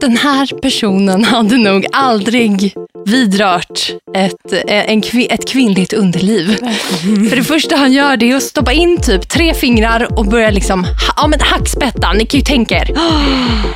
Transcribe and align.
Den 0.00 0.16
här 0.16 0.60
personen 0.62 1.24
hade 1.24 1.56
nog 1.56 1.86
aldrig 1.92 2.74
vidrört 3.06 3.92
ett, 4.16 4.52
eh, 4.52 4.90
en, 4.90 5.02
ett 5.30 5.48
kvinnligt 5.48 5.92
underliv. 5.92 6.56
För 7.30 7.36
det 7.36 7.44
första 7.44 7.76
han 7.76 7.92
gör 7.92 8.16
det 8.16 8.30
är 8.30 8.36
att 8.36 8.42
stoppa 8.42 8.72
in 8.72 9.00
typ 9.00 9.28
tre 9.28 9.54
fingrar 9.54 10.18
och 10.18 10.26
börja 10.26 10.50
liksom, 10.50 10.86
ja 11.16 11.26
men 11.26 11.40
hackspetta, 11.40 12.12
ni 12.12 12.26
kan 12.26 12.40
ju 12.40 12.44
tänka 12.44 12.74
er. 12.74 12.90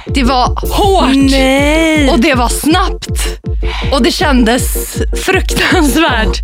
Det 0.06 0.22
var 0.22 0.46
hårt 0.76 1.30
Nej! 1.30 2.10
och 2.10 2.18
det 2.18 2.34
var 2.34 2.48
snabbt 2.48 3.40
och 3.92 4.02
det 4.02 4.10
kändes 4.10 4.96
fruktansvärt. 5.24 6.40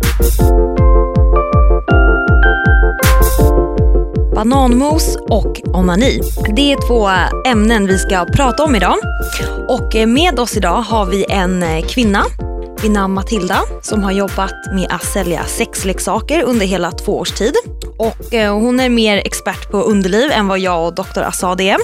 Bananmos 4.41 5.17
och 5.29 5.61
onani. 5.73 6.21
Det 6.55 6.73
är 6.73 6.87
två 6.87 7.09
ämnen 7.51 7.87
vi 7.87 7.99
ska 7.99 8.25
prata 8.25 8.63
om 8.63 8.75
idag. 8.75 8.97
Och 9.67 9.95
eh, 9.95 10.07
med 10.07 10.39
oss 10.39 10.57
idag 10.57 10.81
har 10.81 11.05
vi 11.05 11.25
en 11.29 11.63
eh, 11.63 11.85
kvinna 11.85 12.23
vid 12.81 12.91
namn 12.91 13.13
Matilda 13.13 13.59
som 13.81 14.03
har 14.03 14.11
jobbat 14.11 14.53
med 14.73 14.87
att 14.89 15.05
sälja 15.05 15.45
sexleksaker 15.45 16.43
under 16.43 16.65
hela 16.65 16.91
två 16.91 17.17
års 17.17 17.31
tid. 17.31 17.53
Och 17.97 18.33
eh, 18.33 18.53
hon 18.53 18.79
är 18.79 18.89
mer 18.89 19.17
expert 19.17 19.71
på 19.71 19.77
underliv 19.77 20.31
än 20.31 20.47
vad 20.47 20.59
jag 20.59 20.87
och 20.87 20.95
Dr. 20.95 21.21
Assad 21.21 21.61
är. 21.61 21.77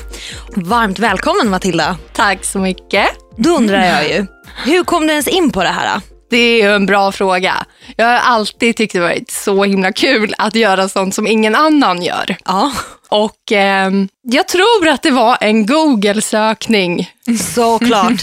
Varmt 0.55 0.99
välkommen 0.99 1.49
Matilda. 1.49 1.97
Tack 2.13 2.45
så 2.45 2.59
mycket. 2.59 3.05
Då 3.35 3.49
undrar 3.49 3.85
jag 3.85 4.09
ju, 4.09 4.25
hur 4.65 4.83
kom 4.83 5.07
du 5.07 5.09
ens 5.09 5.27
in 5.27 5.51
på 5.51 5.63
det 5.63 5.69
här? 5.69 6.01
Det 6.29 6.61
är 6.61 6.69
en 6.69 6.85
bra 6.85 7.11
fråga. 7.11 7.65
Jag 7.95 8.05
har 8.05 8.13
alltid 8.13 8.75
tyckt 8.75 8.93
det 8.93 8.99
varit 8.99 9.31
så 9.31 9.63
himla 9.63 9.91
kul 9.91 10.35
att 10.37 10.55
göra 10.55 10.89
sånt 10.89 11.15
som 11.15 11.27
ingen 11.27 11.55
annan 11.55 12.01
gör. 12.01 12.35
Ja, 12.45 12.71
Och 13.09 13.51
ehm, 13.51 14.07
jag 14.21 14.47
tror 14.47 14.87
att 14.87 15.01
det 15.03 15.11
var 15.11 15.37
en 15.41 15.65
Google-sökning 15.65 17.09
såklart. 17.55 18.21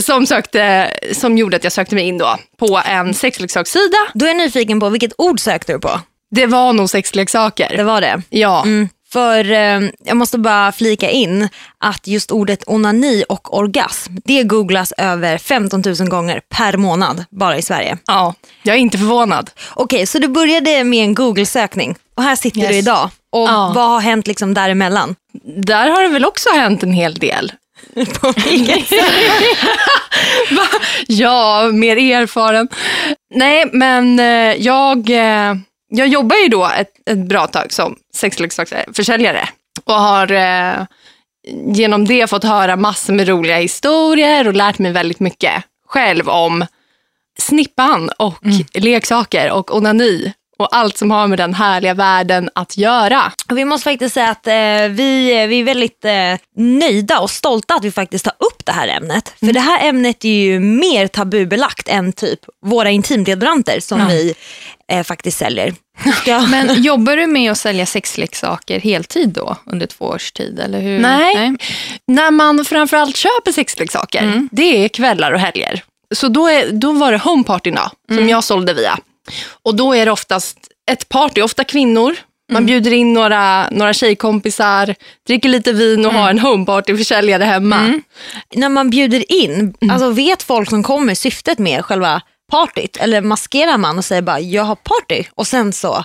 som, 0.00 0.26
sökte, 0.26 0.90
som 1.12 1.38
gjorde 1.38 1.56
att 1.56 1.64
jag 1.64 1.72
sökte 1.72 1.94
mig 1.94 2.04
in 2.04 2.18
då 2.18 2.36
på 2.58 2.80
en 2.86 3.14
sexleksakssida. 3.14 3.96
Då 4.14 4.24
är 4.24 4.28
jag 4.28 4.36
nyfiken 4.36 4.80
på 4.80 4.88
vilket 4.88 5.12
ord 5.18 5.40
sökte 5.40 5.72
du 5.72 5.78
på? 5.78 6.00
Det 6.30 6.46
var 6.46 6.72
nog 6.72 6.90
sexleksaker. 6.90 7.76
Det 7.76 7.82
var 7.84 8.00
det. 8.00 8.22
Ja. 8.28 8.62
Mm. 8.62 8.88
För 9.12 9.50
eh, 9.52 9.80
jag 10.04 10.16
måste 10.16 10.38
bara 10.38 10.72
flika 10.72 11.10
in 11.10 11.48
att 11.78 12.06
just 12.06 12.30
ordet 12.30 12.62
onani 12.66 13.24
och 13.28 13.58
orgasm, 13.58 14.12
det 14.24 14.42
googlas 14.42 14.92
över 14.98 15.38
15 15.38 15.82
000 16.00 16.08
gånger 16.08 16.40
per 16.56 16.76
månad 16.76 17.24
bara 17.30 17.56
i 17.58 17.62
Sverige. 17.62 17.98
ja, 18.06 18.34
jag 18.62 18.76
är 18.76 18.80
inte 18.80 18.98
förvånad. 18.98 19.50
Okej, 19.74 20.06
så 20.06 20.18
du 20.18 20.28
började 20.28 20.84
med 20.84 21.04
en 21.04 21.14
Google-sökning 21.14 21.94
och 22.16 22.22
här 22.22 22.36
sitter 22.36 22.60
Yes. 22.60 22.68
du 22.68 22.74
idag. 22.76 23.10
Och 23.32 23.48
Ja. 23.48 23.72
vad 23.74 23.88
har 23.88 24.00
hänt 24.00 24.26
liksom 24.26 24.54
däremellan? 24.54 25.14
Där 25.56 25.88
har 25.90 26.02
det 26.02 26.08
väl 26.08 26.24
också 26.24 26.48
hänt 26.54 26.82
en 26.82 26.92
hel 26.92 27.14
del. 27.14 27.52
På 28.20 28.32
vilket? 28.32 28.92
Ja, 31.06 31.70
mer 31.72 31.96
erfaren. 31.96 32.68
Nej, 33.34 33.64
men 33.72 34.20
eh, 34.20 34.54
jag, 34.62 35.10
eh, 35.10 35.54
jag 35.88 36.08
jobbar 36.08 36.36
ju 36.36 36.48
då 36.48 36.70
ett, 36.78 36.92
ett 37.10 37.18
bra 37.18 37.46
tag 37.46 37.72
som 37.72 37.96
sexleksaksförsäljare 38.14 39.48
och 39.84 39.94
har 39.94 40.32
eh, 40.32 40.86
genom 41.74 42.04
det 42.04 42.30
fått 42.30 42.44
höra 42.44 42.76
massor 42.76 43.12
med 43.12 43.28
roliga 43.28 43.56
historier 43.56 44.48
och 44.48 44.54
lärt 44.54 44.78
mig 44.78 44.92
väldigt 44.92 45.20
mycket 45.20 45.64
själv 45.86 46.28
om 46.28 46.66
snippan 47.38 48.10
och 48.18 48.44
leksaker 48.74 49.50
och 49.50 49.76
onani 49.76 50.32
och 50.58 50.76
allt 50.76 50.96
som 50.96 51.10
har 51.10 51.26
med 51.26 51.38
den 51.38 51.54
härliga 51.54 51.94
världen 51.94 52.50
att 52.54 52.76
göra. 52.76 53.32
Vi 53.48 53.64
måste 53.64 53.84
faktiskt 53.84 54.14
säga 54.14 54.28
att 54.28 54.46
eh, 54.46 54.52
vi, 54.88 55.46
vi 55.48 55.60
är 55.60 55.64
väldigt 55.64 56.04
eh, 56.04 56.34
nöjda 56.56 57.18
och 57.18 57.30
stolta 57.30 57.74
att 57.74 57.84
vi 57.84 57.90
faktiskt 57.90 58.24
tar 58.24 58.34
upp 58.38 58.64
det 58.64 58.72
här 58.72 58.88
ämnet. 58.88 59.34
För 59.40 59.52
det 59.52 59.60
här 59.60 59.88
ämnet 59.88 60.24
är 60.24 60.42
ju 60.42 60.60
mer 60.60 61.06
tabubelagt 61.06 61.88
än 61.88 62.12
typ 62.12 62.40
våra 62.66 62.90
intimdeodoranter 62.90 63.80
som 63.80 64.06
vi 64.06 64.34
eh, 64.92 65.02
faktiskt 65.02 65.38
säljer. 65.38 65.74
Ska... 66.22 66.40
Men 66.50 66.82
jobbar 66.82 67.16
du 67.16 67.26
med 67.26 67.52
att 67.52 67.58
sälja 67.58 67.86
sexleksaker 67.86 68.80
heltid 68.80 69.28
då 69.28 69.56
under 69.66 69.86
två 69.86 70.04
års 70.04 70.32
tid? 70.32 70.60
Eller 70.60 70.80
hur? 70.80 70.98
Nej. 70.98 71.56
När 72.06 72.30
man 72.30 72.64
framförallt 72.64 73.16
köper 73.16 73.52
sexleksaker, 73.52 74.48
det 74.50 74.84
är 74.84 74.88
kvällar 74.88 75.32
och 75.32 75.40
helger. 75.40 75.82
Så 76.14 76.28
då, 76.28 76.46
är, 76.46 76.72
då 76.72 76.92
var 76.92 77.12
det 77.12 77.18
homepartyna 77.18 77.90
som 78.14 78.28
jag 78.28 78.44
sålde 78.44 78.74
via. 78.74 78.98
Och 79.62 79.76
då 79.76 79.94
är 79.94 80.06
det 80.06 80.12
oftast 80.12 80.58
ett 80.90 81.08
party, 81.08 81.42
ofta 81.42 81.64
kvinnor. 81.64 82.16
Man 82.52 82.66
bjuder 82.66 82.92
in 82.92 83.12
några, 83.12 83.70
några 83.70 83.92
tjejkompisar, 83.92 84.94
dricker 85.26 85.48
lite 85.48 85.72
vin 85.72 86.06
och 86.06 86.12
har 86.12 86.30
en 86.30 86.38
homepartyförsäljare 86.38 87.44
hemma. 87.44 88.00
när 88.54 88.68
man 88.68 88.90
bjuder 88.90 89.32
in, 89.32 89.74
alltså 89.90 90.10
vet 90.10 90.42
folk 90.42 90.70
som 90.70 90.82
kommer 90.82 91.14
syftet 91.14 91.58
med 91.58 91.84
själva 91.84 92.22
partyt? 92.50 92.96
Eller 92.96 93.20
maskerar 93.20 93.76
man 93.76 93.98
och 93.98 94.04
säger 94.04 94.22
bara 94.22 94.40
jag 94.40 94.64
har 94.64 94.74
party 94.76 95.24
och 95.34 95.46
sen 95.46 95.72
så, 95.72 96.04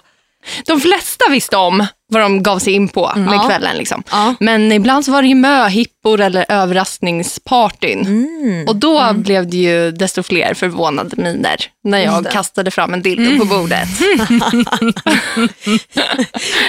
De 0.65 0.81
flesta 0.81 1.29
visste 1.29 1.57
om 1.57 1.85
vad 2.13 2.21
de 2.21 2.43
gav 2.43 2.59
sig 2.59 2.73
in 2.73 2.87
på 2.87 3.11
med 3.15 3.35
Ja. 3.35 3.47
kvällen. 3.47 3.77
Liksom. 3.77 4.03
Ja. 4.11 4.35
Men 4.39 4.71
ibland 4.71 5.05
så 5.05 5.11
var 5.11 5.21
det 5.21 5.27
ju 5.27 5.35
möhippor 5.35 6.21
eller 6.21 6.45
överraskningspartyn. 6.49 8.65
Och 8.67 8.75
då 8.75 9.13
blev 9.13 9.49
det 9.49 9.57
ju 9.57 9.91
desto 9.91 10.23
fler 10.23 10.53
förvånade 10.53 11.15
miner 11.21 11.55
när 11.83 11.99
jag 11.99 12.31
kastade 12.31 12.71
fram 12.71 12.93
en 12.93 13.01
dildo 13.01 13.39
på 13.39 13.45
bordet. 13.45 13.87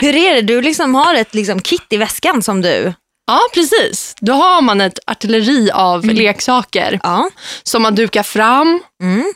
hur 0.00 0.14
är 0.14 0.34
det? 0.34 0.40
Du 0.40 0.62
liksom 0.62 0.94
har 0.94 1.14
ett 1.14 1.34
liksom 1.34 1.60
kit 1.60 1.86
i 1.90 1.96
väskan 1.96 2.42
som 2.42 2.62
du, 2.62 2.92
Ja, 3.26 3.40
precis. 3.54 4.14
Då 4.20 4.32
har 4.32 4.62
man 4.62 4.80
ett 4.80 4.98
artilleri 5.06 5.70
av 5.70 6.04
leksaker 6.04 7.00
ja. 7.02 7.30
som 7.62 7.82
man 7.82 7.94
dukar 7.94 8.22
fram 8.22 8.80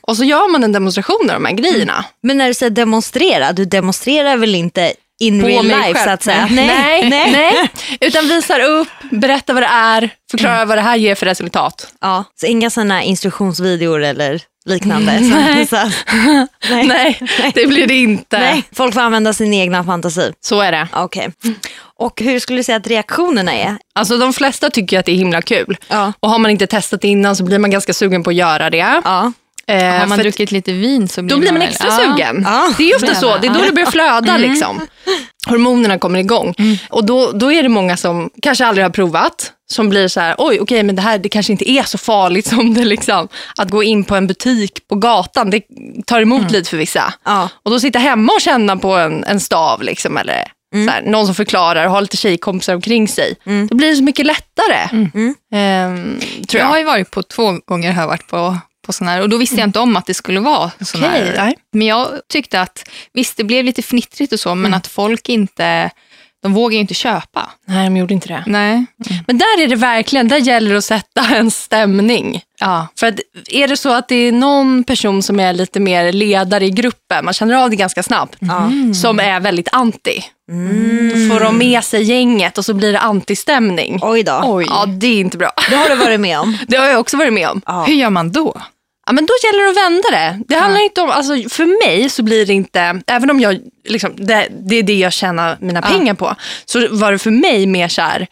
och 0.02 0.16
så 0.16 0.24
gör 0.24 0.52
man 0.52 0.64
en 0.64 0.72
demonstration 0.72 1.30
av 1.30 1.34
de 1.34 1.44
här 1.44 1.52
grejerna. 1.52 2.04
Men 2.22 2.38
när 2.38 2.48
du 2.48 2.54
säger 2.54 2.70
demonstrera, 2.70 3.52
du 3.52 3.64
demonstrerar 3.64 4.36
väl 4.36 4.54
inte 4.54 4.92
in 5.18 5.44
real 5.46 5.64
life 5.66 5.94
själv. 5.94 6.04
så 6.04 6.10
att 6.10 6.22
säga? 6.22 6.48
Nej, 6.50 7.10
nej. 7.10 7.70
Utan 8.00 8.28
visar 8.28 8.60
upp, 8.60 8.88
berättar 9.10 9.54
vad 9.54 9.62
det 9.62 9.66
är, 9.72 10.10
förklarar 10.30 10.66
vad 10.66 10.78
det 10.78 10.82
här 10.82 10.96
ger 10.96 11.14
för 11.14 11.26
resultat. 11.26 11.86
Ja, 12.00 12.24
så 12.40 12.46
inga 12.46 12.70
sådana 12.70 13.02
instruktionsvideor 13.02 14.02
eller 14.04 14.40
liknande? 14.64 15.18
Så- 15.18 15.24
Nej. 15.24 15.66
Så, 15.66 15.76
nej. 16.70 16.86
Nej, 16.86 17.52
det 17.54 17.66
blir 17.66 17.86
det 17.86 17.94
inte. 17.96 18.38
Nej, 18.38 18.62
folk 18.72 18.94
får 18.94 19.00
använda 19.00 19.32
sin 19.32 19.54
egna 19.54 19.84
fantasi. 19.84 20.32
Så 20.40 20.60
är 20.60 20.72
det. 20.72 20.88
Okej. 20.92 21.28
Och 22.00 22.20
hur 22.20 22.38
skulle 22.40 22.58
du 22.58 22.62
säga 22.64 22.76
att 22.76 22.86
reaktionerna 22.86 23.52
är? 23.54 23.76
Alltså 23.94 24.16
de 24.16 24.32
flesta 24.32 24.70
tycker 24.70 24.98
att 24.98 25.06
det 25.06 25.12
är 25.12 25.16
himla 25.16 25.42
kul. 25.42 25.76
Ja. 25.88 26.12
Och 26.20 26.30
har 26.30 26.38
man 26.38 26.50
inte 26.50 26.66
testat 26.66 27.04
innan 27.04 27.36
så 27.36 27.44
blir 27.44 27.58
man 27.58 27.70
ganska 27.70 27.92
sugen 27.94 28.22
på 28.22 28.30
att 28.30 28.36
göra 28.36 28.70
det. 28.70 29.00
Ja. 29.04 29.32
Eh, 29.68 29.84
Har 29.98 30.06
man 30.06 30.18
druckit 30.18 30.50
lite 30.52 30.72
vin 30.72 31.08
så 31.08 31.22
blir 31.22 31.34
då 31.36 31.40
blir 31.40 31.50
man 31.52 31.60
väl- 31.60 31.68
extra 31.68 31.88
Ja. 31.88 31.96
sugen. 31.98 32.42
Ja. 32.46 32.68
Det 32.78 32.90
är 32.90 32.96
ofta 32.96 33.14
så, 33.14 33.36
det 33.38 33.46
är 33.46 33.54
då 33.54 33.60
det 33.60 33.72
börjar 33.72 33.90
flöda. 33.90 34.34
Mm. 34.34 34.50
Liksom. 34.50 34.80
Hormonerna 35.46 35.98
kommer 35.98 36.18
igång. 36.18 36.54
Och 36.90 37.06
då, 37.06 37.32
då 37.32 37.52
är 37.52 37.62
det 37.62 37.68
många 37.68 37.96
som 37.96 38.30
kanske 38.42 38.66
aldrig 38.66 38.84
har 38.84 38.90
provat, 38.90 39.52
som 39.70 39.88
blir 39.88 40.08
så 40.08 40.20
här, 40.20 40.34
oj 40.38 40.60
okej 40.60 40.82
men 40.82 40.96
det 40.96 41.02
här 41.02 41.18
det 41.18 41.28
kanske 41.28 41.52
inte 41.52 41.70
är 41.70 41.82
så 41.82 41.98
farligt 41.98 42.46
som 42.48 42.74
det 42.74 42.84
liksom. 42.84 43.28
Att 43.58 43.70
gå 43.70 43.82
in 43.82 44.04
på 44.04 44.16
en 44.16 44.26
butik 44.26 44.88
på 44.88 44.94
gatan, 44.94 45.50
det 45.50 45.62
tar 46.06 46.20
emot 46.20 46.40
Mm. 46.40 46.52
lite 46.52 46.70
för 46.70 46.76
vissa. 46.76 47.14
Ja. 47.24 47.48
Och 47.64 47.70
då 47.70 47.80
sitta 47.80 47.98
hemma 47.98 48.32
och 48.32 48.40
känna 48.40 48.76
på 48.76 48.96
en, 48.96 49.24
en 49.24 49.40
stav 49.40 49.82
liksom, 49.82 50.16
eller 50.16 50.44
Mm. 50.74 50.86
så 50.86 50.92
här, 50.92 51.02
någon 51.02 51.26
som 51.26 51.34
förklarar 51.34 51.84
och 51.86 51.90
har 51.92 52.00
lite 52.00 52.16
tjejkompisar 52.16 52.74
omkring 52.74 53.08
sig. 53.08 53.34
Då 53.70 53.76
blir 53.76 53.88
det 53.90 53.96
så 53.96 54.02
mycket 54.02 54.26
lättare. 54.26 54.88
Mm. 54.92 55.34
Ehm, 55.54 56.20
tror 56.48 56.60
Jag 56.60 56.66
jag. 56.66 56.70
har 56.70 56.78
ju 56.78 56.84
varit 56.84 57.10
på 57.10 57.22
två 57.22 57.52
gånger 57.66 57.92
har 57.92 58.06
varit 58.06 58.26
på, 58.28 58.56
på 58.88 58.92
sån 58.92 59.08
här 59.08 59.20
och 59.22 59.28
då 59.28 59.36
visste 59.36 59.56
jag 59.56 59.68
inte 59.68 59.80
om 59.80 59.96
att 59.96 60.06
det 60.06 60.14
skulle 60.14 60.40
vara 60.40 60.70
sån 60.80 61.04
Okej, 61.04 61.20
här. 61.20 61.34
nej. 61.36 61.54
Men 61.72 61.86
jag 61.86 62.08
tyckte 62.28 62.60
att 62.60 62.88
visst 63.12 63.36
det 63.36 63.44
blev 63.44 63.64
lite 63.64 63.82
fnittrigt 63.82 64.32
och 64.32 64.40
så 64.40 64.54
men 64.54 64.74
att 64.74 64.86
folk 64.86 65.28
inte, 65.28 65.90
de 66.42 66.52
vågar 66.52 66.74
ju 66.74 66.80
inte 66.80 66.94
köpa. 66.94 67.50
Nej, 67.66 67.84
de 67.84 67.96
gjorde 67.96 68.14
inte 68.14 68.28
det. 68.28 68.44
Nej. 68.46 68.84
Men 69.26 69.38
där 69.38 69.62
är 69.62 69.66
det 69.68 69.76
verkligen, 69.76 70.28
där 70.28 70.36
gäller 70.36 70.70
det 70.70 70.78
att 70.78 70.84
sätta 70.84 71.20
en 71.36 71.50
stämning. 71.50 72.42
Ja. 72.60 72.86
För 72.98 73.06
att 73.06 73.20
är 73.50 73.68
det 73.68 73.76
så 73.76 73.92
att 73.92 74.08
det 74.08 74.14
är 74.14 74.32
någon 74.32 74.84
person 74.84 75.22
som 75.22 75.40
är 75.40 75.52
lite 75.52 75.80
mer 75.80 76.12
ledare 76.12 76.66
i 76.66 76.70
gruppen, 76.70 77.24
man 77.24 77.34
känner 77.34 77.54
av 77.54 77.70
det 77.70 77.76
ganska 77.76 78.02
snabbt, 78.02 78.36
som 79.02 79.20
är 79.20 79.40
väldigt 79.40 79.68
anti. 79.72 80.22
Då 80.48 81.34
får 81.34 81.40
de 81.44 81.58
med 81.58 81.84
sig 81.84 82.02
gänget 82.02 82.58
och 82.58 82.64
så 82.64 82.74
blir 82.74 82.92
det 82.92 82.98
antistämning. 83.00 83.98
Oj 84.02 84.22
då. 84.22 84.40
Oj. 84.44 84.66
Ja, 84.68 84.86
det 84.86 85.06
är 85.06 85.20
inte 85.20 85.36
bra. 85.38 85.50
Det 85.70 85.76
har 85.76 85.88
du 85.88 85.96
varit 85.96 86.20
med 86.20 86.38
om. 86.40 86.58
Det 86.68 86.76
har 86.76 86.86
jag 86.86 87.00
också 87.00 87.16
varit 87.16 87.32
med 87.32 87.48
om. 87.48 87.62
Ja. 87.66 87.84
Hur 87.84 87.94
gör 87.94 88.10
man 88.10 88.32
då? 88.32 88.62
Ja, 89.08 89.12
men 89.12 89.26
då 89.26 89.32
gäller 89.44 89.64
det 89.64 89.70
att 89.70 89.86
vända 89.92 90.10
det. 90.10 90.44
Det 90.48 90.60
handlar 90.60 90.80
inte 90.80 91.00
om, 91.00 91.10
alltså, 91.10 91.48
för 91.48 91.86
mig 91.86 92.10
så 92.10 92.22
blir 92.22 92.46
det 92.46 92.52
inte, 92.52 93.00
även 93.06 93.30
om 93.30 93.40
jag, 93.40 93.58
liksom, 93.88 94.12
det, 94.16 94.48
det 94.50 94.76
är 94.76 94.82
det 94.82 94.98
jag 94.98 95.12
tjänar 95.12 95.56
mina 95.60 95.82
pengar 95.82 96.14
på, 96.14 96.34
så 96.64 96.88
var 96.90 97.12
det 97.12 97.18
för 97.18 97.30
mig 97.30 97.66
mer 97.66 97.88
så 97.88 98.02
här, 98.02 98.26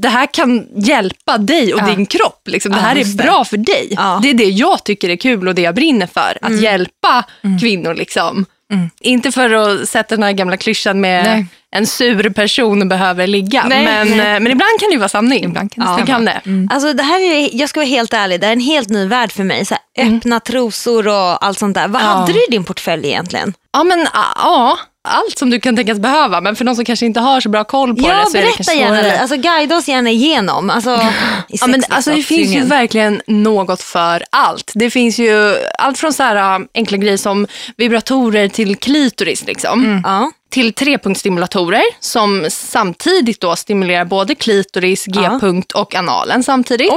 det 0.00 0.08
här 0.08 0.26
kan 0.26 0.66
hjälpa 0.76 1.38
dig 1.38 1.74
och 1.74 1.80
Ja. 1.80 1.86
din 1.86 2.06
kropp. 2.06 2.48
Liksom. 2.48 2.72
Det 2.72 2.78
Ja, 2.78 2.82
här 2.82 2.94
är 2.94 2.98
just 2.98 3.18
det. 3.18 3.24
bra 3.24 3.44
för 3.44 3.56
dig. 3.56 3.88
Ja. 3.96 4.18
Det 4.22 4.30
är 4.30 4.34
det 4.34 4.44
jag 4.44 4.84
tycker 4.84 5.08
är 5.08 5.16
kul 5.16 5.48
och 5.48 5.54
det 5.54 5.62
jag 5.62 5.74
brinner 5.74 6.06
för. 6.06 6.38
Att 6.42 6.60
hjälpa 6.60 7.24
kvinnor. 7.60 7.94
Liksom. 7.94 8.46
Mm. 8.72 8.90
Inte 9.00 9.32
för 9.32 9.50
att 9.54 9.88
sätta 9.88 10.14
den 10.16 10.22
här 10.22 10.32
gamla 10.32 10.56
klyschan 10.56 11.00
med 11.00 11.24
Nej. 11.24 11.46
en 11.70 11.86
sur 11.86 12.30
person 12.30 12.88
behöver 12.88 13.26
ligga. 13.26 13.64
Nej, 13.68 13.84
men, 13.84 14.08
nej. 14.08 14.18
eh, 14.34 14.40
men 14.40 14.46
ibland 14.52 14.80
kan 14.80 14.88
det 14.88 14.92
ju 14.92 14.98
vara 14.98 15.08
sanning. 15.08 15.44
Ibland 15.44 15.72
kan 15.72 15.84
det 15.86 15.92
stämma. 15.92 16.06
kan 16.06 16.24
det. 16.24 16.40
Alltså 16.74 16.92
det 16.92 17.02
här 17.02 17.20
är, 17.20 17.48
jag 17.52 17.68
ska 17.68 17.80
vara 17.80 17.88
helt 17.88 18.12
ärlig, 18.12 18.40
det 18.40 18.46
är 18.46 18.52
en 18.52 18.60
helt 18.60 18.88
ny 18.88 19.06
värld 19.06 19.32
för 19.32 19.44
mig. 19.44 19.64
Så 19.64 19.74
här, 19.96 20.06
öppna 20.16 20.40
trosor 20.40 21.08
och 21.08 21.44
allt 21.46 21.58
sånt 21.58 21.74
där. 21.74 21.88
Vad 21.88 22.02
Mm. 22.02 22.12
Ja. 22.12 22.18
hade 22.20 22.32
du 22.32 22.38
i 22.38 22.46
din 22.50 22.64
portfölj 22.64 23.06
egentligen? 23.08 23.54
Ja, 23.72 23.84
men 23.84 24.06
ah, 24.12 24.32
ja, 24.36 24.78
allt 25.08 25.38
som 25.38 25.50
du 25.50 25.60
kan 25.60 25.76
tänkas 25.76 25.98
behöva. 25.98 26.40
Men 26.40 26.56
för 26.56 26.64
någon 26.64 26.76
som 26.76 26.84
kanske 26.84 27.06
inte 27.06 27.20
har 27.20 27.40
så 27.40 27.48
bra 27.48 27.64
koll 27.64 27.96
på 27.96 28.08
Ja, 28.08 28.24
det 28.24 28.30
så 28.30 28.36
är 28.36 28.42
det 28.42 28.52
kanske 28.56 28.74
gärna 28.74 28.96
svårare. 29.02 29.20
Alltså, 29.20 29.36
guida 29.36 29.76
oss 29.76 29.88
gärna 29.88 30.10
igenom. 30.10 30.70
Alltså, 30.70 31.00
Ja, 31.48 31.66
men 31.66 31.82
alltså, 31.88 32.10
det 32.10 32.22
finns 32.22 32.56
ju 32.56 32.60
verkligen 32.64 33.22
något 33.26 33.82
för 33.82 34.24
allt. 34.30 34.72
Det 34.74 34.90
finns 34.90 35.18
ju 35.18 35.56
allt 35.78 35.98
från 35.98 36.12
så 36.12 36.22
här, 36.22 36.66
enkla 36.74 36.96
grejer 36.96 37.16
som 37.16 37.46
vibratorer 37.76 38.48
till 38.48 38.76
klitoris. 38.76 39.44
Liksom. 39.46 40.02
Ja. 40.04 40.30
Till 40.54 40.72
trepunktsstimulatorer 40.72 41.82
som 42.00 42.46
samtidigt 42.50 43.40
då 43.40 43.56
stimulerar 43.56 44.04
både 44.04 44.34
klitoris, 44.34 45.04
g-punkt 45.06 45.72
och 45.72 45.94
analen 45.94 46.42
samtidigt. 46.42 46.92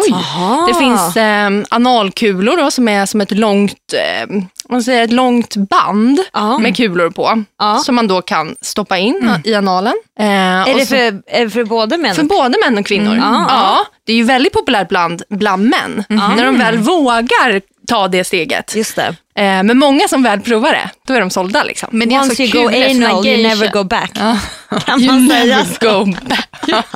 Det 0.68 0.74
finns 0.74 1.18
eh, 1.18 1.50
analkulor 1.69 2.57
då, 2.57 2.71
som 2.71 2.88
är 2.88 3.06
som 3.06 3.21
ett 3.21 3.31
långt, 3.31 3.94
eh, 3.94 4.36
man 4.69 4.83
säger 4.83 5.04
ett 5.04 5.12
långt 5.12 5.56
band 5.56 6.19
Ja. 6.33 6.57
med 6.57 6.75
kulor 6.77 7.09
på. 7.09 7.44
Som 7.86 7.95
man 7.95 8.07
då 8.07 8.21
kan 8.21 8.56
stoppa 8.62 8.98
in 8.98 9.31
i 9.44 9.54
analen. 9.54 9.94
Eh, 10.19 10.25
Är 10.27 10.74
och 10.74 10.80
det 10.80 10.86
så- 10.86 10.95
för, 10.95 11.21
är 11.27 11.44
det 11.45 11.50
för 11.50 11.63
både 11.63 11.98
män 11.98 12.15
för 12.15 12.24
både 12.24 12.57
män 12.65 12.77
och 12.77 12.86
kvinnor. 12.86 13.13
Mm. 13.13 13.24
Ja. 13.24 13.45
Ja, 13.50 13.77
det 14.06 14.12
är 14.13 14.18
ju 14.18 14.24
väldigt 14.24 14.54
populärt 14.54 14.89
bland, 14.89 15.21
bland 15.30 15.63
män. 15.69 16.04
När 16.09 16.45
de 16.45 16.57
väl 16.57 16.77
vågar 16.77 17.62
ta 17.88 18.07
det 18.07 18.24
steget. 18.24 18.75
Just 18.75 18.95
det. 18.95 19.07
Eh, 19.36 19.63
men 19.63 19.78
många 19.78 20.07
som 20.07 20.24
väl 20.24 20.39
provar 20.42 20.72
det, 20.72 20.89
då 21.07 21.13
är 21.13 21.19
de 21.19 21.30
sålda. 21.30 21.63
Liksom. 21.63 21.89
Men 21.92 22.10
det 22.10 22.16
är 22.16 22.19
Once 22.19 22.30
alltså 22.44 22.57
you 22.57 22.63
go 22.63 22.69
anal, 22.69 23.28
you 23.28 23.44
never 23.44 23.68
go 23.72 23.84
back. 23.84 24.12
Kan 24.86 25.01
You 25.01 25.12
man 25.13 25.28
säga 25.30 25.66
så? 25.66 25.89
go 25.89 26.06
back. 26.30 26.50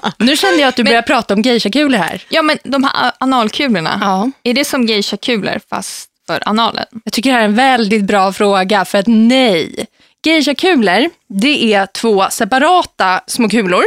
Nu 0.18 0.38
kände 0.38 0.62
jag 0.62 0.68
att 0.70 0.76
du 0.76 0.84
började 0.84 1.08
prata 1.08 1.34
om 1.34 1.42
geishakulor 1.42 1.98
här. 1.98 2.22
Ja, 2.30 2.42
men 2.42 2.58
de 2.64 2.84
här 2.84 3.12
analkulorna, 3.20 3.98
Ja. 4.02 4.32
är 4.44 4.54
det 4.54 4.66
som 4.66 4.86
geisha-kulor 4.88 5.60
fast 5.70 6.08
för 6.28 6.44
analen? 6.50 6.86
Jag 7.04 7.14
tycker 7.14 7.30
det 7.30 7.36
här 7.36 7.42
är 7.42 7.46
en 7.46 7.56
väldigt 7.56 8.04
bra 8.04 8.34
fråga, 8.34 8.86
för 8.86 8.98
att 8.98 9.08
nej. 9.08 9.86
Geishakulor, 10.26 11.10
det 11.28 11.74
är 11.74 11.86
två 11.86 12.26
separata 12.30 13.22
små 13.28 13.50
kulor 13.50 13.84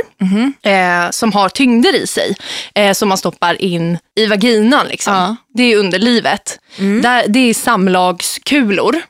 eh, 0.62 1.10
som 1.10 1.32
har 1.32 1.48
tyngder 1.48 1.94
i 1.94 2.06
sig, 2.06 2.36
eh, 2.74 2.92
som 2.92 3.08
man 3.08 3.18
stoppar 3.18 3.62
in 3.62 3.98
i 4.16 4.26
vaginan. 4.26 4.86
Liksom. 4.86 5.14
Ja. 5.14 5.36
Det 5.54 5.62
är 5.62 5.76
underlivet. 5.76 6.58
Där, 7.02 7.28
det 7.28 7.50
är 7.50 7.54
samlagskulor, 7.54 9.02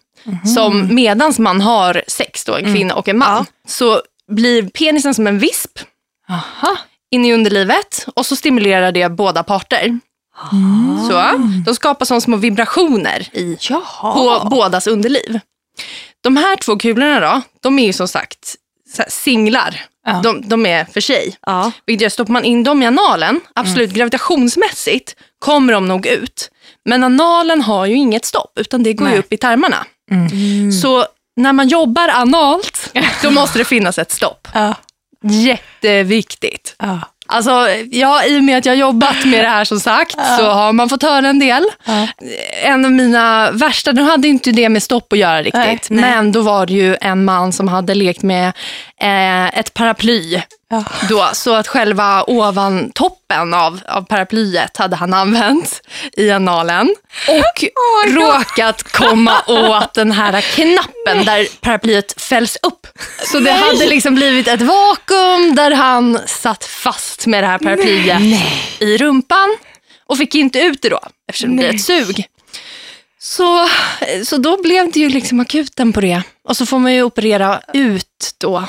som 0.54 0.94
medans 0.94 1.38
man 1.38 1.60
har 1.60 2.02
sex, 2.08 2.44
då, 2.44 2.54
en 2.54 2.74
kvinna 2.74 2.94
och 2.94 3.08
en 3.08 3.18
man, 3.18 3.46
så 3.68 4.00
blir 4.28 4.68
penisen 4.68 5.14
som 5.14 5.26
en 5.26 5.38
visp 5.38 5.78
Aha. 6.28 6.76
in 7.10 7.24
i 7.24 7.34
underlivet 7.34 8.06
och 8.16 8.26
så 8.26 8.36
stimulerar 8.36 8.92
det 8.92 9.08
båda 9.08 9.42
parter. 9.42 9.98
Så, 11.08 11.22
de 11.66 11.74
skapar 11.74 12.06
som 12.06 12.20
små 12.20 12.36
vibrationer 12.36 13.28
i 13.32 13.58
på 14.00 14.48
bådas 14.50 14.86
underliv. 14.86 15.40
De 16.24 16.36
här 16.36 16.56
två 16.56 16.76
kulorna 16.76 17.20
då, 17.20 17.42
de 17.60 17.78
är 17.78 17.86
ju 17.86 17.92
som 17.92 18.08
sagt 18.08 18.54
singlar. 19.08 19.80
Ja. 20.06 20.20
De, 20.22 20.48
de 20.48 20.66
är 20.66 20.84
för 20.84 21.00
sig. 21.00 21.36
Ja. 21.46 21.72
Vilket 21.86 22.02
gör, 22.02 22.08
stoppar 22.08 22.32
man 22.32 22.44
in 22.44 22.64
dem 22.64 22.82
i 22.82 22.86
analen, 22.86 23.40
absolut 23.54 23.90
gravitationsmässigt 23.90 25.16
kommer 25.38 25.72
de 25.72 25.88
nog 25.88 26.06
ut. 26.06 26.50
Men 26.84 27.04
analen 27.04 27.62
har 27.62 27.86
ju 27.86 27.94
inget 27.94 28.24
stopp, 28.24 28.52
utan 28.58 28.82
det 28.82 28.92
går 28.92 29.10
ju 29.10 29.18
upp 29.18 29.32
i 29.32 29.36
tarmarna. 29.36 29.86
Så 30.82 31.06
när 31.36 31.52
man 31.52 31.68
jobbar 31.68 32.08
analt, 32.08 32.94
då 33.22 33.30
måste 33.30 33.58
det 33.58 33.64
finnas 33.64 33.98
ett 33.98 34.12
stopp. 34.12 34.48
Ja. 34.54 34.74
Jätteviktigt. 35.22 36.74
Ja. 36.78 37.00
Alltså, 37.34 37.68
ja, 37.90 38.24
I 38.24 38.38
och 38.38 38.44
med 38.44 38.58
att 38.58 38.66
jag 38.66 38.72
har 38.72 38.78
jobbat 38.78 39.24
med 39.24 39.44
det 39.44 39.48
här 39.48 39.64
som 39.64 39.80
sagt 39.80 40.12
så 40.38 40.44
har 40.50 40.72
man 40.72 40.88
fått 40.88 41.02
höra 41.02 41.28
en 41.28 41.38
del. 41.38 41.64
En 42.64 42.84
av 42.84 42.92
mina 42.92 43.50
värsta, 43.50 43.92
nu 43.92 44.02
hade 44.02 44.28
inte 44.28 44.50
det 44.52 44.68
med 44.68 44.82
stopp 44.82 45.12
att 45.12 45.18
göra 45.18 45.38
riktigt, 45.42 45.54
Nej, 45.54 45.78
nej. 45.88 46.00
men 46.10 46.32
då 46.32 46.42
var 46.42 46.66
det 46.66 46.72
ju 46.72 46.96
en 47.00 47.24
man 47.24 47.52
som 47.52 47.68
hade 47.68 47.94
lekt 47.94 48.22
med 48.22 48.52
eh, 49.00 49.58
ett 49.58 49.74
paraply. 49.74 50.42
Ja. 50.70 50.84
Då, 51.08 51.30
så 51.32 51.54
att 51.54 51.68
själva 51.68 52.22
ovan 52.22 52.90
toppen 52.94 53.54
av, 53.54 53.80
av 53.88 54.02
paraplyet 54.02 54.76
hade 54.76 54.96
han 54.96 55.14
använt 55.14 55.80
i 56.12 56.30
analen 56.30 56.94
och 57.28 57.64
råkat 58.14 58.82
komma 58.82 59.42
åt 59.46 59.94
den 59.94 60.12
här 60.12 60.40
knappen 60.40 61.24
där 61.24 61.60
paraplyet 61.60 62.20
fälls 62.22 62.58
upp. 62.62 62.86
Så 63.26 63.40
det 63.40 63.52
hade 63.52 63.86
liksom 63.86 64.14
blivit 64.14 64.48
ett 64.48 64.62
vakuum 64.62 65.54
där 65.54 65.70
han 65.70 66.18
satt 66.26 66.64
fast 66.64 67.26
med 67.26 67.42
det 67.42 67.46
här 67.46 67.58
paraplyet 67.58 68.42
i 68.78 68.96
rumpan 68.98 69.56
och 70.06 70.18
fick 70.18 70.34
inte 70.34 70.60
ut 70.60 70.82
det 70.82 70.88
då 70.88 71.00
eftersom 71.28 71.56
det 71.56 71.56
blir 71.56 71.74
ett 71.74 71.82
sug. 71.84 72.26
Så, 73.18 73.68
så 74.24 74.36
då 74.36 74.62
blev 74.62 74.92
det 74.92 75.00
ju 75.00 75.08
liksom 75.08 75.40
akuten 75.40 75.92
på 75.92 76.00
det. 76.00 76.22
Och 76.48 76.56
så 76.56 76.66
får 76.66 76.78
man 76.78 76.94
ju 76.94 77.02
operera 77.02 77.60
ut 77.72 78.34
då 78.38 78.64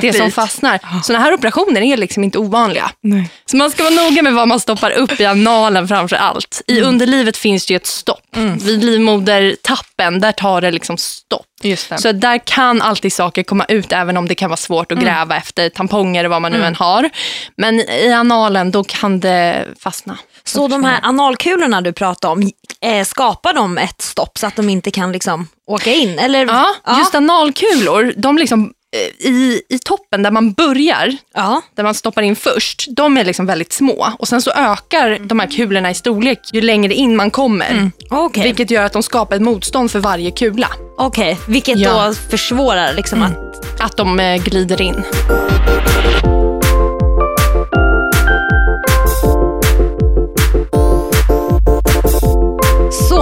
det 0.00 0.12
som 0.12 0.30
fastnar. 0.30 0.80
Sådana 1.02 1.24
här 1.24 1.34
operationer 1.34 1.80
är 1.80 1.96
liksom 1.96 2.24
inte 2.24 2.38
ovanliga. 2.38 2.90
Nej. 3.00 3.30
Så 3.46 3.56
man 3.56 3.70
ska 3.70 3.82
vara 3.82 3.94
noga 3.94 4.22
med 4.22 4.34
vad 4.34 4.48
man 4.48 4.60
stoppar 4.60 4.90
upp 4.90 5.20
i 5.20 5.24
analen 5.24 5.88
framför 5.88 6.16
allt. 6.16 6.62
I 6.66 6.80
underlivet 6.80 7.36
finns 7.36 7.66
det 7.66 7.72
ju 7.72 7.76
ett 7.76 7.86
stopp. 7.86 8.36
Vid 8.60 8.84
livmodertappen, 8.84 10.20
där 10.20 10.32
tar 10.32 10.60
det 10.60 10.70
liksom 10.70 10.96
stopp. 10.96 11.46
Det. 11.62 12.00
Så 12.00 12.12
där 12.12 12.38
kan 12.38 12.82
alltid 12.82 13.12
saker 13.12 13.42
komma 13.42 13.64
ut 13.64 13.92
även 13.92 14.16
om 14.16 14.28
det 14.28 14.34
kan 14.34 14.50
vara 14.50 14.56
svårt 14.56 14.92
att 14.92 14.98
gräva 14.98 15.36
efter 15.36 15.68
tamponger 15.68 16.24
och 16.24 16.30
vad 16.30 16.42
man 16.42 16.52
nu 16.52 16.64
än 16.64 16.74
har. 16.74 17.10
Men 17.56 17.80
i 17.80 18.12
analen, 18.12 18.70
då 18.70 18.84
kan 18.84 19.20
det 19.20 19.66
fastna. 19.80 20.18
Så 20.44 20.68
de 20.68 20.84
här 20.84 21.00
analkulorna 21.02 21.80
du 21.80 21.92
pratar 21.92 22.28
om, 22.28 22.50
eh, 22.80 23.04
skapar 23.04 23.52
de 23.52 23.78
ett 23.78 24.02
stopp 24.02 24.38
så 24.38 24.46
att 24.46 24.56
de 24.56 24.68
inte 24.68 24.90
kan 24.90 25.12
liksom 25.12 25.48
åka 25.66 25.92
in? 25.92 26.18
Eller? 26.18 26.46
Ja, 26.46 26.66
just 26.98 27.14
analkulor, 27.14 28.12
de 28.16 28.38
liksom 28.38 28.72
eh, 28.96 29.26
i, 29.30 29.62
i 29.68 29.78
toppen 29.78 30.22
där 30.22 30.30
man 30.30 30.52
börjar, 30.52 31.16
Ja. 31.34 31.62
där 31.76 31.82
man 31.84 31.94
stoppar 31.94 32.22
in 32.22 32.36
först, 32.36 32.86
de 32.96 33.16
är 33.18 33.24
liksom 33.24 33.46
väldigt 33.46 33.72
små. 33.72 34.08
Och 34.18 34.28
Sen 34.28 34.42
så 34.42 34.50
ökar 34.50 35.18
de 35.28 35.40
här 35.40 35.46
kulorna 35.46 35.90
i 35.90 35.94
storlek 35.94 36.40
ju 36.52 36.60
längre 36.60 36.94
in 36.94 37.16
man 37.16 37.30
kommer. 37.30 37.90
Okej, 38.10 38.42
Vilket 38.42 38.70
gör 38.70 38.82
att 38.84 38.92
de 38.92 39.02
skapar 39.02 39.36
ett 39.36 39.42
motstånd 39.42 39.90
för 39.90 39.98
varje 39.98 40.30
kula. 40.30 40.68
Okej. 40.98 41.38
vilket 41.48 41.78
Ja. 41.78 42.06
då 42.06 42.14
försvårar 42.30 42.94
liksom 42.94 43.22
att... 43.22 43.36
Att 43.80 43.96
de 43.96 44.20
eh, 44.20 44.42
glider 44.44 44.82
in. 44.82 45.02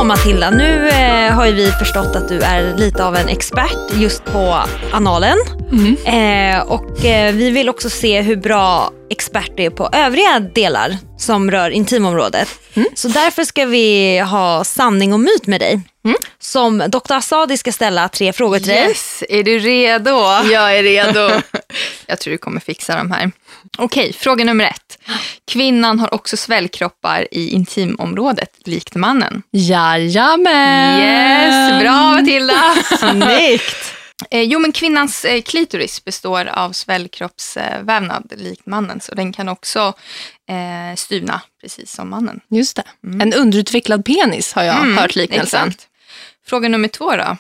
Matilda, 0.05 0.51
nu 0.51 0.89
eh, 0.89 1.33
har 1.33 1.47
ju 1.47 1.53
vi 1.53 1.73
förstått 1.73 2.17
att 2.17 2.29
du 2.29 2.41
är 2.41 2.77
lite 2.77 3.05
av 3.05 3.17
en 3.17 3.29
expert 3.29 3.93
just 3.95 4.25
på 4.25 4.59
analen. 4.93 5.39
Eh, 6.05 6.61
och 6.63 7.05
eh, 7.05 7.35
vi 7.35 7.51
vill 7.51 7.69
också 7.69 7.91
se 7.91 8.21
hur 8.21 8.37
bra 8.37 8.93
expert 9.11 9.53
du 9.57 9.63
är 9.63 9.71
på 9.71 9.89
övriga 9.93 10.41
delar 10.41 10.97
som 11.19 11.51
rör 11.51 11.71
intimområdet. 11.71 12.49
Så 12.95 13.09
därför 13.09 13.45
ska 13.45 13.67
vi 13.67 14.19
ha 14.19 14.65
sanning 14.65 15.13
och 15.13 15.21
myt 15.21 15.47
med 15.47 15.61
dig. 15.61 15.81
Som 16.39 16.79
Dr. 16.79 17.13
Asadi 17.13 17.57
ska 17.57 17.73
ställa 17.73 18.09
tre 18.09 18.33
frågor 18.33 18.59
till 18.59 18.69
dig. 18.69 18.89
Yes, 18.89 19.23
är 19.29 19.43
du 19.43 19.59
redo? 19.59 20.11
Jag 20.53 20.79
är 20.79 20.83
redo. 20.83 21.31
Jag 22.07 22.19
tror 22.21 22.33
du 22.33 22.39
kommer 22.39 22.61
fixa 22.61 22.97
de 22.97 23.11
här. 23.11 23.31
Okej, 23.79 24.13
fråga 24.13 24.45
nummer 24.45 24.65
ett. 24.65 24.84
Kvinnan 25.47 25.99
har 25.99 26.15
också 26.15 26.37
svällkroppar 26.37 27.29
i 27.31 27.49
intimområdet, 27.49 28.51
likt 28.65 28.95
mannen. 28.95 29.43
Jajamän! 29.51 31.01
Yes, 31.01 31.83
bra 31.83 32.13
Matilda! 32.13 32.75
Snyggt! 32.99 33.95
Eh, 34.31 34.43
jo, 34.43 34.59
men 34.59 34.73
kvinnans 34.73 35.25
eh, 35.25 35.43
klitoris 35.43 36.05
består 36.05 36.47
av 36.47 36.73
svällkroppsvävnad, 36.73 38.33
likt 38.37 38.67
mannen, 38.67 39.01
så 39.01 39.15
den 39.15 39.33
kan 39.33 39.49
också 39.49 39.93
eh, 40.49 40.97
styvna, 40.97 41.41
precis 41.61 41.93
som 41.93 42.11
mannen. 42.11 42.41
Just 42.51 42.77
det. 42.77 42.85
En 43.23 43.33
underutvecklad 43.35 44.05
penis 44.05 44.53
har 44.53 44.63
jag 44.63 44.75
hört 44.75 45.17
liknelsen. 45.17 45.61
Mm, 45.61 45.69
Exakt. 45.69 45.89
Fråga 46.47 46.69
nummer 46.69 46.89
två 46.89 47.11
då. 47.17 47.37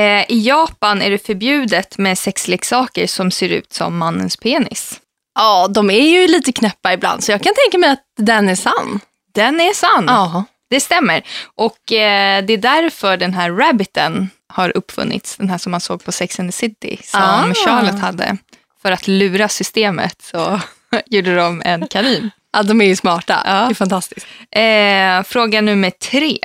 Eh, 0.00 0.30
I 0.30 0.46
Japan 0.46 1.02
är 1.02 1.10
det 1.10 1.26
förbjudet 1.26 1.98
med 1.98 2.18
sexleksaker 2.18 3.06
som 3.06 3.30
ser 3.30 3.48
ut 3.48 3.72
som 3.72 3.98
mannens 3.98 4.36
penis. 4.36 5.00
Ja, 5.34 5.68
de 5.68 5.90
är 5.90 6.08
ju 6.20 6.28
lite 6.28 6.52
knäppa 6.52 6.92
ibland, 6.92 7.24
så 7.24 7.32
jag 7.32 7.42
kan 7.42 7.52
tänka 7.64 7.78
mig 7.78 7.90
att 7.90 8.02
den 8.18 8.48
är 8.48 8.54
sann. 8.54 9.00
Den 9.34 9.60
är 9.60 9.72
sann. 9.74 10.04
Ja. 10.06 10.44
Det 10.70 10.80
stämmer. 10.80 11.22
Och 11.54 11.92
eh, 11.92 12.44
det 12.44 12.52
är 12.52 12.58
därför 12.58 13.16
den 13.16 13.34
här 13.34 13.50
rabbiten 13.50 14.30
har 14.48 14.76
uppfunnits. 14.76 15.36
Den 15.36 15.50
här 15.50 15.58
som 15.58 15.70
man 15.72 15.80
såg 15.80 16.04
på 16.04 16.12
Sex 16.12 16.40
and 16.40 16.48
the 16.48 16.52
City 16.52 17.00
som 17.04 17.20
Ah. 17.22 17.54
Charlotte 17.54 18.00
hade. 18.00 18.36
För 18.82 18.92
att 18.92 19.08
lura 19.08 19.48
systemet 19.48 20.22
så 20.22 20.60
gjorde 21.06 21.36
de 21.36 21.62
en 21.64 21.86
kanin. 21.86 22.30
ja, 22.52 22.62
de 22.62 22.80
är 22.80 22.84
ju 22.84 22.96
smarta. 22.96 23.42
Ja. 23.44 23.52
Det 23.52 23.72
är 23.72 23.74
fantastiskt. 23.74 24.26
Eh, 24.50 25.22
fråga 25.32 25.60
nummer 25.60 25.90
tre. 25.90 26.38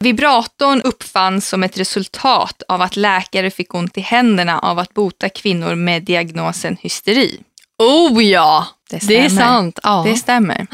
Vibratorn 0.00 0.80
uppfanns 0.82 1.48
som 1.48 1.62
ett 1.62 1.78
resultat 1.78 2.62
av 2.68 2.82
att 2.82 2.96
läkare 2.96 3.50
fick 3.50 3.74
ont 3.74 3.98
i 3.98 4.00
händerna 4.00 4.58
av 4.58 4.78
att 4.78 4.94
bota 4.94 5.28
kvinnor 5.28 5.74
med 5.74 6.02
diagnosen 6.02 6.76
hysteri. 6.80 7.40
Oh 7.82 8.24
ja, 8.24 8.66
Det 8.90 9.06
det, 9.08 9.18
är 9.18 9.28
stämmer. 9.28 9.42
sant. 9.42 9.78
Ja. 9.82 10.02
Det 10.06 10.16
stämmer. 10.16 10.66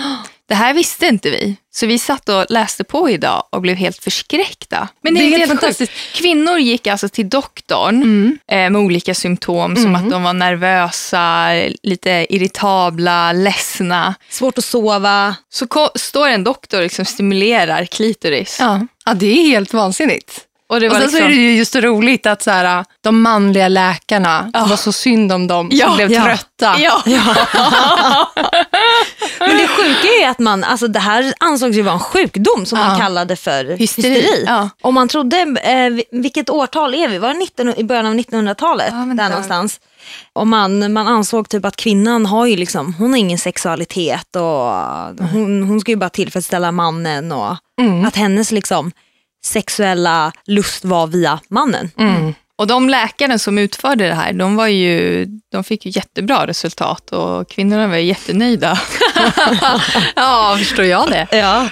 Det 0.48 0.54
här 0.54 0.74
visste 0.74 1.06
inte 1.06 1.30
vi, 1.30 1.56
så 1.70 1.86
vi 1.86 1.98
satt 1.98 2.28
och 2.28 2.46
läste 2.48 2.84
på 2.84 3.10
idag 3.10 3.44
och 3.52 3.60
blev 3.62 3.76
helt 3.76 3.98
förskräckta. 4.04 4.88
Men 5.02 5.14
det, 5.14 5.20
Det 5.20 5.26
är 5.26 5.30
helt 5.30 5.38
helt 5.48 5.60
fantastiskt. 5.60 5.92
Kvinnor 6.14 6.58
gick 6.58 6.86
alltså 6.86 7.08
till 7.08 7.28
doktorn 7.28 8.02
Mm. 8.02 8.38
eh, 8.50 8.56
med 8.70 8.76
olika 8.76 9.14
symptom 9.14 9.76
som 9.76 9.94
att 9.94 10.10
de 10.10 10.22
var 10.22 10.32
nervösa, 10.32 11.48
lite 11.82 12.26
irritabla, 12.30 13.32
ledsna. 13.32 14.14
Svårt 14.30 14.58
att 14.58 14.64
sova. 14.64 15.36
Så 15.50 15.66
står 15.94 16.28
en 16.28 16.44
doktor 16.44 16.78
och 16.78 16.82
liksom 16.82 17.04
stimulerar 17.04 17.84
klitoris. 17.84 18.56
Ja. 18.60 18.86
ja, 19.04 19.14
det 19.14 19.26
är 19.26 19.42
helt 19.48 19.72
vansinnigt. 19.74 20.40
Och 20.70 20.80
det 20.80 20.86
Och 20.88 20.92
var 20.94 21.00
sen 21.00 21.10
så 21.10 21.16
liksom, 21.16 21.24
är 21.32 21.36
det 21.36 21.42
ju 21.42 21.56
just 21.56 21.72
så 21.72 21.80
roligt 21.80 22.26
att 22.26 22.42
så 22.42 22.50
här, 22.50 22.84
de 23.04 23.22
manliga 23.22 23.68
läkarna, 23.68 24.50
det 24.52 24.70
var 24.70 24.76
så 24.76 24.92
synd 24.92 25.32
om 25.32 25.46
dem 25.46 25.68
Ja, 25.72 25.86
som 25.86 25.96
blev 25.96 26.12
ja. 26.12 26.24
trötta. 26.24 26.74
Ja. 26.78 27.02
Men 29.38 29.56
det 29.56 29.68
sjuka 29.68 30.08
är 30.22 30.28
att 30.30 30.38
man, 30.38 30.64
alltså 30.64 30.88
det 30.88 30.98
här 30.98 31.34
ansågs 31.40 31.76
ju 31.76 31.82
vara 31.82 31.94
en 31.94 32.00
sjukdom 32.00 32.66
som 32.66 32.78
man 32.78 32.98
kallade 33.00 33.36
för 33.36 33.64
Hysteri, 33.76 34.08
hysteri. 34.14 34.46
Och 34.82 34.94
man 34.94 35.08
trodde, 35.08 35.36
eh, 35.62 35.90
vi- 35.90 36.04
vilket 36.12 36.50
årtal 36.50 36.94
är 36.94 37.08
vi? 37.08 37.18
Var 37.18 37.28
det 37.28 37.34
19, 37.38 37.74
i 37.76 37.84
början 37.84 38.06
av 38.06 38.14
1900-talet? 38.14 38.88
Ja, 38.90 38.96
vänta. 38.98 39.22
där 39.22 39.28
någonstans. 39.30 39.80
Och 40.32 40.46
man, 40.46 40.92
man 40.92 41.08
ansåg 41.08 41.48
typ 41.48 41.64
att 41.64 41.76
kvinnan 41.76 42.26
har 42.26 42.46
ju 42.46 42.56
liksom, 42.56 42.94
hon 42.94 43.10
har 43.10 43.18
ingen 43.18 43.38
sexualitet 43.38 44.36
och 44.36 44.72
hon, 45.32 45.62
hon 45.62 45.80
ska 45.80 45.90
ju 45.92 45.96
bara 45.96 46.10
tillfredsställa 46.10 46.72
mannen 46.72 47.32
och 47.32 47.56
att 48.06 48.16
hennes 48.16 48.50
liksom 48.52 48.92
sexuella 49.48 50.32
lust 50.46 50.84
var 50.84 51.06
via 51.06 51.40
mannen. 51.48 51.90
Mm. 51.98 52.34
Och 52.56 52.66
de 52.66 52.88
läkarna 52.88 53.38
som 53.38 53.58
utförde 53.58 54.08
det 54.08 54.14
här, 54.14 54.32
de, 54.32 54.56
var 54.56 54.66
ju, 54.66 55.26
de 55.52 55.64
fick 55.64 55.86
ju 55.86 55.92
jättebra 55.94 56.46
resultat 56.46 57.10
och 57.12 57.50
kvinnorna 57.50 57.86
var 57.86 57.96
jättenöjda. 57.96 58.78
Ja, 60.16 60.56
förstår 60.58 60.84
jag 60.84 61.10
det. 61.10 61.26
Ja. 61.30 61.68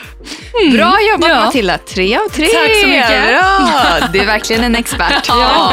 Bra 0.73 0.97
jobbat 1.13 1.31
Ja. 1.31 1.45
Matilda, 1.45 1.79
tre 1.79 2.17
av 2.17 2.29
tre. 2.29 2.47
Tack 2.47 2.81
så 2.83 2.87
mycket. 2.87 3.29
Bra. 3.29 4.09
Du 4.13 4.19
är 4.19 4.27
verkligen 4.27 4.65
en 4.65 4.75
expert. 4.75 5.25
Ja. 5.29 5.73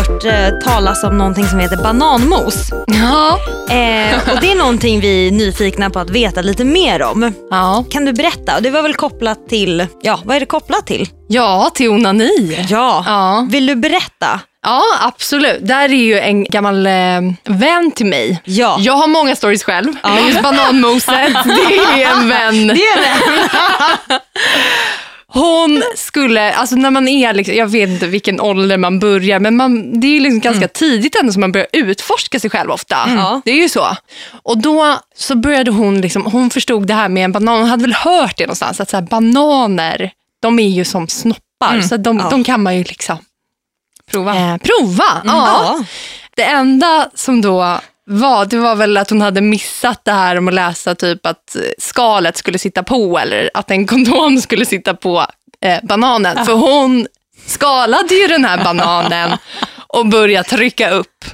Hört 0.00 0.24
eh, 0.24 0.70
talas 0.70 1.04
om 1.04 1.18
någonting 1.18 1.44
som 1.46 1.58
heter 1.58 1.76
bananmos. 1.76 2.70
Ja. 2.86 3.38
Eh, 3.74 4.32
och 4.34 4.40
det 4.40 4.52
är 4.52 4.54
någonting 4.58 5.00
vi 5.00 5.26
är 5.26 5.30
nyfikna 5.30 5.90
på 5.90 5.98
att 5.98 6.10
veta 6.10 6.42
lite 6.42 6.64
mer 6.64 7.02
om. 7.02 7.32
Ja. 7.50 7.84
Kan 7.90 8.04
du 8.04 8.12
berätta? 8.12 8.56
Och 8.56 8.62
Det 8.62 8.70
var 8.70 8.82
väl 8.82 8.94
kopplat 8.94 9.48
till, 9.48 9.86
ja 10.02 10.18
vad 10.24 10.36
är 10.36 10.40
det 10.40 10.46
kopplat 10.46 10.86
till? 10.86 11.08
ja, 11.28 11.70
till 11.74 11.88
onani. 11.90 12.66
Ja. 12.68 13.04
Ja. 13.06 13.46
Vill 13.50 13.66
du 13.66 13.74
berätta? 13.74 14.40
Ja, 14.62 14.82
absolut. 15.00 15.58
Där 15.60 15.84
är 15.88 15.88
ju 15.88 16.20
en 16.20 16.44
gammal 16.44 16.86
eh, 16.86 17.20
vän 17.44 17.90
till 17.96 18.06
mig. 18.06 18.42
Ja. 18.44 18.76
Jag 18.80 18.92
har 18.92 19.06
många 19.06 19.36
stories 19.36 19.64
själv, 19.64 19.92
men 20.02 20.26
just 20.26 20.42
bananmoset, 20.42 21.32
det 21.44 22.02
är 22.02 22.12
en 22.12 22.28
vän. 22.28 22.66
Det 22.76 22.82
är 22.82 23.00
det. 23.00 23.18
Hon 25.32 25.82
skulle, 25.96 26.54
alltså 26.54 26.76
när 26.76 26.90
man 26.90 27.08
är, 27.08 27.32
liksom, 27.32 27.54
jag 27.54 27.66
vet 27.66 27.88
inte 27.88 28.06
vilken 28.06 28.40
ålder 28.40 28.78
man 28.78 28.98
börjar, 28.98 29.38
men 29.38 29.56
man, 29.56 30.00
det 30.00 30.06
är 30.06 30.10
ju 30.10 30.20
liksom 30.20 30.40
ganska 30.40 30.68
tidigt 30.68 31.16
ändå 31.16 31.32
som 31.32 31.40
man 31.40 31.52
börjar 31.52 31.66
utforska 31.72 32.40
sig 32.40 32.50
själv 32.50 32.70
ofta. 32.70 32.96
Ja. 33.16 33.40
Det 33.44 33.50
är 33.50 33.56
ju 33.56 33.68
så. 33.68 33.96
Och 34.42 34.58
då 34.58 34.98
så 35.16 35.34
började 35.36 35.70
hon, 35.70 36.00
liksom, 36.00 36.24
hon 36.26 36.50
förstod 36.50 36.86
det 36.86 36.94
här 36.94 37.08
med 37.08 37.24
en 37.24 37.32
banan, 37.32 37.58
hon 37.60 37.68
hade 37.68 37.82
väl 37.82 37.92
hört 37.94 38.36
det 38.36 38.44
någonstans, 38.44 38.80
att 38.80 38.90
så 38.90 38.96
här, 38.96 39.02
bananer, 39.04 40.10
de 40.42 40.58
är 40.58 40.68
ju 40.68 40.84
som 40.84 41.08
snoppar, 41.08 41.80
så 41.80 41.96
de, 41.96 42.18
Ja. 42.18 42.28
de 42.30 42.44
kan 42.44 42.62
man 42.62 42.76
ju 42.78 42.84
liksom 42.84 43.18
Prova. 44.10 44.36
eh, 44.36 44.56
prova. 44.56 45.04
Ja. 45.24 45.24
Ja. 45.24 45.84
Det 46.36 46.44
enda 46.44 47.10
som 47.14 47.40
då 47.40 47.80
var, 48.10 48.46
det 48.46 48.56
var 48.56 48.74
väl 48.74 48.96
att 48.96 49.10
hon 49.10 49.20
hade 49.20 49.40
missat 49.40 50.04
det 50.04 50.12
här 50.12 50.38
om 50.38 50.48
att 50.48 50.54
läsa 50.54 50.94
typ 50.94 51.26
att 51.26 51.56
skalet 51.78 52.36
skulle 52.36 52.58
sitta 52.58 52.82
på 52.82 53.18
eller 53.18 53.50
att 53.54 53.70
en 53.70 53.86
kondom 53.86 54.40
skulle 54.40 54.66
sitta 54.66 54.94
på 54.94 55.26
eh, 55.64 55.78
bananen. 55.82 56.44
För 56.46 56.52
hon 56.52 57.06
skalade 57.46 58.14
ju 58.14 58.26
den 58.26 58.44
här 58.44 58.64
bananen 58.64 59.38
och 59.86 60.06
började 60.06 60.48
trycka 60.48 60.90
upp. 60.90 61.24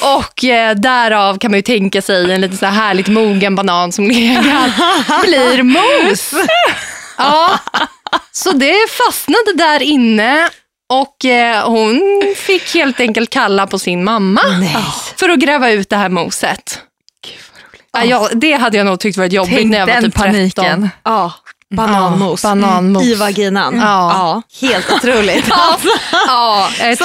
Och 0.00 0.44
eh, 0.44 0.74
därav 0.74 1.38
kan 1.38 1.50
man 1.50 1.58
ju 1.58 1.62
tänka 1.62 2.02
sig 2.02 2.32
en 2.32 2.40
lite 2.40 2.56
så 2.56 2.66
här 2.66 2.72
härligt 2.72 3.08
mogen 3.08 3.54
banan 3.54 3.92
som 3.92 4.08
legat 4.08 4.44
blir 5.22 5.62
mos. 5.62 6.32
Ja, 7.18 7.58
så 8.32 8.52
det 8.52 8.90
fastnade 8.90 9.52
där 9.54 9.82
inne 9.82 10.48
och 10.88 11.24
eh, 11.24 11.68
hon 11.70 12.22
fick 12.36 12.74
helt 12.74 13.00
enkelt 13.00 13.30
kalla 13.30 13.66
på 13.66 13.78
sin 13.78 14.04
mamma 14.04 14.40
för 15.16 15.28
att 15.28 15.38
gräva 15.38 15.70
ut 15.70 15.90
det 15.90 15.96
här 15.96 16.08
moset. 16.08 16.82
Ja, 17.92 18.04
ja, 18.04 18.28
det 18.32 18.52
hade 18.52 18.76
jag 18.76 18.86
nog 18.86 19.00
tyckt 19.00 19.18
varit 19.18 19.32
jobbigt 19.32 19.54
Tänk 19.54 19.70
när 19.70 19.78
jag 19.78 19.86
var 19.86 19.94
den 19.94 20.04
typ 20.04 20.14
13. 20.14 20.32
paniken. 20.32 20.88
Ja. 21.02 21.32
Bananmos. 21.76 22.44
Ja, 22.44 22.48
bananmos. 22.48 23.02
I 23.02 23.14
vaginan. 23.14 23.78
Ja. 23.80 24.42
Helt 24.60 24.92
otroligt. 24.92 25.48
Ja, 26.28 26.68
jag 26.80 26.98
Så 26.98 27.04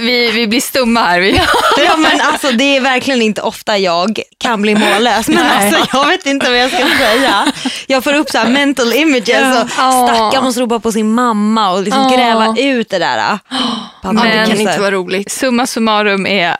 Vi, 0.00 0.30
vi 0.30 0.46
blir 0.46 0.60
stumma 0.60 1.00
här. 1.00 1.20
Vi. 1.20 1.32
Ja, 1.86 1.96
men 1.96 2.20
alltså, 2.20 2.52
det 2.52 2.76
är 2.76 2.80
verkligen 2.80 3.22
inte 3.22 3.42
ofta 3.42 3.78
jag 3.78 4.20
kan 4.38 4.62
bli 4.62 4.74
mållös. 4.74 5.28
Men 5.28 5.36
Nej. 5.46 5.66
alltså, 5.74 5.96
jag 5.96 6.06
vet 6.06 6.26
inte 6.26 6.48
vad 6.50 6.58
jag 6.58 6.70
ska 6.70 6.78
säga. 6.98 7.46
Jag 7.86 8.04
får 8.04 8.14
upp 8.14 8.30
så 8.30 8.38
här 8.38 8.48
mental 8.48 8.92
images 8.92 9.28
Ja. 9.28 9.62
och 9.62 9.68
Ja. 9.78 10.08
stackaren 10.08 10.44
måste 10.44 10.60
ropa 10.60 10.80
på 10.80 10.92
sin 10.92 11.14
mamma 11.14 11.70
och 11.70 11.82
liksom 11.82 12.02
Ja. 12.10 12.16
gräva 12.16 12.54
ut 12.58 12.90
det 12.90 12.98
där. 12.98 13.16
ja, 13.18 13.38
det 14.02 14.02
kan 14.02 14.14
Men- 14.14 14.60
inte 14.60 14.80
vara 14.80 14.90
roligt. 14.90 15.30
Summa 15.32 15.66
summarum 15.66 16.26
är 16.26 16.56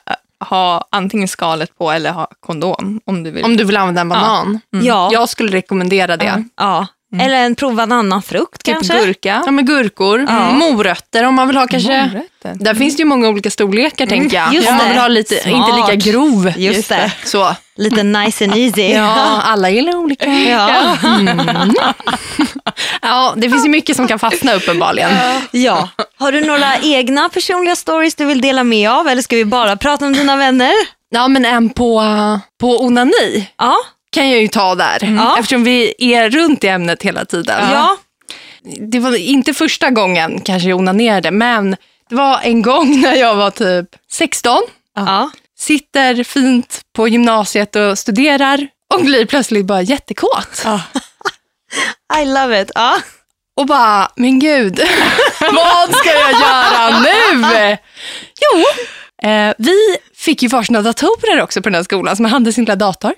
ha 0.48 0.84
antingen 0.92 1.28
skalet 1.28 1.78
på 1.78 1.90
eller 1.90 2.10
ha 2.12 2.28
kondom 2.46 3.00
om 3.06 3.22
du 3.22 3.30
vill. 3.30 3.44
Om 3.44 3.56
du 3.56 3.64
vill 3.64 3.76
använda 3.76 4.00
en 4.00 4.08
banan. 4.08 4.60
Ja. 4.70 5.10
Jag 5.12 5.28
skulle 5.28 5.56
rekommendera 5.56 6.16
det. 6.16 6.44
Ja. 6.56 6.86
Eller 7.20 7.36
en 7.36 7.54
prova 7.54 7.82
en 7.82 7.92
annan 7.92 8.22
frukt 8.22 8.64
typ 8.64 8.74
kanske. 8.74 8.98
gurka. 9.06 9.42
Ja, 9.46 9.50
med 9.50 9.66
gurkor, 9.66 10.18
morötter 10.52 11.24
om 11.24 11.34
man 11.34 11.46
vill 11.48 11.56
ha 11.56 11.66
kanske. 11.66 12.00
Morötter. 12.06 12.64
Där 12.64 12.74
finns 12.74 12.96
det 12.96 13.00
ju 13.00 13.04
många 13.04 13.28
olska 13.28 13.50
storlekar 13.50 14.06
tänker 14.06 14.36
jag. 14.36 14.54
just 14.54 14.68
om 14.68 14.76
man 14.76 14.88
vill 14.88 14.98
ha 14.98 15.08
lite, 15.08 15.34
Smart. 15.34 15.54
inte 15.54 15.72
lika 15.92 16.10
grov. 16.10 16.52
Just 16.56 16.88
det. 16.88 17.12
Så. 17.24 17.56
Lite 17.76 18.02
nice 18.02 18.44
and 18.44 18.56
easy. 18.56 18.82
Ja, 18.88 19.42
alla 19.42 19.70
gillar 19.70 19.96
olika. 19.96 20.26
Ja. 20.26 20.96
Ja, 23.02 23.34
det 23.36 23.50
finns 23.50 23.64
ju 23.64 23.68
mycket 23.68 23.96
som 23.96 24.08
kan 24.08 24.18
fastna 24.18 24.54
uppenbarligen. 24.54 25.10
ja. 25.50 25.88
Har 26.18 26.32
du 26.32 26.40
några 26.44 26.76
egna 26.82 27.28
personliga 27.28 27.76
stories 27.76 28.14
du 28.14 28.24
vill 28.24 28.40
dela 28.40 28.64
med 28.64 28.90
av 28.90 29.08
eller 29.08 29.22
ska 29.22 29.36
vi 29.36 29.44
bara 29.44 29.76
prata 29.76 30.06
om 30.06 30.12
dina 30.12 30.36
vänner? 30.36 30.72
Ja, 31.10 31.28
men 31.28 31.44
en 31.44 31.70
på, 31.70 32.02
på 32.60 32.84
onani 32.84 33.48
Ja. 33.58 33.76
Kan 34.10 34.30
jag 34.30 34.40
ju 34.40 34.48
ta 34.48 34.74
där. 34.74 35.14
Ja. 35.16 35.36
Eftersom 35.38 35.64
vi 35.64 35.94
är 35.98 36.30
runt 36.30 36.64
i 36.64 36.68
ämnet 36.68 37.02
hela 37.02 37.24
tiden. 37.24 37.70
Ja. 37.72 37.96
Det 38.80 38.98
var 38.98 39.16
inte 39.16 39.54
första 39.54 39.90
gången 39.90 40.40
kanske 40.40 40.68
jag 40.68 40.78
onanerade, 40.78 41.30
men 41.30 41.76
det 42.08 42.14
var 42.14 42.40
en 42.42 42.62
gång 42.62 43.00
när 43.00 43.14
jag 43.14 43.36
var 43.36 43.50
typ 43.50 43.86
16. 44.10 44.58
Ja. 44.96 45.30
Sitter 45.58 46.24
fint 46.24 46.80
på 46.96 47.08
gymnasiet 47.08 47.76
och 47.76 47.98
studerar 47.98 48.68
och 48.94 49.04
blir 49.04 49.26
plötsligt 49.26 49.66
bara 49.66 49.82
jättekåt. 49.82 50.64
I 52.22 52.24
love 52.24 52.60
it. 52.62 52.70
Ja. 52.74 52.96
Och 53.56 53.66
bara, 53.66 54.10
men 54.16 54.38
gud, 54.38 54.78
vad 55.40 55.94
ska 55.96 56.10
jag 56.10 56.32
göra 56.32 57.00
nu? 57.00 57.76
Jo, 58.40 58.64
eh, 59.30 59.54
vi 59.58 59.96
fick 60.16 60.42
ju 60.42 60.48
varsina 60.48 60.82
datorer 60.82 61.42
också 61.42 61.62
på 61.62 61.68
den 61.68 61.74
här 61.74 61.82
skolan, 61.82 62.16
så 62.16 62.22
man 62.22 62.32
hade 62.32 62.52
sin 62.52 62.64
lilla 62.64 62.76
dator. 62.76 63.14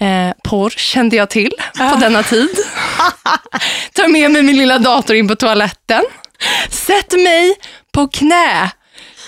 Eh, 0.00 0.32
porr 0.44 0.70
kände 0.70 1.16
jag 1.16 1.30
till 1.30 1.52
på 1.78 1.96
denna 2.00 2.22
tid. 2.22 2.48
Tar 3.92 4.08
med 4.08 4.30
mig 4.30 4.42
min 4.42 4.56
lilla 4.56 4.78
dator 4.78 5.16
in 5.16 5.28
på 5.28 5.36
toaletten. 5.36 6.04
Sätter 6.70 7.18
mig 7.18 7.54
på 7.92 8.08
knä 8.08 8.70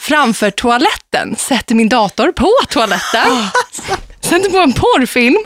framför 0.01 0.51
toaletten. 0.51 1.37
Sätter 1.37 1.75
min 1.75 1.89
dator 1.89 2.33
på 2.33 2.53
toaletten. 2.69 3.49
Sätter 4.21 4.51
på 4.51 4.59
en 4.59 4.73
porrfilm 4.73 5.45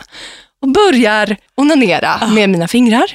och 0.63 0.69
börjar 0.69 1.37
onanera 1.57 2.27
med 2.29 2.51
mina 2.51 2.69
fingrar. 2.69 3.07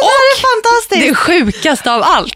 Det 0.00 0.04
är 0.04 0.40
fantastiskt. 0.40 1.08
Det 1.08 1.14
sjukaste 1.14 1.92
av 1.92 2.02
allt. 2.02 2.34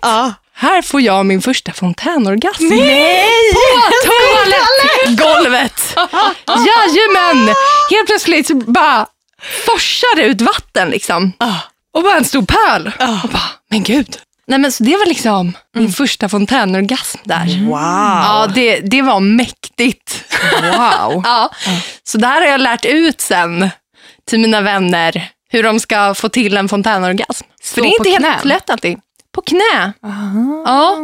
Här 0.63 0.83
får 0.83 1.01
jag 1.01 1.27
min 1.27 1.43
första 1.43 1.73
fontänorgasm. 1.73 2.69
Nej! 2.69 3.29
På 3.53 4.09
toalettgolvet! 4.09 5.97
Jajamän! 6.47 7.55
Helt 7.91 8.07
plötsligt 8.07 8.47
så 8.47 8.55
bara 8.55 9.07
forsar 9.67 10.17
det 10.17 10.23
ut 10.23 10.41
vatten 10.41 10.89
liksom. 10.89 11.33
Och 11.95 12.03
bara 12.03 12.17
en 12.17 12.25
stor 12.25 12.43
pöl. 12.43 12.93
Och 13.23 13.31
bara, 13.31 13.43
men 13.71 13.83
gud, 13.83 14.17
Nej, 14.47 14.59
men 14.59 14.73
så 14.73 14.85
det 14.85 14.97
var 14.97 15.07
liksom 15.07 15.53
min 15.75 15.93
första 15.93 16.29
fontänorgasm 16.29 17.19
där. 17.25 17.67
Wow. 17.67 17.73
Ja, 18.27 18.49
det, 18.55 18.81
det 18.81 19.03
var 19.03 19.21
mäktigt. 19.21 20.25
Wow. 20.63 21.23
Ja. 21.25 21.51
Så 22.05 22.19
där 22.19 22.41
har 22.41 22.47
jag 22.47 22.61
lärt 22.61 22.85
ut 22.85 23.21
sen 23.21 23.71
till 24.29 24.41
mina 24.41 24.61
vänner 24.61 25.29
hur 25.49 25.63
de 25.63 25.81
ska 25.81 26.15
få 26.15 26.29
till 26.29 26.57
en 26.57 26.69
fontänorgasm. 26.69 27.47
Stå 27.63 27.75
För 27.75 27.83
det 27.83 27.89
är 27.89 28.09
inte 28.09 28.29
helt 28.29 28.45
lätt 28.45 28.71
alltid. 28.71 28.99
På 29.33 29.43
knä. 29.43 29.93
Ja, 30.65 30.99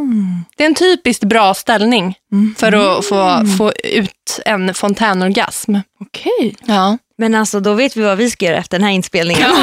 det 0.57 0.63
är 0.63 0.67
en 0.67 0.75
typiskt 0.75 1.25
bra 1.25 1.55
ställning 1.55 2.15
för 2.57 2.73
att 2.99 3.07
få, 3.07 3.43
få 3.59 3.73
ut 3.85 4.41
en 4.45 4.75
fontänorgasm. 4.75 5.75
Okej. 6.01 6.57
Ja, 6.65 6.99
Men 7.19 7.35
alltså 7.35 7.61
då 7.61 7.75
vet 7.75 7.97
vi 7.97 8.03
vad 8.03 8.19
vi 8.19 8.31
ska 8.31 8.45
göra 8.47 8.57
efter 8.57 8.79
den 8.79 8.85
här 8.87 8.93
inspelningen. 8.95 9.51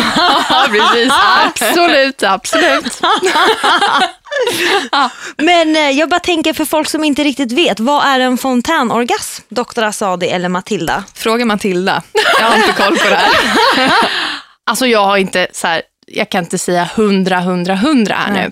ja 0.49 0.67
precis. 0.69 1.13
absolut, 1.45 2.23
absolut. 2.23 3.01
Men 5.37 5.75
eh, 5.75 5.89
jag 5.89 6.09
bara 6.09 6.19
tänker 6.19 6.53
för 6.53 6.65
folk 6.65 6.89
som 6.89 7.03
inte 7.03 7.23
riktigt 7.23 7.51
vet, 7.51 7.79
vad 7.79 8.05
är 8.05 8.19
en 8.19 8.37
fontänorgasm? 8.37 9.43
Dr. 9.49 9.83
Asadi 9.83 10.27
eller 10.27 10.49
Matilda? 10.49 11.03
Fråga 11.13 11.45
Matilda. 11.45 12.03
Jag 12.39 12.45
har 12.45 12.55
inte 12.55 12.73
koll 12.83 12.97
på 12.97 13.09
det 13.09 13.15
här. 13.15 13.91
Alltså 14.67 14.87
jag 14.87 15.05
har 15.05 15.17
inte 15.17 15.47
så 15.51 15.67
här, 15.67 15.81
jag 16.07 16.29
kan 16.29 16.43
inte 16.43 16.57
säga 16.57 16.89
hundra, 16.95 17.39
hundra, 17.39 17.75
hundra 17.75 18.15
här 18.15 18.31
Nej. 18.31 18.43
nu. 18.43 18.51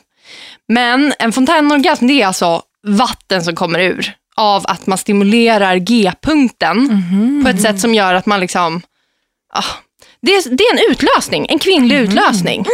Men 0.67 1.13
en 1.19 1.31
fontänorgasm 1.31 2.07
det 2.07 2.21
är 2.21 2.27
alltså 2.27 2.61
vatten 2.87 3.43
som 3.43 3.55
kommer 3.55 3.79
ur 3.79 4.13
av 4.35 4.65
att 4.67 4.87
man 4.87 4.97
stimulerar 4.97 5.75
G-punkten 5.75 7.03
på 7.43 7.49
ett 7.49 7.61
sätt 7.61 7.79
som 7.79 7.93
gör 7.93 8.13
att 8.13 8.25
man 8.25 8.39
liksom, 8.39 8.81
ah, 9.53 9.63
det, 10.21 10.31
är, 10.35 10.49
det 10.49 10.63
är 10.63 10.73
en 10.73 10.91
utlösning, 10.91 11.45
en 11.49 11.59
kvinnlig 11.59 11.97
utlösning. 11.99 12.65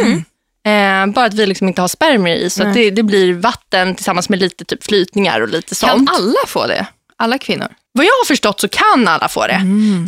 Eh, 0.66 1.06
bara 1.06 1.24
att 1.24 1.34
vi 1.34 1.46
liksom 1.46 1.68
inte 1.68 1.80
har 1.80 1.88
spermier 1.88 2.36
i, 2.36 2.50
så 2.50 2.64
det, 2.64 2.90
det 2.90 3.02
blir 3.02 3.32
vatten 3.34 3.94
tillsammans 3.94 4.28
med 4.28 4.38
lite 4.38 4.64
typ 4.64 4.84
flytningar 4.84 5.40
och 5.40 5.48
lite 5.48 5.74
Kan 5.74 5.90
sånt. 5.90 6.10
alla 6.12 6.46
få 6.46 6.66
det? 6.66 6.86
Alla 7.16 7.38
kvinnor? 7.38 7.68
Vad 7.92 8.04
jag 8.06 8.10
har 8.10 8.24
förstått 8.26 8.60
så 8.60 8.68
kan 8.68 9.08
alla 9.08 9.28
få 9.28 9.46
det. 9.46 9.60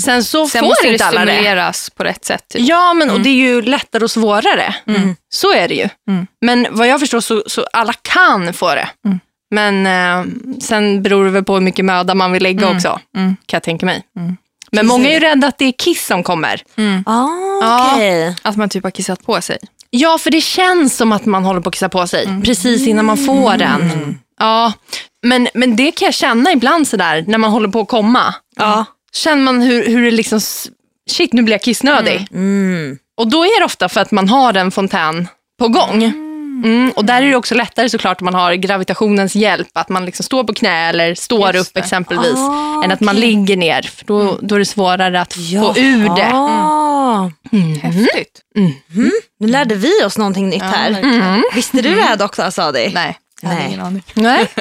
Sen 0.04 0.24
så 0.24 0.46
Sen 0.46 0.60
får 0.60 0.68
måste 0.68 0.86
det 0.86 0.92
inte 0.92 1.04
alla 1.04 1.24
det. 1.24 1.32
stimuleras 1.32 1.90
på 1.90 2.04
rätt 2.04 2.24
sätt. 2.24 2.44
Typ. 2.48 2.62
Ja, 2.68 2.94
men 2.94 3.10
och 3.10 3.20
det 3.20 3.28
är 3.28 3.34
ju 3.34 3.62
lättare 3.62 4.04
och 4.04 4.10
svårare. 4.10 4.74
Så 5.34 5.52
är 5.52 5.68
det 5.68 5.74
ju. 5.74 5.88
Men 6.46 6.66
vad 6.70 6.86
jag 6.88 7.00
förstår 7.00 7.20
så, 7.20 7.42
så 7.46 7.66
alla 7.72 7.92
kan 7.92 8.52
få 8.54 8.74
det. 8.74 8.88
Men 9.50 9.86
eh, 9.86 10.24
sen 10.62 11.02
beror 11.02 11.24
det 11.24 11.30
väl 11.30 11.44
på 11.44 11.54
hur 11.54 11.60
mycket 11.60 11.84
möda 11.84 12.14
man 12.14 12.32
vill 12.32 12.42
lägga 12.42 12.70
också, 12.70 13.00
kan 13.14 13.36
jag 13.52 13.62
tänka 13.62 13.86
mig. 13.86 14.02
Men 14.72 14.86
många 14.86 15.08
är 15.08 15.12
ju 15.14 15.20
rädda 15.20 15.46
att 15.46 15.58
det 15.58 15.64
är 15.64 15.72
kiss 15.72 16.06
som 16.06 16.22
kommer. 16.22 16.62
Ah, 17.06 17.28
Ja. 17.60 17.92
okej. 17.94 18.36
Att 18.42 18.56
man 18.56 18.68
typ 18.68 18.84
har 18.84 18.90
kissat 18.90 19.24
på 19.26 19.40
sig. 19.40 19.58
Ja, 19.90 20.18
för 20.18 20.30
det 20.30 20.40
känns 20.40 20.96
som 20.96 21.12
att 21.12 21.24
man 21.24 21.44
håller 21.44 21.60
på 21.60 21.68
att 21.68 21.74
kissa 21.74 21.88
på 21.88 22.06
sig 22.06 22.28
precis 22.44 22.86
innan 22.86 23.04
man 23.04 23.16
får 23.18 23.56
den. 23.56 24.18
Ja, 24.40 24.72
men, 25.22 25.48
men 25.54 25.76
det 25.76 25.90
kan 25.92 26.06
jag 26.06 26.14
känna 26.14 26.52
ibland 26.52 26.88
sådär 26.88 27.24
när 27.28 27.38
man 27.38 27.50
håller 27.50 27.68
på 27.68 27.80
att 27.80 27.88
komma. 27.88 28.34
Ja. 28.56 28.84
Känner 29.12 29.42
man 29.42 29.62
hur, 29.62 29.86
hur 29.86 30.04
det 30.04 30.10
liksom, 30.10 30.40
shit 31.10 31.32
nu 31.32 31.42
blir 31.42 31.54
jag 31.54 31.62
kissnödig. 31.62 32.26
Mm. 32.32 32.98
Och 33.16 33.28
då 33.30 33.44
är 33.44 33.60
det 33.60 33.64
ofta 33.64 33.88
för 33.88 34.00
att 34.00 34.10
man 34.10 34.28
har 34.28 34.54
en 34.54 34.70
fontän 34.70 35.28
på 35.58 35.68
gång. 35.68 36.04
Mm, 36.64 36.92
och 36.96 37.04
där 37.04 37.22
är 37.22 37.26
det 37.30 37.36
också 37.36 37.54
lättare 37.54 37.88
såklart 37.90 38.20
om 38.20 38.24
man 38.24 38.34
har 38.34 38.54
gravitationens 38.54 39.34
hjälp, 39.34 39.68
att 39.74 39.88
man 39.88 40.04
liksom 40.06 40.24
står 40.24 40.44
på 40.44 40.54
knä 40.54 40.88
eller 40.88 41.14
står 41.14 41.54
Just 41.54 41.68
upp 41.70 41.74
det. 41.74 41.80
exempelvis, 41.80 42.36
Ah, 42.36 42.84
än 42.84 42.90
att 42.92 43.00
man 43.00 43.16
ligger 43.16 43.56
ner. 43.56 43.82
För 43.82 44.04
då, 44.04 44.38
då 44.42 44.54
är 44.54 44.58
det 44.58 44.64
svårare 44.64 45.20
att 45.20 45.32
få 45.32 45.74
ur 45.76 46.08
det. 46.16 46.28
Ja. 46.30 47.30
Häftigt. 47.82 48.40
Nu 49.38 49.46
lärde 49.48 49.74
vi 49.74 50.04
oss 50.04 50.18
någonting 50.18 50.48
nytt 50.48 50.62
här. 50.62 51.54
Visste 51.54 51.82
du 51.82 51.94
det 51.94 52.02
här 52.02 52.16
Dr. 52.16 52.40
Asadi? 52.40 52.90
Nej, 52.94 53.18
jag 53.42 53.48
hade 53.48 53.60
Nej. 53.60 53.68
ingen 53.68 53.86
aning. 53.86 54.02
Nej. 54.14 54.48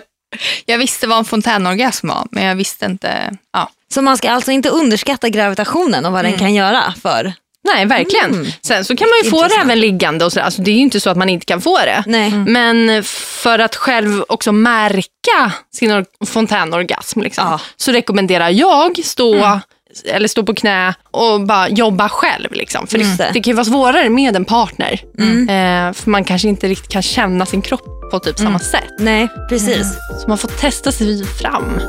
Jag 0.65 0.77
visste 0.77 1.07
vad 1.07 1.17
en 1.17 1.25
fontänorgasm 1.25 2.07
var, 2.07 2.27
men 2.31 2.43
jag 2.43 2.55
visste 2.55 2.85
inte... 2.85 3.31
Ja. 3.53 3.69
Så 3.93 4.01
man 4.01 4.17
ska 4.17 4.31
alltså 4.31 4.51
inte 4.51 4.69
underskatta 4.69 5.29
gravitationen 5.29 6.05
och 6.05 6.11
vad 6.11 6.25
den 6.25 6.37
kan 6.37 6.53
göra 6.53 6.93
för... 7.01 7.33
Nej, 7.63 7.85
verkligen. 7.85 8.51
Sen 8.61 8.85
så 8.85 8.95
kan 8.95 9.07
man 9.09 9.17
ju 9.23 9.29
få 9.29 9.47
det 9.47 9.55
även 9.61 9.79
liggande. 9.79 10.25
Och 10.25 10.33
så, 10.33 10.39
alltså, 10.41 10.61
det 10.61 10.71
är 10.71 10.75
ju 10.75 10.81
inte 10.81 10.99
så 10.99 11.09
att 11.09 11.17
man 11.17 11.29
inte 11.29 11.45
kan 11.45 11.61
få 11.61 11.77
det. 11.79 12.03
Nej. 12.07 12.31
Men 12.31 13.03
för 13.03 13.59
att 13.59 13.75
själv 13.75 14.23
också 14.27 14.51
märka 14.51 15.51
sin 15.73 15.91
or- 15.91 16.25
fontänorgasm 16.25 17.21
liksom, 17.21 17.47
Ja. 17.47 17.59
så 17.75 17.91
rekommenderar 17.91 18.49
jag 18.49 18.99
stå, 19.05 19.59
eller 20.05 20.27
stå 20.27 20.43
på 20.43 20.53
knä 20.53 20.93
och 21.11 21.41
bara 21.41 21.69
jobba 21.69 22.09
själv. 22.09 22.51
Liksom. 22.51 22.87
För 22.87 22.97
Just 22.97 23.17
det, 23.17 23.31
det. 23.33 23.41
kan 23.41 23.51
ju 23.51 23.55
vara 23.55 23.65
svårare 23.65 24.09
med 24.09 24.35
en 24.35 24.45
partner. 24.45 25.01
Eh, 25.19 25.93
för 25.93 26.09
man 26.09 26.23
kanske 26.23 26.47
inte 26.47 26.67
riktigt 26.67 26.91
kan 26.91 27.01
känna 27.01 27.45
sin 27.45 27.61
kropp 27.61 28.11
på 28.11 28.19
typ 28.19 28.39
samma 28.39 28.59
sätt. 28.59 28.93
Nej, 28.99 29.27
precis. 29.49 29.87
Så 30.21 30.27
man 30.27 30.37
får 30.37 30.47
testa 30.47 30.91
sig 30.91 31.25
fram. 31.25 31.79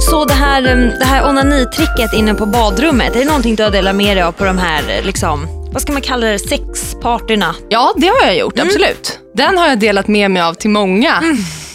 Så 0.00 0.24
det 0.24 0.34
här, 0.34 0.62
det 0.98 1.04
här 1.04 1.28
onanitricket 1.28 2.12
inne 2.14 2.34
på 2.34 2.46
badrummet, 2.46 3.16
är 3.16 3.18
det 3.18 3.24
någonting 3.24 3.54
du 3.54 3.62
har 3.62 3.70
delat 3.70 3.94
med 3.94 4.16
dig 4.16 4.22
av 4.22 4.32
på 4.32 4.44
de 4.44 4.58
här, 4.58 4.82
eh, 4.88 5.04
liksom, 5.04 5.46
vad 5.72 5.82
ska 5.82 5.92
man 5.92 6.02
kalla 6.02 6.26
det, 6.26 6.38
sexpartyna? 6.38 7.54
Ja, 7.68 7.94
det 7.96 8.06
har 8.06 8.26
jag 8.26 8.38
gjort. 8.38 8.58
Absolut. 8.58 9.18
Den 9.36 9.58
har 9.58 9.66
jag 9.68 9.78
delat 9.78 10.08
med 10.08 10.30
mig 10.30 10.42
av 10.42 10.54
till 10.54 10.70
många. 10.70 11.22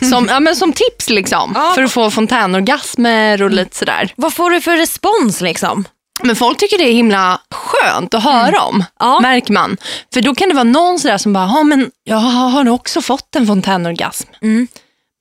Som, 0.09 0.27
ja, 0.29 0.39
men 0.39 0.55
som 0.55 0.73
tips 0.73 1.09
liksom. 1.09 1.51
Ja. 1.55 1.71
För 1.75 1.83
att 1.83 1.91
få 1.91 2.11
fontänorgasmer 2.11 3.41
och 3.41 3.51
lite 3.51 3.77
sådär. 3.77 4.13
Vad 4.15 4.33
får 4.33 4.49
du 4.51 4.61
för 4.61 4.77
respons 4.77 5.41
liksom? 5.41 5.85
Men 6.23 6.35
folk 6.35 6.57
tycker 6.57 6.77
det 6.77 6.83
är 6.89 6.93
himla 6.93 7.41
skönt 7.55 8.13
att 8.13 8.23
höra 8.23 8.61
om, 8.61 8.83
Ja. 8.99 9.19
märker 9.19 9.53
man. 9.53 9.77
För 10.13 10.21
då 10.21 10.35
kan 10.35 10.49
det 10.49 10.55
vara 10.55 10.63
någon 10.63 10.99
sådär 10.99 11.17
som 11.17 11.33
bara, 11.33 11.45
ja 11.45 11.63
men 11.63 11.91
jag 12.03 12.17
har 12.17 12.69
också 12.69 13.01
fått 13.01 13.35
en 13.35 13.47
fontänorgasm. 13.47 14.27
Mm. 14.41 14.67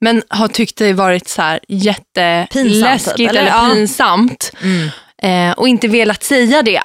Men 0.00 0.22
har 0.29 0.48
tyckt 0.48 0.76
det 0.76 0.92
varit 0.92 1.29
så 1.29 1.42
här 1.42 1.61
jätteläskigt 1.68 3.16
typ, 3.16 3.31
eller? 3.31 3.40
eller, 3.40 3.50
Ja. 3.50 3.70
pinsamt. 3.74 4.53
Eh, 5.22 5.50
och 5.53 5.68
inte 5.68 5.88
velat 5.88 6.22
säga 6.24 6.62
det. 6.62 6.83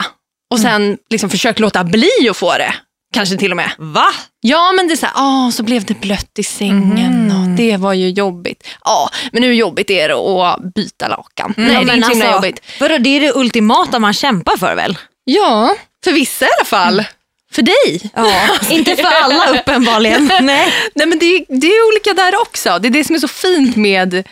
Och 0.51 0.59
sen 0.59 0.97
liksom 1.09 1.29
försökt 1.29 1.59
låta 1.59 1.83
bli 1.83 2.09
att 2.29 2.37
få 2.37 2.57
det. 2.57 2.73
Kanske 3.13 3.37
till 3.37 3.51
och 3.51 3.57
med. 3.57 3.71
Va? 3.77 4.07
Ja, 4.41 4.71
men 4.71 4.87
det 4.87 4.93
är 4.93 4.95
så 4.95 5.05
här, 5.05 5.15
åh, 5.17 5.49
så 5.49 5.63
blev 5.63 5.85
det 5.85 5.93
blött 5.93 6.39
i 6.39 6.43
sängen 6.43 7.31
och 7.31 7.57
det 7.57 7.77
var 7.77 7.93
ju 7.93 8.09
jobbigt. 8.09 8.67
Ja, 8.83 9.09
men 9.31 9.43
hur 9.43 9.53
jobbigt 9.53 9.89
är 9.89 10.09
det 10.09 10.15
att 10.15 10.73
byta 10.73 11.07
lakan? 11.07 11.53
Nej, 11.57 11.85
det 11.85 11.91
är 11.91 11.95
inte 11.95 12.07
alltså, 12.07 12.31
jobbigt. 12.31 12.59
Vadå, 12.79 12.97
det 12.97 13.09
är 13.09 13.21
det 13.21 13.35
ultimata 13.35 13.99
man 13.99 14.13
kämpar 14.13 14.57
för 14.57 14.75
väl? 14.75 14.97
Ja, 15.23 15.75
för 16.03 16.11
vissa 16.11 16.45
i 16.45 16.49
alla 16.59 16.65
fall. 16.65 17.03
För 17.51 17.61
dig. 17.61 18.11
Ja, 18.15 18.41
inte 18.69 18.95
för 18.95 19.23
alla 19.23 19.59
uppenbarligen. 19.59 20.25
Nej. 20.41 20.73
Nej, 20.95 21.07
men 21.07 21.19
det, 21.19 21.45
det 21.47 21.67
är 21.67 21.87
olika 21.87 22.13
där 22.13 22.41
också. 22.41 22.79
Det 22.79 22.87
är 22.87 22.89
det 22.89 23.03
som 23.03 23.15
är 23.15 23.19
så 23.19 23.27
fint 23.27 23.75
med 23.75 24.23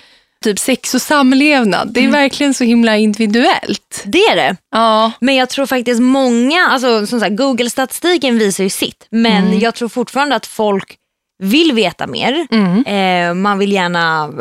typ 0.44 0.60
sex 0.60 0.96
och 0.96 1.02
samlevnad. 1.02 1.90
Det 1.94 2.04
är 2.06 2.08
verkligen 2.08 2.54
så 2.54 2.64
himla 2.64 2.98
individuellt. 2.98 4.04
Det 4.06 4.18
är 4.26 4.36
det. 4.36 4.56
Ja, 4.72 5.12
Men 5.20 5.36
jag 5.36 5.50
tror 5.50 5.66
faktiskt 5.66 6.02
många, 6.02 6.68
alltså 6.68 7.08
som 7.08 7.20
sagt, 7.20 7.36
Google-statistiken 7.38 8.38
visar 8.40 8.64
ju 8.64 8.70
sitt. 8.70 9.08
Men 9.10 9.60
jag 9.60 9.76
tror 9.76 9.90
fortfarande 9.90 10.36
att 10.36 10.46
folk 10.46 10.96
vill 11.44 11.72
veta 11.74 12.08
mer. 12.08 12.48
Eh, 12.88 13.34
man 13.34 13.60
vill 13.60 13.72
gärna 13.74 14.32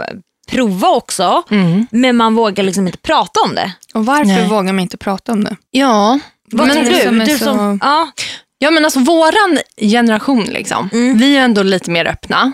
prova 0.51 0.89
också. 0.89 1.43
Men 1.91 2.17
man 2.17 2.35
vågar 2.35 2.65
liksom 2.65 2.87
inte 2.87 2.99
prata 2.99 3.41
om 3.41 3.55
det. 3.55 3.73
Och 3.95 4.07
varför 4.07 4.25
Nej. 4.25 4.49
vågar 4.49 4.73
man 4.73 4.81
inte 4.81 4.97
prata 4.97 5.33
om 5.33 5.45
det? 5.45 5.57
ja. 5.71 6.19
Vad 6.55 6.67
men, 6.67 6.77
tror 6.77 6.95
du? 6.95 7.01
som 7.01 7.19
du 7.19 7.39
så- 7.39 7.45
som, 7.45 7.79
ja, 7.83 8.11
Ja, 8.59 8.71
men 8.71 8.85
alltså 8.85 9.01
våran 9.01 9.59
generation, 9.77 10.45
liksom, 10.45 10.89
vi 10.93 11.37
är 11.37 11.41
ändå 11.45 11.63
lite 11.63 11.91
mer 11.91 12.07
öppna. 12.07 12.53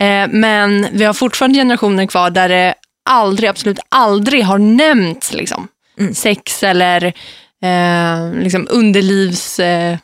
Eh, 0.00 0.28
men 0.30 0.86
vi 0.92 1.04
har 1.04 1.12
fortfarande 1.12 1.58
generationer 1.58 2.06
kvar 2.06 2.30
där 2.30 2.48
det 2.48 2.74
aldrig, 3.10 3.50
absolut 3.50 3.78
aldrig 3.88 4.44
har 4.44 4.58
nämnts 4.58 5.32
liksom, 5.32 5.68
sex 6.14 6.62
eller 6.62 7.04
eh, 7.62 8.32
liksom 8.42 8.66
underlivs... 8.70 9.58
Eh, 9.58 9.96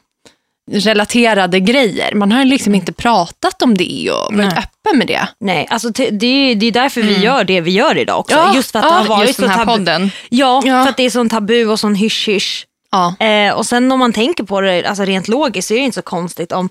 grejer. 1.61 2.15
Man 2.15 2.33
har 2.33 2.45
liksom 2.45 2.75
inte 2.75 2.93
pratat 2.93 3.63
om 3.63 3.77
det 3.77 4.11
och 4.11 4.35
varit 4.35 4.37
Nej. 4.55 4.59
öppen 4.59 4.99
med 4.99 5.07
det. 5.07 5.29
nej, 5.41 5.67
alltså 5.71 5.89
det, 5.91 6.27
är- 6.27 6.55
det 6.55 6.67
är 6.67 6.73
därför 6.73 7.03
vi 7.03 7.19
gör 7.19 7.45
det 7.45 7.61
vi 7.61 7.71
gör 7.71 7.99
idag 7.99 8.19
också. 8.21 8.35
Ja, 8.37 8.55
just 8.55 8.71
för 8.73 8.79
att 8.79 8.85
ja, 8.85 8.91
det 8.91 8.97
har 8.97 9.09
varit 9.09 9.37
så 9.37 9.49
tabu. 9.49 9.65
podden. 9.73 10.11
Ja, 10.29 10.63
Ja. 10.65 10.83
för 10.85 10.91
att 10.91 10.97
det 10.97 11.03
är 11.03 11.11
sån 11.11 11.29
tabu 11.29 11.67
och 11.67 11.81
sån 11.81 11.95
hysch-hysch. 11.95 12.67
Ja. 12.91 13.15
Eh, 13.27 13.53
och 13.53 13.67
sen 13.67 13.93
om 13.93 13.99
man 13.99 14.13
tänker 14.13 14.45
på 14.45 14.61
det 14.61 14.85
alltså 14.87 15.05
rent 15.05 15.29
logiskt 15.29 15.69
så 15.69 15.75
är 15.75 15.79
det 15.79 15.85
inte 15.85 15.95
så 15.95 16.03
konstigt 16.03 16.53
om 16.53 16.69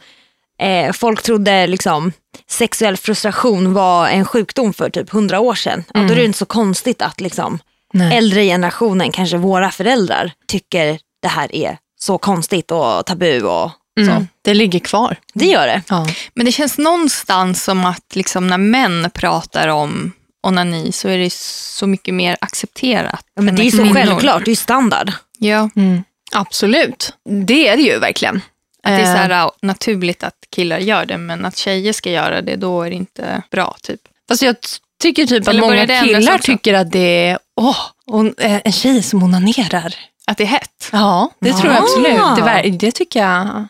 eh, 0.62 0.92
folk 0.94 1.22
trodde 1.24 1.68
liksom 1.68 2.12
sexuell 2.50 2.98
frustration 2.98 3.74
var 3.74 4.08
en 4.08 4.26
sjukdom 4.26 4.74
för 4.74 4.90
typ 4.90 5.14
100 5.14 5.40
år 5.40 5.56
sedan. 5.56 5.84
Ja, 5.94 6.00
då 6.00 6.12
är 6.14 6.16
det 6.16 6.26
inte 6.26 6.38
så 6.40 6.46
konstigt 6.46 7.02
att 7.02 7.22
liksom 7.22 7.60
Nej. 7.94 8.18
äldre 8.18 8.44
generationen, 8.46 9.12
kanske 9.12 9.38
våra 9.38 9.72
föräldrar, 9.72 10.32
tycker 10.48 11.00
det 11.22 11.28
här 11.28 11.56
är 11.56 11.78
så 12.00 12.18
konstigt 12.18 12.72
och 12.72 13.06
tabu 13.06 13.42
och 13.42 13.72
så. 14.06 14.12
Mm. 14.12 14.28
Det 14.42 14.54
ligger 14.54 14.80
kvar. 14.80 15.16
Det 15.34 15.46
gör 15.46 15.68
det. 15.68 15.82
Ja. 15.90 16.08
Men 16.34 16.46
det 16.46 16.52
känns 16.52 16.78
någonstans 16.78 17.64
som 17.64 17.86
att 17.86 18.16
liksom 18.16 18.48
när 18.48 18.58
män 18.58 19.10
pratar 19.14 19.68
om 19.68 20.12
onani 20.48 20.92
så 20.92 21.08
är 21.10 21.18
det 21.18 21.34
så 21.34 21.88
mycket 21.88 22.14
mer 22.14 22.38
accepterat. 22.42 23.26
Ja, 23.36 23.42
men 23.42 23.56
det 23.56 23.64
är 23.64 23.72
så 23.72 23.78
kvinnor- 23.78 23.94
självklart, 23.94 24.46
det 24.46 24.52
är 24.52 24.56
standard. 24.56 25.12
Ja, 25.40 25.70
Mm. 25.76 26.04
Absolut, 26.32 27.14
det 27.48 27.68
är 27.68 27.78
det 27.78 27.84
ju 27.84 28.00
verkligen. 28.00 28.42
Att 28.88 28.98
det 28.98 29.04
är 29.04 29.16
så 29.16 29.22
Eh, 29.22 29.38
här, 29.38 29.46
uh, 29.46 29.52
naturligt 29.62 30.24
att 30.24 30.36
killar 30.56 30.78
gör 30.78 31.06
det, 31.06 31.18
men 31.18 31.46
att 31.46 31.58
tjejer 31.58 31.94
ska 31.94 32.12
göra 32.12 32.42
det, 32.42 32.56
då 32.56 32.82
är 32.82 32.90
det 32.90 32.96
inte 32.96 33.44
bra. 33.52 33.76
typ. 33.82 34.02
Fast 34.28 34.42
jag 34.42 34.56
tycker 35.02 35.26
typ 35.26 35.48
att 35.48 35.56
många 35.56 35.88
killar 35.88 36.38
tycker 36.38 36.74
att 36.74 36.92
det 36.92 37.28
är, 37.28 37.40
åh, 37.56 37.78
hon, 38.06 38.34
eh, 38.38 38.62
en 38.64 38.72
tjej 38.72 39.04
som 39.04 39.24
onanerar. 39.24 39.96
Att 40.28 40.38
det 40.38 40.44
är 40.44 40.48
hett. 40.48 40.90
Ja, 40.92 41.30
det 41.40 41.54
tror 41.54 41.74
jag 41.74 41.82
absolut. 41.84 42.64
Det, 42.64 42.70
det 42.70 42.92
tycker 42.92 43.20
jag. 43.20 43.68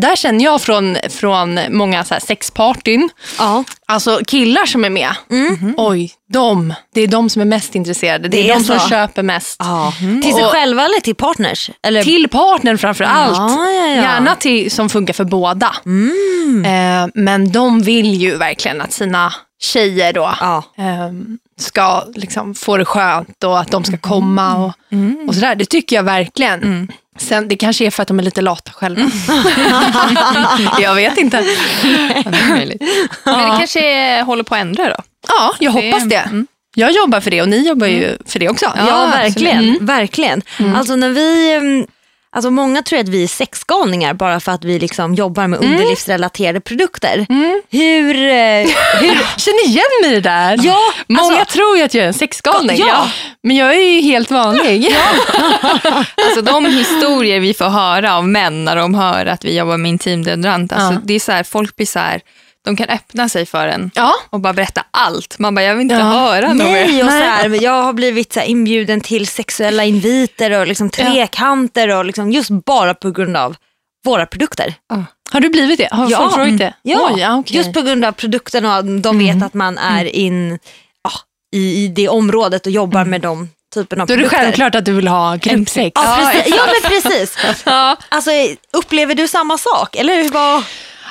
Där 0.00 0.16
känner 0.16 0.44
jag 0.44 0.60
från, 0.60 0.96
från 1.10 1.60
många 1.70 2.04
så 2.04 2.14
här 2.14 2.20
sexpartyn, 2.20 3.08
Ja. 3.38 3.64
alltså 3.86 4.20
killar 4.26 4.66
som 4.66 4.84
är 4.84 4.90
med, 4.90 5.14
oj, 5.76 6.12
de, 6.32 6.74
det 6.94 7.00
är 7.00 7.06
de 7.06 7.30
som 7.30 7.42
är 7.42 7.46
mest 7.46 7.74
intresserade. 7.74 8.28
Det 8.28 8.38
är, 8.38 8.42
Det 8.44 8.50
är 8.50 8.54
de 8.54 8.64
som 8.64 8.78
så. 8.80 8.88
köper 8.88 9.22
mest. 9.22 9.56
ja. 9.58 9.92
Till 10.22 10.34
sig 10.34 10.44
själva 10.44 10.84
eller 10.84 11.00
till 11.00 11.14
partners? 11.14 11.70
Eller? 11.82 12.02
Till 12.02 12.28
partnern 12.28 12.78
framför 12.78 13.04
allt. 13.04 13.36
Ja, 13.36 13.70
ja, 13.70 13.86
ja. 13.86 13.94
Gärna 14.02 14.34
till, 14.36 14.70
som 14.70 14.88
funkar 14.88 15.14
för 15.14 15.24
båda. 15.24 15.74
Mm. 15.86 16.64
Eh, 16.64 17.10
men 17.14 17.52
de 17.52 17.82
vill 17.82 18.14
ju 18.14 18.36
verkligen 18.36 18.80
att 18.80 18.92
sina 18.92 19.32
tjejer 19.62 20.12
då 20.12 20.24
eh, 20.78 21.12
ska 21.60 22.04
liksom 22.14 22.54
få 22.54 22.76
det 22.76 22.84
skönt 22.84 23.44
och 23.44 23.60
att 23.60 23.70
de 23.70 23.84
ska 23.84 23.96
komma 23.98 24.56
och, 24.64 24.72
Mm. 24.92 25.28
och 25.28 25.34
sådär. 25.34 25.54
Det 25.54 25.64
tycker 25.64 25.96
jag 25.96 26.02
verkligen. 26.02 26.92
Sen, 27.18 27.48
det 27.48 27.56
kanske 27.56 27.86
är 27.86 27.90
för 27.90 28.02
att 28.02 28.08
de 28.08 28.18
är 28.18 28.22
lite 28.22 28.42
lata 28.42 28.72
själva. 28.72 29.02
jag 30.80 30.94
vet 30.94 31.18
inte. 31.18 31.36
Ja, 31.36 32.30
det 32.30 32.38
är 32.38 32.48
möjligt. 32.48 32.82
Men 33.24 33.50
det 33.50 33.56
kanske 33.58 33.80
är, 33.80 34.22
håller 34.22 34.44
på 34.44 34.54
att 34.54 34.60
ändra 34.60 34.88
då. 34.88 34.96
Ja, 35.28 35.54
jag 35.60 35.70
hoppas 35.70 36.04
det. 36.04 36.16
Mm. 36.16 36.46
Jag 36.74 36.92
jobbar 36.92 37.20
för 37.20 37.30
det 37.30 37.42
och 37.42 37.48
ni 37.48 37.68
jobbar 37.68 37.86
ju 37.86 38.18
för 38.26 38.38
det 38.38 38.48
också. 38.48 38.72
Ja, 38.76 39.06
verkligen. 39.06 39.56
absolut. 39.58 39.76
Mm. 39.76 39.86
verkligen. 39.86 40.42
Alltså 40.76 40.96
när 40.96 41.08
vi, 41.08 41.52
mm, 41.52 41.86
alltså 42.34 42.50
många 42.50 42.82
tror 42.82 42.98
att 43.00 43.08
vi 43.08 43.22
är 43.22 43.28
sexgalningar 43.28 44.14
bara 44.14 44.40
för 44.40 44.52
att 44.52 44.64
vi 44.64 44.78
liksom 44.78 45.14
jobbar 45.14 45.46
med 45.46 45.58
Mm. 45.58 45.72
underlivsrelaterade 45.72 46.60
produkter. 46.60 47.26
Hur, 47.70 48.16
eh, 48.16 48.70
hur, 49.00 49.38
Känner 49.38 49.66
igen 49.68 49.84
mig 50.02 50.10
i 50.10 50.14
det 50.14 50.20
där. 50.20 50.58
Ja, 50.62 50.78
Många 51.08 51.38
alltså- 51.40 51.54
tror 51.54 51.76
ju 51.76 51.82
att 51.82 51.94
jag 51.94 52.04
är 52.04 52.08
en 52.08 52.14
sexgalning. 52.14 52.78
Ja. 52.78 53.10
Men 53.42 53.56
jag 53.56 53.74
är 53.74 53.80
ju 53.92 54.00
helt 54.00 54.30
vanlig. 54.30 54.96
Alltså 56.26 56.42
de 56.42 56.66
historier 56.66 57.40
vi 57.40 57.54
får 57.54 57.64
höra 57.68 58.14
av 58.16 58.28
män 58.28 58.64
när 58.64 58.76
de 58.76 58.94
hör 58.94 59.26
att 59.26 59.44
vi 59.44 59.56
jobbar 59.58 59.76
med 59.76 59.88
intimdeodorant, 59.88 60.72
alltså, 60.72 60.92
Ja. 60.92 61.00
det 61.04 61.14
är 61.14 61.20
så 61.20 61.32
här, 61.32 61.42
folk 61.44 61.76
blir 61.76 61.86
så 61.86 61.98
här, 61.98 62.20
de 62.64 62.76
kan 62.76 62.88
öppna 62.88 63.28
sig 63.28 63.46
för 63.46 63.66
en 63.68 63.90
Ja. 63.94 64.12
och 64.30 64.40
bara 64.40 64.52
berätta 64.52 64.84
allt. 64.90 65.38
Man 65.38 65.54
bara, 65.54 65.62
jag 65.64 65.74
vill 65.74 65.82
inte 65.82 65.94
Ja. 65.94 66.00
höra 66.02 66.48
något 66.48 66.56
mer. 66.56 66.72
nej, 66.72 67.02
och 67.02 67.10
så 67.10 67.16
Nej. 67.16 67.22
här, 67.22 67.62
jag 67.62 67.82
har 67.82 67.92
blivit 67.92 68.32
så 68.32 68.40
här 68.40 68.46
inbjuden 68.46 69.00
till 69.00 69.26
sexuella 69.26 69.84
inviter 69.84 70.50
och 70.60 70.66
liksom 70.66 70.90
trekanter 70.90 71.96
och 71.96 72.04
liksom 72.04 72.30
just 72.30 72.50
bara 72.50 72.94
på 72.94 73.10
grund 73.10 73.36
av 73.36 73.56
våra 74.04 74.26
produkter. 74.26 74.74
Har 75.32 75.40
du 75.40 75.48
blivit 75.48 75.78
det? 75.78 75.88
Har 75.90 76.10
Ja. 76.10 76.18
folk 76.18 76.34
frågat 76.34 76.58
det? 76.58 76.74
Ja, 76.82 77.10
Oj, 77.12 77.20
ja 77.20 77.36
okej. 77.38 77.56
just 77.56 77.72
på 77.72 77.82
grund 77.82 78.04
av 78.04 78.12
produkten 78.12 78.64
och 78.64 78.84
de 78.84 79.18
vet 79.18 79.42
att 79.42 79.54
man 79.54 79.78
är 79.78 80.04
in 80.04 80.58
ja, 81.04 81.10
i, 81.54 81.84
i 81.84 81.88
det 81.88 82.08
området 82.08 82.66
och 82.66 82.72
jobbar 82.72 83.04
med 83.04 83.20
de 83.20 83.48
typen 83.74 84.00
av 84.00 84.06
Då 84.06 84.12
är 84.12 84.16
det 84.16 84.22
produkter. 84.22 84.44
självklart 84.44 84.74
att 84.74 84.84
du 84.84 84.92
vill 84.92 85.08
ha 85.08 85.36
gruppsex. 85.36 85.92
Ja, 85.94 86.20
Ja, 86.20 86.30
precis. 86.32 86.54
ja 86.56 86.66
men 86.66 86.90
precis. 86.90 87.36
Ja. 87.66 87.96
Alltså, 88.08 88.30
upplever 88.72 89.14
du 89.14 89.28
samma 89.28 89.58
sak? 89.58 89.96
Eller 89.96 90.22
hur 90.22 90.30
var... 90.30 90.64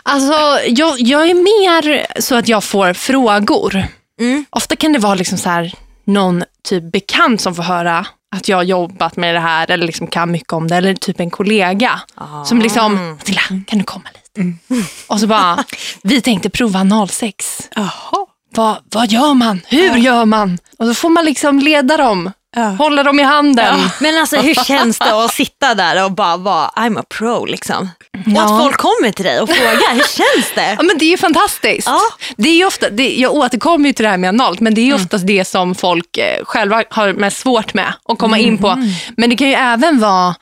Alltså, 0.04 0.34
jag, 0.68 1.00
jag 1.00 1.30
är 1.30 1.34
mer 1.34 2.06
så 2.22 2.36
att 2.36 2.48
jag 2.48 2.63
får 2.63 2.94
frågor. 2.94 3.86
Mm. 4.20 4.46
Ofta 4.50 4.76
kan 4.76 4.94
det 4.94 5.00
vara 5.00 5.16
liksom 5.16 5.38
så 5.38 5.50
här, 5.50 5.74
någon 6.06 6.44
typ 6.63 6.92
bekant 6.92 7.42
som 7.42 7.56
får 7.56 7.63
höra 7.63 8.06
att 8.36 8.48
jag 8.48 8.58
har 8.58 8.63
jobbat 8.63 9.16
med 9.16 9.36
det 9.36 9.39
här 9.39 9.72
eller 9.72 9.86
liksom 9.86 10.08
kan 10.08 10.32
mycket 10.32 10.54
om 10.54 10.68
det. 10.68 10.76
Eller 10.76 10.94
typ 10.94 11.20
en 11.20 11.30
kollega 11.30 12.02
som 12.46 12.60
liksom, 12.62 13.10
Matilda, 13.10 13.42
kan 13.68 13.80
du 13.80 13.84
komma 13.84 14.10
lite? 14.13 14.54
Och 15.08 15.20
så 15.20 15.28
bara, 15.28 15.63
vi 16.04 16.22
tänkte 16.22 16.50
prova 16.50 16.80
analsex. 16.80 17.70
Jaha. 17.76 18.26
Vad, 18.56 18.78
vad 18.92 19.12
gör 19.12 19.34
man? 19.34 19.62
Hur 19.68 19.96
gör 19.98 20.26
man? 20.26 20.58
Och 20.78 20.86
då 20.86 20.94
får 20.94 21.10
man 21.10 21.26
liksom 21.26 21.60
leda 21.60 21.98
dem, 21.98 22.32
hålla 22.62 23.04
dem 23.04 23.20
i 23.20 23.24
handen. 23.24 23.76
Men 24.00 24.18
alltså 24.18 24.38
hur 24.38 24.54
känns 24.56 25.00
det 25.00 25.24
att 25.26 25.34
sitta 25.34 25.76
där 25.76 26.06
och 26.06 26.12
bara 26.12 26.38
vara 26.38 26.68
I'm 26.68 27.00
a 27.00 27.04
pro 27.18 27.46
liksom? 27.46 27.89
Och 28.13 28.20
Ja. 28.26 28.44
att 28.44 28.63
folk 28.63 28.78
kommer 28.78 29.12
till 29.12 29.26
dig 29.26 29.42
och 29.42 29.50
frågar, 29.50 29.94
hur 29.94 30.00
känns 30.18 30.52
det? 30.56 30.76
Ja, 30.78 30.84
men 30.84 30.98
det 30.98 31.06
är 31.06 31.10
ju 31.10 31.18
fantastiskt. 31.18 31.88
Ja. 31.88 32.00
Det 32.38 32.50
är 32.50 32.56
ju 32.56 32.66
ofta, 32.66 32.89
det, 32.89 33.16
jag 33.16 33.34
återkommer 33.34 33.88
ju 33.89 33.94
till 33.94 34.04
det 34.04 34.10
här 34.10 34.18
med 34.18 34.28
analt, 34.28 34.60
men 34.60 34.74
det 34.74 34.82
är 34.82 34.86
ju 34.86 34.94
oftast 34.94 35.28
det 35.28 35.46
som 35.46 35.76
folk 35.76 36.18
eh, 36.18 36.46
själva 36.46 36.84
har 36.89 37.13
mest 37.13 37.38
svårt 37.38 37.74
med 37.74 37.94
att 38.10 38.18
komma 38.20 38.38
in 38.38 38.58
på. 38.58 38.76
Men 39.18 39.30
det 39.30 39.36
kan 39.36 39.48
ju 39.48 39.54
även 39.54 40.00
vara 40.00 40.36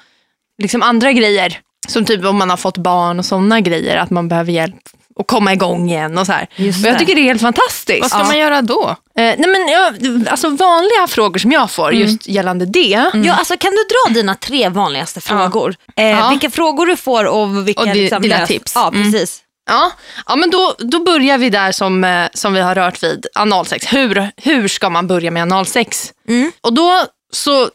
liksom 0.61 0.81
andra 0.81 1.11
grejer, 1.11 1.59
som 1.87 2.05
typ 2.05 2.25
om 2.25 2.37
man 2.37 2.49
har 2.49 2.57
fått 2.57 2.77
barn 2.77 3.19
och 3.19 3.25
sådana 3.25 3.59
grejer, 3.61 3.97
att 3.97 4.09
man 4.09 4.27
behöver 4.27 4.51
hjälp 4.51 4.75
att 5.21 5.27
komma 5.27 5.53
igång 5.53 5.89
igen 5.89 6.17
och 6.17 6.25
så 6.25 6.31
här. 6.31 6.47
Och 6.57 6.61
jag 6.87 6.99
tycker 6.99 7.15
det 7.15 7.21
är 7.21 7.23
helt 7.23 7.41
fantastiskt. 7.41 8.01
Vad 8.01 8.09
ska 8.09 8.23
man 8.23 8.37
göra 8.37 8.61
då? 8.61 8.89
Eh, 8.89 9.23
nej 9.23 9.45
men, 9.47 9.67
ja, 9.67 9.91
alltså 10.31 10.49
vanliga 10.49 11.07
frågor 11.09 11.39
som 11.39 11.51
jag 11.51 11.71
får 11.71 11.93
just 11.93 12.27
gällande 12.27 12.65
det. 12.65 13.11
Ja, 13.13 13.33
alltså, 13.33 13.57
kan 13.57 13.71
du 13.71 13.77
dra 13.83 14.13
dina 14.13 14.35
tre 14.35 14.69
vanligaste 14.69 15.21
frågor? 15.21 15.75
Eh, 15.95 16.05
Ja. 16.09 16.29
Vilka 16.29 16.49
frågor 16.49 16.85
du 16.85 16.97
får 16.97 17.25
och 17.25 17.67
vilka 17.67 17.81
Och 17.81 17.87
di- 17.87 17.93
liksom, 18.01 18.21
dina 18.21 18.35
lös- 18.37 18.47
tips. 18.47 18.71
Ja, 18.75 18.91
precis. 18.91 19.41
Ja, 19.69 19.91
ja 20.27 20.35
men 20.35 20.49
då, 20.49 20.75
då 20.79 20.99
börjar 21.03 21.37
vi 21.37 21.49
där 21.49 21.71
som, 21.71 22.03
eh, 22.03 22.27
som 22.33 22.53
vi 22.53 22.59
har 22.61 22.75
rört 22.75 23.03
vid, 23.03 23.25
analsex. 23.35 23.93
Hur, 23.93 24.31
hur 24.37 24.67
ska 24.67 24.89
man 24.89 25.07
börja 25.07 25.31
med 25.31 25.41
analsex? 25.43 26.13
Mm. 26.27 26.51
Och 26.61 26.73
då 26.73 27.05
så 27.33 27.69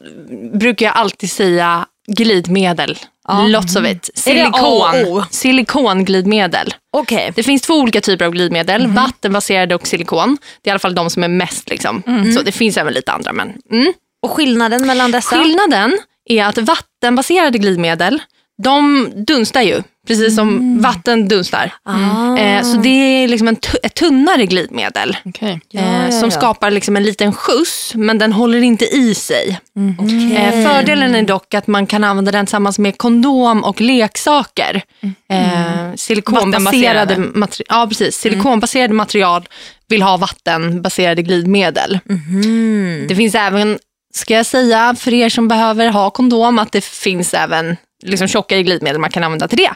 brukar 0.53 0.85
jag 0.85 0.95
alltid 0.95 1.31
säga 1.31 1.85
glidmedel. 2.07 2.97
Lots 3.31 3.75
of 3.75 3.85
it. 3.85 4.09
Silikon. 4.15 5.23
Silikonglidmedel. 5.31 6.73
Okej. 6.97 7.31
Det 7.35 7.43
finns 7.43 7.61
två 7.61 7.73
olika 7.73 8.01
typer 8.01 8.25
av 8.25 8.31
glidmedel, 8.31 8.87
vattenbaserade 8.87 9.75
och 9.75 9.87
silikon. 9.87 10.37
Det 10.61 10.69
är 10.69 10.71
i 10.71 10.71
alla 10.71 10.79
fall 10.79 10.95
de 10.95 11.09
som 11.09 11.23
är 11.23 11.27
mest. 11.27 11.69
Liksom. 11.69 12.03
Så 12.35 12.41
det 12.41 12.51
finns 12.51 12.77
även 12.77 12.93
lite 12.93 13.11
andra. 13.11 13.33
Men, 13.33 13.53
mm. 13.71 13.93
Och 14.21 14.31
skillnaden 14.31 14.87
mellan 14.87 15.11
dessa? 15.11 15.35
Skillnaden 15.35 15.97
är 16.29 16.45
att 16.45 16.57
vattenbaserade 16.57 17.57
glidmedel, 17.57 18.21
de 18.63 19.09
dunstar 19.27 19.61
ju, 19.61 19.83
precis 20.07 20.35
som 20.35 20.79
vatten 20.81 21.27
dunstar. 21.27 21.73
Ah. 21.83 22.37
Eh, 22.37 22.63
så 22.63 22.77
det 22.77 22.89
är 22.89 23.27
liksom 23.27 23.47
en 23.47 23.57
ett 23.83 23.93
tunnare 23.95 24.45
glidmedel 24.45 25.17
Okay. 25.25 25.59
Ja, 25.69 25.81
eh, 25.81 26.05
ja, 26.05 26.11
som 26.11 26.29
ja. 26.29 26.31
skapar 26.31 26.71
liksom 26.71 26.95
en 26.97 27.03
liten 27.03 27.33
skjuts, 27.33 27.91
men 27.95 28.17
den 28.17 28.33
håller 28.33 28.61
inte 28.61 28.85
i 28.85 29.15
sig. 29.15 29.59
Okej. 29.99 30.35
Eh, 30.35 30.69
fördelen 30.69 31.15
är 31.15 31.23
dock 31.23 31.53
att 31.53 31.67
man 31.67 31.87
kan 31.87 32.03
använda 32.03 32.31
den 32.31 32.45
tillsammans 32.45 32.79
med 32.79 32.97
kondom 32.97 33.63
och 33.63 33.81
leksaker. 33.81 34.81
Eh, 35.29 35.93
silikonbaserade, 35.95 37.15
materi- 37.17 37.65
ja, 37.69 37.85
precis. 37.89 38.15
silikonbaserade 38.15 38.93
material 38.93 39.47
vill 39.89 40.01
ha 40.01 40.17
vattenbaserade 40.17 41.21
glidmedel. 41.21 41.99
Mhm. 42.05 43.05
Det 43.09 43.15
finns 43.15 43.35
även, 43.35 43.79
ska 44.13 44.33
jag 44.33 44.45
säga, 44.45 44.95
för 44.99 45.13
er 45.13 45.29
som 45.29 45.47
behöver 45.47 45.87
ha 45.89 46.09
kondom, 46.09 46.59
att 46.59 46.71
det 46.71 46.83
finns 46.83 47.33
även 47.33 47.77
liksom 48.05 48.27
tjockare 48.27 48.63
glidmedel 48.63 49.01
man 49.01 49.09
kan 49.09 49.23
använda 49.23 49.47
till 49.47 49.57
det. 49.57 49.71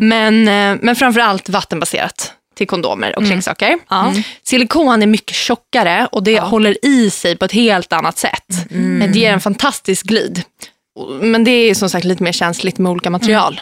Men, 0.00 0.48
eh, 0.48 0.78
men 0.82 0.96
framför 0.96 1.20
allt 1.20 1.48
vattenbaserat 1.48 2.32
till 2.56 2.66
kondomer 2.66 3.16
och 3.16 3.22
leksaker. 3.22 3.78
Ja. 3.88 4.12
Silikon 4.42 5.02
är 5.02 5.06
mycket 5.06 5.36
tjockare 5.36 6.08
och 6.12 6.22
det 6.22 6.40
håller 6.40 6.84
i 6.86 7.10
sig 7.10 7.36
på 7.36 7.44
ett 7.44 7.52
helt 7.52 7.92
annat 7.92 8.18
sätt. 8.18 8.70
Mm. 8.70 9.12
Det 9.12 9.18
ger 9.18 9.32
en 9.32 9.40
fantastisk 9.40 10.06
glid. 10.06 10.42
Men 11.20 11.44
det 11.44 11.50
är 11.50 11.74
som 11.74 11.90
sagt 11.90 12.04
lite 12.04 12.22
mer 12.22 12.32
känsligt 12.32 12.78
med 12.78 12.92
olika 12.92 13.10
material. 13.10 13.60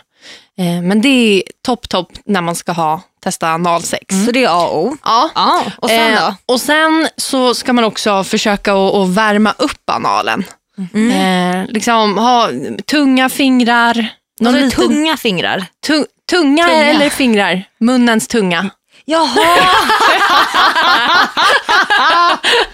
Eh, 0.58 0.82
Men 0.82 1.00
det 1.02 1.08
är 1.08 1.42
topp, 1.64 1.88
topp 1.88 2.12
när 2.26 2.40
man 2.40 2.54
ska 2.54 2.72
ha 2.72 3.00
testa 3.24 3.48
analsex. 3.48 4.24
Så 4.26 4.30
det 4.32 4.44
är 4.44 4.48
A 4.48 4.66
och 4.68 4.84
O. 4.86 4.96
Ja. 5.04 5.30
Ja, 5.34 5.62
och 5.76 5.88
sen 5.90 6.12
Eh, 6.14 6.20
då? 6.26 6.34
och 6.54 6.60
sen 6.60 7.08
så 7.16 7.54
ska 7.54 7.72
man 7.72 7.84
också 7.84 8.24
försöka 8.24 8.72
att, 8.74 8.94
att 8.94 9.08
värma 9.08 9.54
upp 9.58 9.90
analen. 9.90 10.44
Eh, 10.78 11.66
liksom 11.68 12.18
ha 12.18 12.48
tunga 12.90 13.28
fingrar. 13.28 13.94
Någon 14.40 14.54
Alltså 14.54 14.64
liten, 14.64 14.88
tunga 14.94 15.16
fingrar. 15.16 15.64
tu- 15.86 16.06
tunga, 16.30 16.64
Tunga. 16.66 16.84
eller 16.84 17.10
fingrar? 17.10 17.64
Munnens 17.80 18.28
tunga. 18.28 18.70
Jaha! 19.04 19.28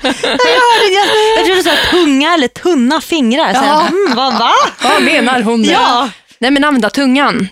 jag, 0.02 0.10
hörde, 0.38 0.86
jag, 0.94 1.06
jag 1.36 1.44
trodde 1.46 1.54
du 1.54 1.62
sa 1.62 1.70
tunga 1.90 2.34
eller 2.34 2.48
tunna 2.48 3.00
fingrar. 3.00 3.52
Så 3.54 3.60
Ja. 3.64 3.80
mm, 3.88 4.16
vad 4.16 4.38
va? 4.38 4.52
Vad 4.82 5.02
menar 5.02 5.42
hon? 5.42 5.62
nu? 5.62 5.68
Ja. 5.68 6.08
Nej 6.38 6.50
men 6.50 6.64
använda 6.64 6.90
tungan 6.90 7.48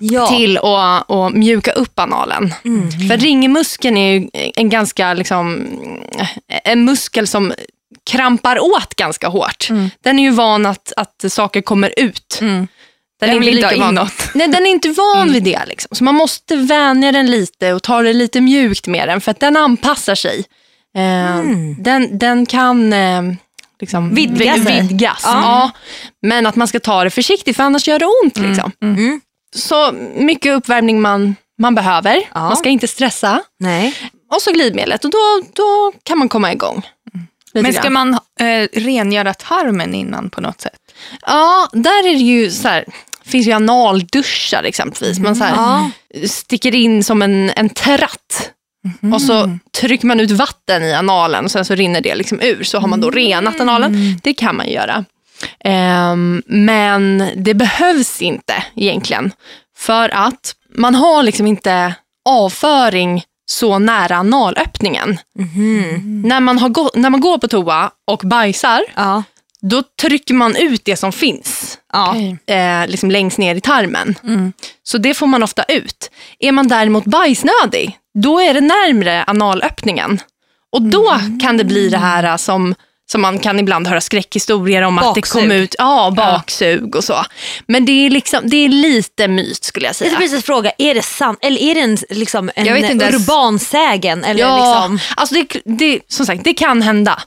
Ja. 0.00 0.26
till 0.26 0.58
att, 0.58 1.10
att 1.10 1.32
mjuka 1.32 1.72
upp 1.72 1.98
analen. 1.98 2.54
För 3.08 3.16
ringmuskeln 3.16 3.96
är 3.96 4.12
ju 4.12 4.28
en 4.56 4.68
ganska, 4.68 5.14
liksom, 5.14 5.66
en 6.64 6.84
muskel 6.84 7.26
som 7.26 7.52
krampar 8.10 8.58
åt 8.60 8.94
ganska 8.94 9.28
hårt. 9.28 9.68
Den 10.04 10.18
är 10.18 10.22
ju 10.22 10.30
van 10.30 10.66
att, 10.66 10.92
att 10.96 11.24
saker 11.32 11.60
kommer 11.60 11.94
ut. 11.96 12.38
Mm. 12.40 12.68
Den 13.20 13.28
Den 13.30 13.42
är 13.42 13.50
inte 13.52 13.76
van. 13.76 13.88
inåt. 13.94 14.12
Nej, 14.34 14.48
den 14.48 14.66
är 14.66 14.70
inte 14.70 14.88
van 14.88 15.32
vid 15.32 15.42
det. 15.42 15.60
Liksom. 15.66 15.96
Så 15.96 16.04
man 16.04 16.14
måste 16.14 16.56
vänja 16.56 17.12
den 17.12 17.30
lite 17.30 17.72
och 17.72 17.82
ta 17.82 18.02
det 18.02 18.12
lite 18.12 18.40
mjukt 18.40 18.86
med 18.86 19.08
den 19.08 19.20
för 19.20 19.30
att 19.30 19.40
den 19.40 19.56
anpassar 19.56 20.14
sig. 20.14 20.44
Eh, 20.96 21.42
den, 21.78 22.18
den 22.18 22.46
kan 22.46 22.92
eh, 22.92 23.22
liksom, 23.80 24.14
Vidga 24.14 24.54
vi- 24.56 24.64
sig. 24.64 24.80
vidgas. 24.82 25.22
Ja. 25.24 25.32
Ja. 25.42 25.70
Men 26.22 26.46
att 26.46 26.56
man 26.56 26.68
ska 26.68 26.80
ta 26.80 27.04
det 27.04 27.10
försiktigt 27.10 27.56
för 27.56 27.62
annars 27.64 27.88
gör 27.88 27.98
det 27.98 28.06
ont. 28.24 28.36
Liksom. 28.38 28.72
Mm. 28.82 29.20
Så 29.56 29.92
mycket 30.16 30.52
uppvärmning 30.56 31.00
man, 31.00 31.36
man 31.58 31.74
behöver. 31.74 32.16
Ja. 32.34 32.40
Man 32.40 32.56
ska 32.56 32.68
inte 32.68 32.88
stressa. 32.88 33.42
Nej. 33.60 33.94
Och 34.34 34.42
så 34.42 34.52
glidmedlet 34.52 35.04
och 35.04 35.10
då, 35.10 35.18
då 35.52 35.92
kan 36.02 36.18
man 36.18 36.28
komma 36.28 36.52
igång. 36.52 36.86
Men 37.54 37.72
ska 37.72 37.90
man 37.90 38.14
eh, 38.40 38.68
rengöra 38.72 39.34
tarmen 39.34 39.94
innan 39.94 40.30
på 40.30 40.40
något 40.40 40.60
sätt? 40.60 40.78
Ja, 41.26 41.68
där 41.72 42.08
är 42.08 42.12
det 42.12 42.18
ju 42.24 42.50
så 42.50 42.68
här, 42.68 42.84
finns 43.24 43.46
ju 43.46 43.52
analduschar 43.52 44.62
exempelvis. 44.64 45.18
Man 45.18 45.36
så 45.36 45.44
här, 45.44 45.54
Ja. 45.56 45.90
sticker 46.28 46.74
in 46.74 47.04
som 47.04 47.22
en, 47.22 47.50
en 47.56 47.68
tratt 47.68 48.50
och 49.14 49.22
så 49.22 49.58
trycker 49.80 50.06
man 50.06 50.20
ut 50.20 50.30
vatten 50.30 50.82
i 50.84 50.92
analen 50.94 51.44
och 51.44 51.50
sen 51.50 51.64
så 51.64 51.74
rinner 51.74 52.00
det 52.00 52.14
liksom 52.14 52.40
ur. 52.40 52.62
Så 52.64 52.78
har 52.78 52.88
man 52.88 53.00
då 53.00 53.10
renat 53.10 53.60
analen. 53.60 54.20
Det 54.22 54.34
kan 54.34 54.56
man 54.56 54.68
göra. 54.68 55.04
Ehm, 55.64 56.42
men 56.46 57.28
det 57.36 57.54
behövs 57.54 58.22
inte 58.22 58.64
egentligen. 58.76 59.32
För 59.76 60.08
att 60.08 60.54
man 60.76 60.94
har 60.94 61.22
liksom 61.22 61.46
inte 61.46 61.94
avföring 62.28 63.22
så 63.50 63.78
nära 63.78 64.16
analöppningen. 64.18 65.18
Mhm. 65.38 66.22
När, 66.22 66.40
man 66.40 66.58
har 66.58 66.98
när 66.98 67.10
man 67.10 67.20
går 67.20 67.38
på 67.38 67.48
toa 67.48 67.90
och 68.06 68.18
bajsar, 68.24 68.80
Ja. 68.94 69.22
då 69.60 69.82
trycker 70.00 70.34
man 70.34 70.56
ut 70.56 70.84
det 70.84 70.96
som 70.96 71.12
finns 71.12 71.78
Ja. 71.92 72.16
Eh, 72.54 72.86
liksom 72.88 73.10
längst 73.10 73.38
ner 73.38 73.54
i 73.54 73.60
tarmen. 73.60 74.18
Så 74.82 74.98
det 74.98 75.14
får 75.14 75.26
man 75.26 75.42
ofta 75.42 75.62
ut. 75.62 76.10
Är 76.38 76.52
man 76.52 76.68
däremot 76.68 77.04
bajsnödig, 77.04 77.98
då 78.14 78.40
är 78.40 78.54
det 78.54 78.60
närmre 78.60 79.24
analöppningen. 79.26 80.20
Och 80.72 80.82
då 80.82 81.20
kan 81.42 81.56
det 81.56 81.64
bli 81.64 81.88
det 81.88 81.98
här 81.98 82.24
eh, 82.24 82.36
som, 82.36 82.74
som 83.10 83.20
man 83.20 83.38
kan 83.38 83.58
ibland 83.58 83.86
höra 83.86 84.00
skräckhistorier 84.00 84.82
om 84.82 84.98
att 84.98 85.14
det 85.14 85.20
Baksug. 85.20 85.42
kom 85.42 85.52
ut 85.52 85.74
ja, 85.78 86.12
baksug 86.16 86.96
och 86.96 87.04
så. 87.04 87.24
Men 87.66 87.84
det 87.84 87.92
är, 88.06 88.10
liksom, 88.10 88.40
det 88.44 88.56
är 88.56 88.68
lite 88.68 89.28
myt 89.28 89.64
skulle 89.64 89.84
jag 89.86 89.90
Jag 89.90 89.96
säga. 89.96 90.10
skulle 90.10 90.28
precis 90.28 90.44
fråga, 90.44 90.72
är 90.78 90.94
det 90.94 91.02
sant? 91.02 91.38
Eller 91.42 91.60
är 91.60 91.74
det 91.74 91.80
en, 91.80 91.98
liksom, 92.10 92.50
en 92.54 92.66
Jag 92.66 92.90
urban 93.14 93.58
sägen? 93.58 94.24
Eller 94.24 94.40
Ja, 94.40 94.56
liksom, 94.56 94.98
alltså 95.16 95.34
det, 95.34 95.60
det, 95.64 96.00
som 96.08 96.26
sagt, 96.26 96.44
det 96.44 96.54
kan 96.54 96.82
hända. 96.82 97.22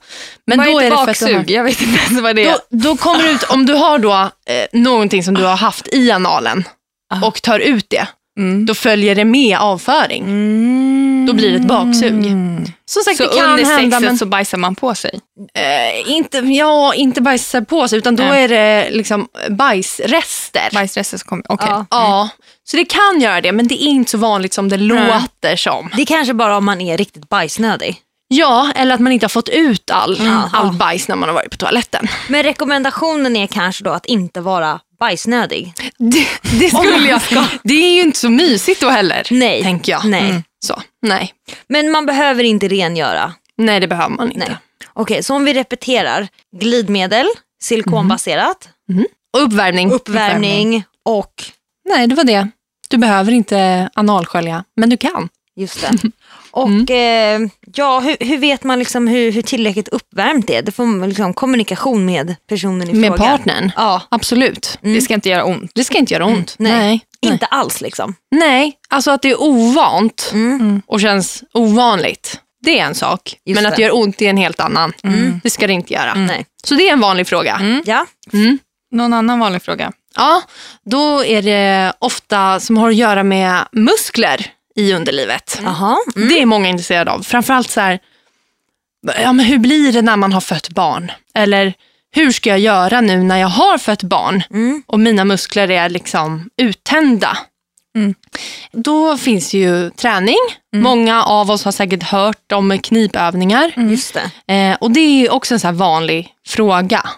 Men 0.48 0.58
vad 0.58 0.68
då 0.68 0.80
är 0.80 0.84
det 0.84 0.90
för 0.90 0.94
att 0.96 1.00
har- 1.00 1.06
baksug? 1.06 1.52
Jag 1.52 1.64
vet 1.64 1.82
inte 1.82 2.00
ens 2.08 2.22
vad 2.24 2.36
det 2.36 2.46
är. 2.46 2.52
Då, 2.54 2.60
då 2.78 2.98
kommer 2.98 3.24
det 3.24 3.32
ut, 3.32 3.44
om 3.44 3.66
du 3.66 3.74
har 3.74 4.00
då 4.00 4.14
eh, 4.14 4.66
någonting 4.80 5.24
som 5.24 5.34
du 5.34 5.44
har 5.44 5.56
haft 5.58 5.88
i 5.88 6.12
analen 6.12 6.64
Ah. 7.14 7.28
och 7.28 7.42
tar 7.42 7.60
ut 7.60 7.86
det, 7.90 8.08
Mm. 8.40 8.66
då 8.66 8.74
följer 8.74 9.16
det 9.16 9.26
med 9.26 9.58
avföring. 9.58 10.24
Då 11.28 11.34
blir 11.34 11.50
det 11.52 11.56
ett 11.56 11.68
baksug. 11.68 12.24
Som 12.86 13.04
sagt, 13.04 13.18
Så 13.18 13.24
det 13.24 13.38
kan 13.38 13.50
under 13.50 13.66
hända, 13.66 13.80
sexet 13.98 14.02
men 14.02 14.18
så 14.18 14.26
bajsar 14.26 14.58
man 14.58 14.76
på 14.76 14.96
sig? 14.96 15.20
eh, 15.54 16.12
inte, 16.12 16.38
ja, 16.38 16.94
inte 16.94 17.22
bajsa 17.22 17.62
på 17.62 17.88
sig, 17.88 17.98
utan 17.98 18.16
då 18.16 18.24
Nej. 18.24 18.44
är 18.44 18.48
det 18.48 18.90
liksom 18.92 19.28
bajsrester. 19.50 20.70
Bajsrester 20.74 21.18
som 21.18 21.28
kommer? 21.28 21.44
Okej. 21.50 21.68
Ja. 21.70 21.86
Ja, 21.90 22.30
så 22.64 22.78
det 22.78 22.86
kan 22.86 23.22
göra 23.22 23.42
det, 23.42 23.52
men 23.52 23.68
det 23.68 23.84
är 23.84 23.88
inte 23.88 24.12
så 24.12 24.18
vanligt 24.18 24.54
som 24.54 24.70
det 24.70 24.78
låter 24.78 25.56
som. 25.56 25.90
det 25.96 26.02
är 26.02 26.06
kanske 26.06 26.34
bara 26.34 26.58
om 26.58 26.66
man 26.66 26.82
är 26.82 26.98
riktigt 26.98 27.30
bajsnödig. 27.30 27.98
Ja, 28.28 28.72
eller 28.76 28.96
att 28.96 29.02
man 29.02 29.12
inte 29.12 29.24
har 29.24 29.30
fått 29.30 29.50
ut 29.50 29.92
all, 29.92 30.20
Mm. 30.20 30.38
all 30.54 30.74
bajs 30.74 31.08
när 31.08 31.16
man 31.16 31.30
har 31.30 31.34
varit 31.34 31.52
på 31.52 31.58
toaletten. 31.58 32.08
Men 32.30 32.44
rekommendationen 32.44 33.36
är 33.36 33.48
kanske 33.48 33.84
då 33.84 33.92
att 33.92 34.06
inte 34.06 34.42
vara 34.42 34.80
bajsnödig. 35.04 35.74
Det, 35.98 36.28
det 36.60 36.70
skulle 36.70 37.10
jag 37.10 37.22
Det 37.64 37.74
är 37.74 37.94
ju 37.96 38.02
inte 38.02 38.20
så 38.20 38.30
mysigt 38.30 38.82
då 38.82 38.90
heller, 38.90 39.28
Nej. 39.32 39.64
tänker 39.64 39.92
jag. 39.92 40.06
Nej. 40.06 40.44
Så, 40.66 40.82
nej. 41.02 41.34
Men 41.68 41.92
man 41.92 42.06
behöver 42.06 42.44
inte 42.44 42.68
rengöra. 42.68 43.34
nej, 43.58 43.80
det 43.80 43.88
behöver 43.88 44.10
man 44.16 44.32
inte. 44.32 44.48
Nej. 44.48 44.58
Okej, 44.94 45.24
så 45.24 45.36
om 45.36 45.46
vi 45.46 45.54
repeterar. 45.54 46.28
Glidmedel, 46.60 47.26
silikonbaserat, 47.64 48.70
Och 49.34 49.44
uppvärmning. 49.44 49.92
uppvärmning 49.92 50.84
och 51.06 51.44
Nej, 51.90 52.08
det 52.08 52.16
var 52.16 52.24
det. 52.24 52.48
Du 52.90 52.98
behöver 52.98 53.32
inte 53.32 53.90
analskölja, 53.94 54.64
men 54.76 54.90
du 54.90 54.98
kan. 54.98 55.30
Just 55.56 55.82
det. 55.82 55.92
Och 56.54 56.92
eh, 56.92 57.40
ja, 57.76 58.00
hur, 58.00 58.18
hur 58.26 58.38
vet 58.38 58.64
man 58.64 58.80
liksom 58.80 59.08
hur, 59.08 59.32
hur 59.32 59.42
tillräckligt 59.42 59.88
uppvärmt 59.88 60.48
det 60.48 60.56
är? 60.56 60.62
Det 60.62 60.72
får 60.72 60.86
man 60.86 61.10
liksom 61.10 61.34
kommunikation 61.34 62.06
med 62.06 62.36
personen 62.50 62.90
i 62.90 62.94
Med 62.94 63.10
fråga. 63.16 63.24
partnern. 63.30 63.72
Ja, 63.76 64.02
Absolut. 64.10 64.78
Det 64.82 65.02
ska 65.02 65.14
inte 65.14 65.30
göra 65.30 65.44
ont. 65.46 65.72
Det 65.76 65.84
ska 65.84 65.98
inte 65.98 66.14
göra 66.14 66.26
ont. 66.26 66.56
nej. 66.60 66.72
Nej. 66.72 67.06
Nej. 67.22 67.32
inte 67.34 67.46
alls 67.46 67.82
liksom. 67.82 68.16
Nej, 68.32 68.74
alltså 68.90 69.12
att 69.12 69.22
det 69.22 69.30
är 69.32 69.42
ovant 69.42 70.30
Mm. 70.34 70.82
och 70.88 71.02
känns 71.02 71.44
ovanligt. 71.54 72.40
Det 72.62 72.80
är 72.80 72.86
en 72.86 72.96
sak. 72.96 73.36
Just 73.46 73.62
men 73.62 73.66
att 73.72 73.76
det. 73.76 73.82
gör 73.82 73.96
ont 73.96 74.22
är 74.22 74.30
en 74.30 74.38
helt 74.38 74.60
annan. 74.60 74.94
Det 75.44 75.50
ska 75.50 75.68
det 75.68 75.74
inte 75.74 75.94
göra. 75.94 76.14
Nej. 76.14 76.46
Så 76.64 76.76
det 76.76 76.90
är 76.90 76.94
en 76.94 77.00
vanlig 77.00 77.28
fråga. 77.28 77.82
Ja, 77.86 78.06
Mm. 78.34 78.60
Någon 78.92 79.14
annan 79.14 79.40
vanlig 79.40 79.62
fråga? 79.62 79.92
Ja, 80.16 80.42
då 80.86 81.26
är 81.26 81.42
det 81.42 81.94
ofta 82.00 82.60
som 82.60 82.78
har 82.78 82.90
att 82.90 82.96
göra 82.96 83.24
med 83.24 83.66
muskler 83.72 84.46
i 84.76 84.94
underlivet. 84.94 85.60
jaha. 85.64 85.98
Mm. 86.16 86.30
Det 86.30 86.42
är 86.42 86.46
många 86.46 86.70
intresserade 86.70 87.12
av. 87.12 87.22
Framförallt 87.24 87.70
så 87.70 87.82
här, 87.82 88.00
ja, 89.22 89.34
men 89.34 89.46
hur 89.46 89.58
blir 89.58 89.94
det 89.94 90.02
när 90.02 90.18
man 90.18 90.34
har 90.34 90.42
fött 90.42 90.70
barn? 90.70 91.12
Eller 91.34 91.74
hur 92.16 92.32
ska 92.32 92.50
jag 92.50 92.60
göra 92.60 93.02
nu 93.02 93.24
när 93.24 93.38
jag 93.38 93.48
har 93.48 93.78
fött 93.78 94.04
barn 94.04 94.44
Mm. 94.50 94.84
och 94.88 95.00
mina 95.00 95.26
muskler 95.26 95.72
är 95.72 95.90
liksom 95.90 96.50
uttända? 96.58 97.38
Mm. 97.96 98.16
Då 98.72 99.18
finns 99.18 99.54
ju 99.54 99.90
träning. 99.90 100.36
Många 100.76 101.24
av 101.24 101.52
oss 101.52 101.66
har 101.66 101.72
säkert 101.72 102.04
hört 102.04 102.52
om 102.52 102.80
knipövningar. 102.80 103.74
Just 103.90 104.18
det. 104.48 104.54
Eh, 104.54 104.78
och 104.82 104.92
det 104.92 105.00
är 105.00 105.32
också 105.32 105.54
en 105.54 105.60
så 105.60 105.68
här 105.68 105.74
vanlig 105.74 106.30
fråga. 106.48 107.10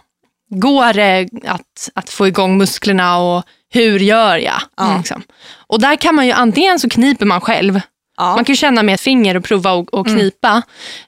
Går 0.50 0.94
det 0.94 1.30
att, 1.48 1.90
att 1.96 2.10
få 2.10 2.28
igång 2.28 2.58
musklerna 2.58 3.18
och 3.18 3.44
hur 3.76 4.00
gör 4.00 4.38
jag? 4.38 4.62
Ja. 4.78 4.98
Liksom. 4.98 5.24
Och 5.68 5.82
där 5.82 5.96
kan 5.96 6.16
man 6.16 6.26
ju 6.26 6.32
antingen 6.32 6.80
så 6.80 6.90
kniper 6.90 7.26
man 7.26 7.42
själv. 7.42 7.82
Ja. 8.18 8.36
Man 8.36 8.46
kan 8.46 8.56
känna 8.56 8.84
med 8.84 8.96
ett 8.96 9.02
finger 9.02 9.38
och 9.38 9.44
prova 9.44 9.72
och, 9.72 9.94
och 9.94 10.08
knipa. 10.08 10.62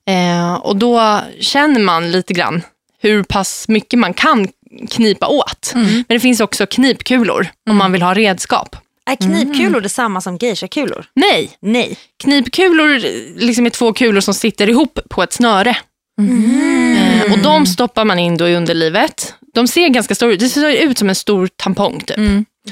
Eh, 0.08 0.54
och 0.54 0.76
då 0.76 1.22
känner 1.40 1.80
man 1.80 2.12
lite 2.12 2.34
grann 2.34 2.62
hur 3.02 3.24
pass 3.24 3.68
mycket 3.68 4.00
man 4.00 4.14
kan 4.14 4.48
knipa 4.90 5.28
åt. 5.28 5.72
Men 5.76 6.06
det 6.08 6.20
finns 6.20 6.40
också 6.40 6.66
knipkulor 6.66 7.48
om 7.70 7.78
man 7.78 7.92
vill 7.92 8.02
ha 8.02 8.14
redskap. 8.14 8.76
Är 9.06 9.16
knipkulor 9.16 9.82
detsamma 9.82 10.22
som 10.22 10.38
geishakulor? 10.38 11.06
Nej, 11.14 11.50
Nej. 11.60 11.98
knipkulor 12.24 13.00
liksom 13.40 13.66
är 13.66 13.70
två 13.70 13.94
kulor 13.94 14.22
som 14.22 14.34
sitter 14.34 14.70
ihop 14.70 15.00
på 15.10 15.24
ett 15.24 15.34
snöre. 15.34 15.78
Eh, 16.22 17.32
och 17.34 17.40
de 17.40 17.66
stoppar 17.66 18.06
man 18.06 18.20
in 18.20 18.38
då 18.38 18.48
i 18.50 18.56
underlivet. 18.56 19.34
De 19.54 19.68
ser 19.68 19.88
ganska 19.90 20.16
stora 20.16 20.32
ut. 20.34 20.40
Det 20.40 20.50
ser 20.50 20.70
ut 20.70 20.98
som 20.98 21.10
en 21.10 21.16
stor 21.16 21.48
tampong. 21.56 22.00
Typ. 22.00 22.18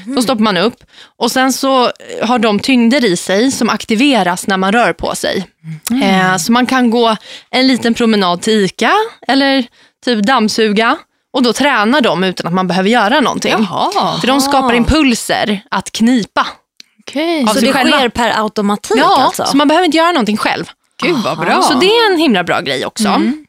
De 0.04 0.22
stoppar 0.22 0.42
man 0.44 0.56
upp 0.56 0.76
och 1.18 1.30
sen 1.32 1.52
så 1.52 1.90
har 2.22 2.38
de 2.38 2.60
tyngder 2.60 3.04
i 3.04 3.16
sig 3.16 3.50
som 3.50 3.68
aktiveras 3.68 4.46
när 4.46 4.56
man 4.56 4.72
rör 4.72 4.92
på 4.92 5.14
sig. 5.14 5.46
Eh, 6.02 6.36
så 6.36 6.52
man 6.52 6.66
kan 6.66 6.90
gå 6.90 7.16
en 7.50 7.66
liten 7.66 7.94
promenad 7.94 8.42
till 8.42 8.64
ICA 8.64 8.92
eller 9.28 9.66
typ 10.04 10.26
dammsuga 10.26 10.96
och 11.32 11.42
då 11.42 11.52
tränar 11.52 12.00
de 12.00 12.24
utan 12.24 12.46
att 12.46 12.52
man 12.52 12.66
behöver 12.66 12.90
göra 12.90 13.20
någonting. 13.20 13.52
Jaha, 13.58 14.18
För 14.20 14.26
de 14.26 14.40
skapar 14.40 14.74
impulser 14.74 15.60
att 15.70 15.92
knipa. 15.92 16.46
okej. 17.00 17.42
Av 17.42 17.46
Så 17.54 17.60
det 17.60 17.72
själva. 17.72 17.96
sker 17.98 18.08
per 18.08 18.40
automatik 18.42 18.96
Ja, 19.00 19.22
alltså? 19.24 19.44
så 19.44 19.56
man 19.56 19.68
behöver 19.68 19.84
inte 19.86 19.96
göra 19.98 20.12
någonting 20.12 20.36
själv. 20.36 20.64
Gud 21.02 21.16
vad 21.16 21.38
bra. 21.38 21.62
Så 21.62 21.74
det 21.78 21.86
är 21.86 22.12
en 22.12 22.18
himla 22.18 22.44
bra 22.44 22.60
grej 22.60 22.86
också. 22.86 23.08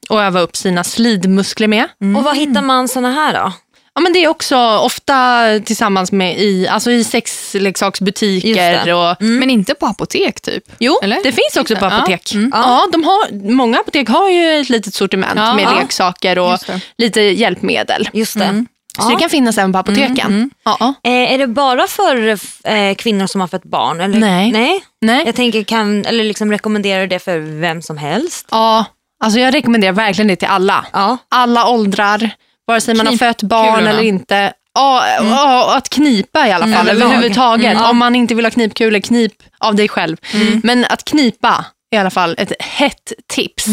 Att 0.10 0.20
öva 0.20 0.40
upp 0.42 0.56
sina 0.56 0.84
slidmuskler 0.84 1.68
med. 1.68 1.88
Och 2.18 2.24
var 2.24 2.34
hittar 2.34 2.62
man 2.62 2.88
såna 2.88 3.12
här 3.12 3.34
då? 3.34 3.52
Ja, 3.96 4.02
men 4.02 4.14
det 4.14 4.24
är 4.24 4.28
också 4.28 4.58
ofta 4.78 5.44
tillsammans 5.66 6.12
med 6.12 6.40
i, 6.40 6.68
alltså 6.68 6.92
i 6.92 7.04
sexleksaksbutiker. 7.04 8.94
Och, 8.94 9.16
Men 9.22 9.50
inte 9.50 9.74
på 9.74 9.86
apotek 9.86 10.42
typ? 10.42 10.64
jo, 10.80 11.00
Eller? 11.04 11.18
det 11.24 11.32
finns 11.32 11.58
också 11.58 11.76
på 11.76 11.86
Ja. 11.86 11.92
apotek. 11.98 12.34
Mm. 12.34 12.52
Ja, 12.54 12.88
de 12.92 13.04
har, 13.04 13.50
många 13.52 13.80
apotek 13.80 14.10
har 14.10 14.30
ju 14.30 14.60
ett 14.62 14.70
litet 14.70 14.94
sortiment 14.94 15.34
Ja. 15.36 15.54
med 15.54 15.64
Ja. 15.66 15.80
leksaker 15.80 16.40
och 16.40 16.60
lite 16.98 17.22
hjälpmedel. 17.22 18.10
Just 18.14 18.40
det. 18.40 18.66
Så 19.04 19.10
det 19.10 19.16
kan 19.16 19.30
finnas 19.30 19.58
även 19.58 19.74
på 19.74 19.80
apoteken. 19.80 20.50
Ja. 20.64 20.94
Eh, 21.04 21.34
är 21.34 21.38
det 21.38 21.48
bara 21.48 21.88
för 21.88 22.28
eh, 22.64 22.96
kvinnor 22.96 23.28
som 23.28 23.42
har 23.42 23.48
fått 23.48 23.64
barn? 23.64 24.02
Eller? 24.02 24.20
Nej. 24.20 24.52
Nej. 24.52 24.84
Nej. 25.02 25.24
Jag 25.26 25.36
tänker, 25.36 25.64
kan, 25.64 26.06
eller 26.06 26.24
liksom 26.24 26.52
rekommenderar 26.52 27.02
du 27.02 27.08
det 27.08 27.20
för 27.20 27.60
vem 27.60 27.82
som 27.82 27.98
helst? 27.98 28.48
ja, 28.52 28.86
alltså 29.24 29.40
jag 29.40 29.54
rekommenderar 29.54 29.94
verkligen 29.94 30.28
det 30.28 30.36
till 30.36 30.48
alla. 30.48 30.86
Ja. 30.94 31.18
alla 31.30 31.70
åldrar, 31.70 32.30
vare 32.68 32.82
sig 32.82 32.96
man 32.96 33.08
har 33.08 33.18
fött 33.18 33.44
barn 33.44 33.64
Knipkulorna. 33.66 33.90
eller 33.90 34.04
inte. 34.04 34.54
Ja, 34.74 35.04
ja, 35.22 35.76
att 35.78 35.90
knipa 35.90 36.48
i 36.48 36.52
alla 36.52 36.66
fall, 36.66 36.88
överlag. 36.90 37.08
överhuvudtaget. 37.08 37.78
Om 37.90 37.98
man 37.98 38.16
inte 38.16 38.36
vill 38.36 38.46
ha 38.46 38.52
knipkulor, 38.52 39.00
knip 39.00 39.34
av 39.60 39.76
dig 39.76 39.88
själv. 39.90 40.18
Men 40.64 40.86
att 40.86 41.04
knipa 41.06 41.66
i 41.94 41.98
alla 41.98 42.10
fall 42.10 42.36
ett 42.38 42.52
hett 42.60 43.14
tips. 43.28 43.68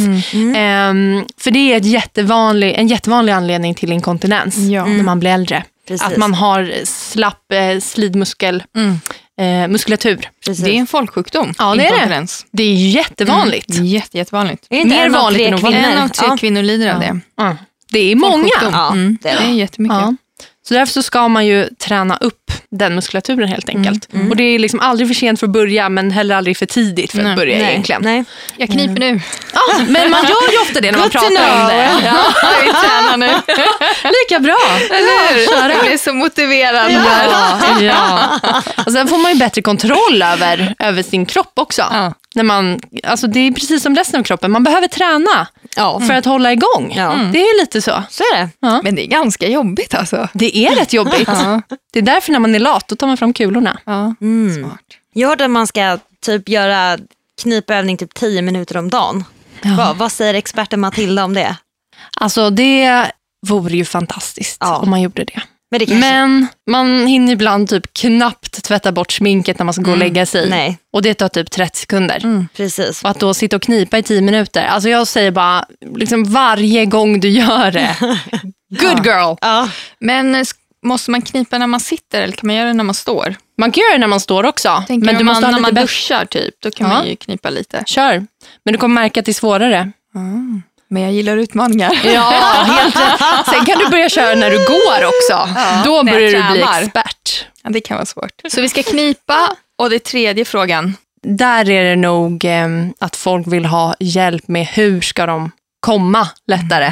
Ehm, 0.57 1.25
för 1.39 1.51
det 1.51 1.73
är 1.73 1.77
ett 1.77 1.85
jättevanlig, 1.87 2.75
en 2.75 2.89
jättevanlig 2.89 3.33
anledning 3.33 3.75
till 3.75 3.93
inkontinens 3.93 4.57
Ja. 4.57 4.85
när 4.85 5.03
man 5.03 5.21
blir 5.21 5.31
äldre. 5.31 5.65
Precis. 5.89 6.07
Att 6.07 6.17
man 6.17 6.35
har 6.35 6.85
slapp 6.85 7.53
eh, 7.53 7.81
slidmuskel, 7.81 8.63
eh, 9.41 9.69
muskulatur. 9.69 10.29
Precis. 10.47 10.65
Det 10.65 10.71
är 10.71 10.75
en 10.75 10.87
folksjukdom. 10.87 11.55
Ja, 11.59 11.75
det 11.75 11.83
är 11.87 11.91
det. 11.91 11.95
inkontinens. 11.95 12.47
Det 12.51 12.63
är 12.63 12.75
jättevanligt. 12.75 13.75
Jätte, 13.75 14.19
jättevanligt. 14.19 14.67
Är 14.71 14.85
Mer 14.85 15.07
en 15.07 15.13
vanligt 15.13 15.49
än? 15.49 15.65
En 15.75 15.99
av 16.03 16.09
tre 16.09 16.29
kvinnor 16.39 16.63
lider 16.63 16.95
av 16.95 17.01
det. 17.01 17.21
Ja. 17.37 17.57
Det 17.91 18.13
är 18.13 18.17
många. 18.17 18.49
Ja, 18.73 18.93
Mm. 18.93 19.19
det 19.23 19.29
är 19.29 19.37
det. 19.37 19.43
Det 19.47 19.49
är 19.51 19.55
jättemycket. 19.55 19.97
Ja. 19.97 20.17
Så 20.69 20.75
därför 20.75 20.93
så 20.93 21.03
ska 21.03 21.29
man 21.29 21.47
ju 21.47 21.69
träna 21.69 22.17
upp 22.17 22.41
den 22.71 22.95
muskulaturen 22.95 23.49
helt 23.49 23.69
enkelt. 23.69 24.13
Mm, 24.15 24.31
Och 24.31 24.37
det 24.37 24.43
är 24.45 24.59
liksom 24.59 24.81
aldrig 24.81 25.09
för 25.09 25.15
sent 25.15 25.41
för 25.41 25.47
att 25.47 25.53
börja 25.53 25.89
men 25.89 26.11
heller 26.11 26.35
aldrig 26.37 26.57
för 26.57 26.67
tidigt 26.67 27.11
för 27.11 27.19
att 27.19 27.25
Nej. 27.25 27.37
börja 27.37 27.59
Nej, 27.59 27.71
egentligen. 27.71 28.03
nej. 28.05 28.25
Jag 28.57 28.69
kniper 28.69 29.01
nu. 29.01 29.21
Ja, 29.55 29.61
men 29.89 30.11
man 30.11 30.23
gör 30.23 30.53
ju 30.53 30.59
ofta 30.63 30.81
det 30.81 30.93
när 30.93 30.99
man 30.99 31.11
pratar 31.11 31.29
om 31.63 31.69
det. 31.69 31.91
Ja, 32.05 32.25
Vi 32.65 32.69
tränar 32.89 33.17
nu. 33.17 33.27
lika 34.05 34.41
bra. 34.41 34.59
Eller 34.91 35.35
hur? 35.35 35.71
Jag 35.75 35.85
blir 35.87 35.99
så 35.99 36.13
motiverad. 36.13 36.93
Ja, 36.93 37.81
ja. 37.81 38.63
Och 38.87 38.93
sen 38.93 39.09
får 39.09 39.19
man 39.19 39.33
ju 39.33 39.39
bättre 39.39 39.63
kontroll 39.63 40.23
över, 40.23 40.75
över 40.79 41.03
sin 41.03 41.27
kropp 41.27 41.53
också. 41.55 41.83
Ja. 41.93 42.15
När 42.35 42.43
man, 42.45 42.81
alltså 43.05 43.27
det 43.27 43.41
är 43.41 43.53
precis 43.53 43.83
som 43.83 43.97
resten 43.97 44.21
av 44.21 44.25
kroppen, 44.25 44.51
man 44.51 44.65
behöver 44.65 44.89
träna 44.89 45.47
Ja, 45.77 46.01
för 46.01 46.15
att 46.15 46.25
hålla 46.25 46.53
igång. 46.53 46.93
Ja. 46.97 47.13
Mm. 47.13 47.33
Det 47.33 47.39
är 47.39 47.61
lite 47.61 47.83
så. 47.83 48.03
så 48.11 48.23
är 48.35 48.39
det. 48.39 48.81
Men 48.85 48.95
det 48.95 49.03
är 49.03 49.07
ganska 49.07 49.49
jobbigt 49.49 49.95
alltså. 49.95 50.29
Det 50.33 50.54
är 50.57 50.77
rätt 50.77 50.93
jobbigt. 50.93 51.29
Ja. 51.29 51.63
Det 51.93 51.99
är 51.99 52.03
därför 52.03 52.33
när 52.33 52.39
man 52.39 52.55
är 52.55 52.59
lat, 52.59 52.89
då 52.89 52.97
tar 52.97 53.07
man 53.07 53.17
fram 53.17 53.33
kulorna. 53.33 53.79
Ja. 53.85 54.15
Mm. 54.21 54.55
Smart. 54.65 54.81
Jag 55.13 55.29
hörde 55.29 55.45
att 55.45 55.51
man 55.51 55.67
ska 55.67 55.99
typ 56.27 56.49
göra 56.49 56.99
knipövning 57.43 57.97
typ 57.97 58.15
10 58.15 58.43
minuter 58.43 58.77
om 58.77 58.91
dagen. 58.91 59.25
Vad, 59.77 59.97
vad 59.97 60.13
säger 60.13 60.35
experten 60.35 60.81
Matilda 60.81 61.25
om 61.25 61.35
det? 61.35 61.57
Alltså 62.21 62.51
det 62.51 63.07
vore 63.47 63.77
ju 63.77 63.85
fantastiskt 63.85 64.57
Ja. 64.61 64.77
om 64.77 64.91
man 64.91 65.03
gjorde 65.03 65.25
det. 65.25 65.43
Men 65.71 65.79
det 65.79 65.87
kanske... 65.87 66.11
Men 66.11 66.47
man 66.71 67.07
hinner 67.07 67.33
ibland 67.33 67.69
typ 67.69 67.93
knappt 67.95 68.65
tvätta 68.65 68.93
bort 68.93 69.13
sminket 69.13 69.59
när 69.59 69.65
man 69.65 69.75
ska 69.75 69.83
gå 69.83 69.91
och 69.91 69.97
lägga 69.99 70.27
sig. 70.27 70.51
Nej, 70.51 70.79
Och 70.93 71.03
det 71.03 71.15
tar 71.15 71.29
typ 71.29 71.51
30 71.51 71.79
sekunder. 71.79 72.47
precis. 72.57 73.03
Och 73.05 73.11
att 73.11 73.21
då 73.21 73.35
sitta 73.35 73.57
och 73.57 73.63
knipa 73.63 73.99
i 73.99 74.03
10 74.03 74.21
minuter. 74.21 74.65
Alltså 74.65 74.89
jag 74.89 75.07
säger 75.07 75.31
bara, 75.31 75.65
liksom 75.97 76.25
varje 76.25 76.87
gång 76.87 77.21
du 77.21 77.29
gör 77.29 77.71
det. 77.71 77.97
Good 78.81 79.07
girl! 79.07 79.37
Ja. 79.41 79.69
Men 79.99 80.35
eh, 80.35 80.43
måste 80.83 81.11
man 81.11 81.23
knipa 81.23 81.59
när 81.59 81.67
man 81.67 81.81
sitter 81.81 82.23
eller 82.23 82.37
kan 82.37 82.47
man 82.47 82.57
göra 82.57 82.67
det 82.67 82.73
när 82.75 82.85
man 82.85 82.95
står? 82.95 83.35
Man 83.59 83.73
kan 83.73 83.83
göra 83.83 83.93
det 83.93 83.99
när 83.99 84.07
man 84.07 84.21
står 84.21 84.47
också. 84.47 84.85
Tänker 84.87 85.07
men 85.07 85.19
du 85.19 85.25
måste 85.25 85.41
man, 85.41 85.55
ha 85.55 85.61
när 85.61 85.73
man 85.73 85.83
duschar 85.83 86.25
typ, 86.25 86.55
då 86.61 86.71
kan 86.71 86.91
Ja. 86.91 86.95
man 86.95 87.07
ju 87.07 87.17
knipa 87.17 87.51
lite. 87.51 87.83
Kör. 87.87 88.27
Men 88.65 88.73
du 88.73 88.79
kommer 88.79 88.95
märka 89.03 89.21
att 89.21 89.27
det 89.27 89.33
är 89.33 89.35
svårare. 89.35 89.91
Men 90.89 91.03
jag 91.03 91.13
gillar 91.13 91.37
utmaningar. 91.37 92.01
Ja, 92.05 92.31
helt 92.67 92.97
rätt. 92.97 93.47
Sen 93.55 93.65
kan 93.65 93.79
du 93.79 93.89
börja 93.89 94.09
köra 94.09 94.35
när 94.35 94.51
du 94.51 94.57
går 94.57 95.05
också. 95.07 95.49
Då 95.85 96.03
när 96.03 96.13
jag 96.13 96.21
börjar 96.33 96.43
du 96.49 96.53
bli 96.53 96.63
expert. 96.63 97.47
Ja, 97.63 97.71
det 97.71 97.81
kan 97.81 97.97
vara 97.97 98.07
svårt. 98.07 98.31
Så 98.49 98.61
vi 98.61 98.69
ska 98.69 98.83
knipa 98.83 99.57
och 99.79 99.91
det 99.91 99.97
är 99.97 99.99
tredje 99.99 100.45
frågan. 100.45 100.97
Där 101.23 101.71
är 101.71 101.85
det 101.85 101.97
nog 101.97 102.45
eh, 102.45 102.69
att 103.01 103.17
folk 103.17 103.47
vill 103.47 103.65
ha 103.65 103.95
hjälp 104.01 104.49
med 104.49 104.67
hur 104.67 105.01
ska 105.01 105.27
de 105.27 105.51
komma 105.85 106.29
lättare. 106.47 106.87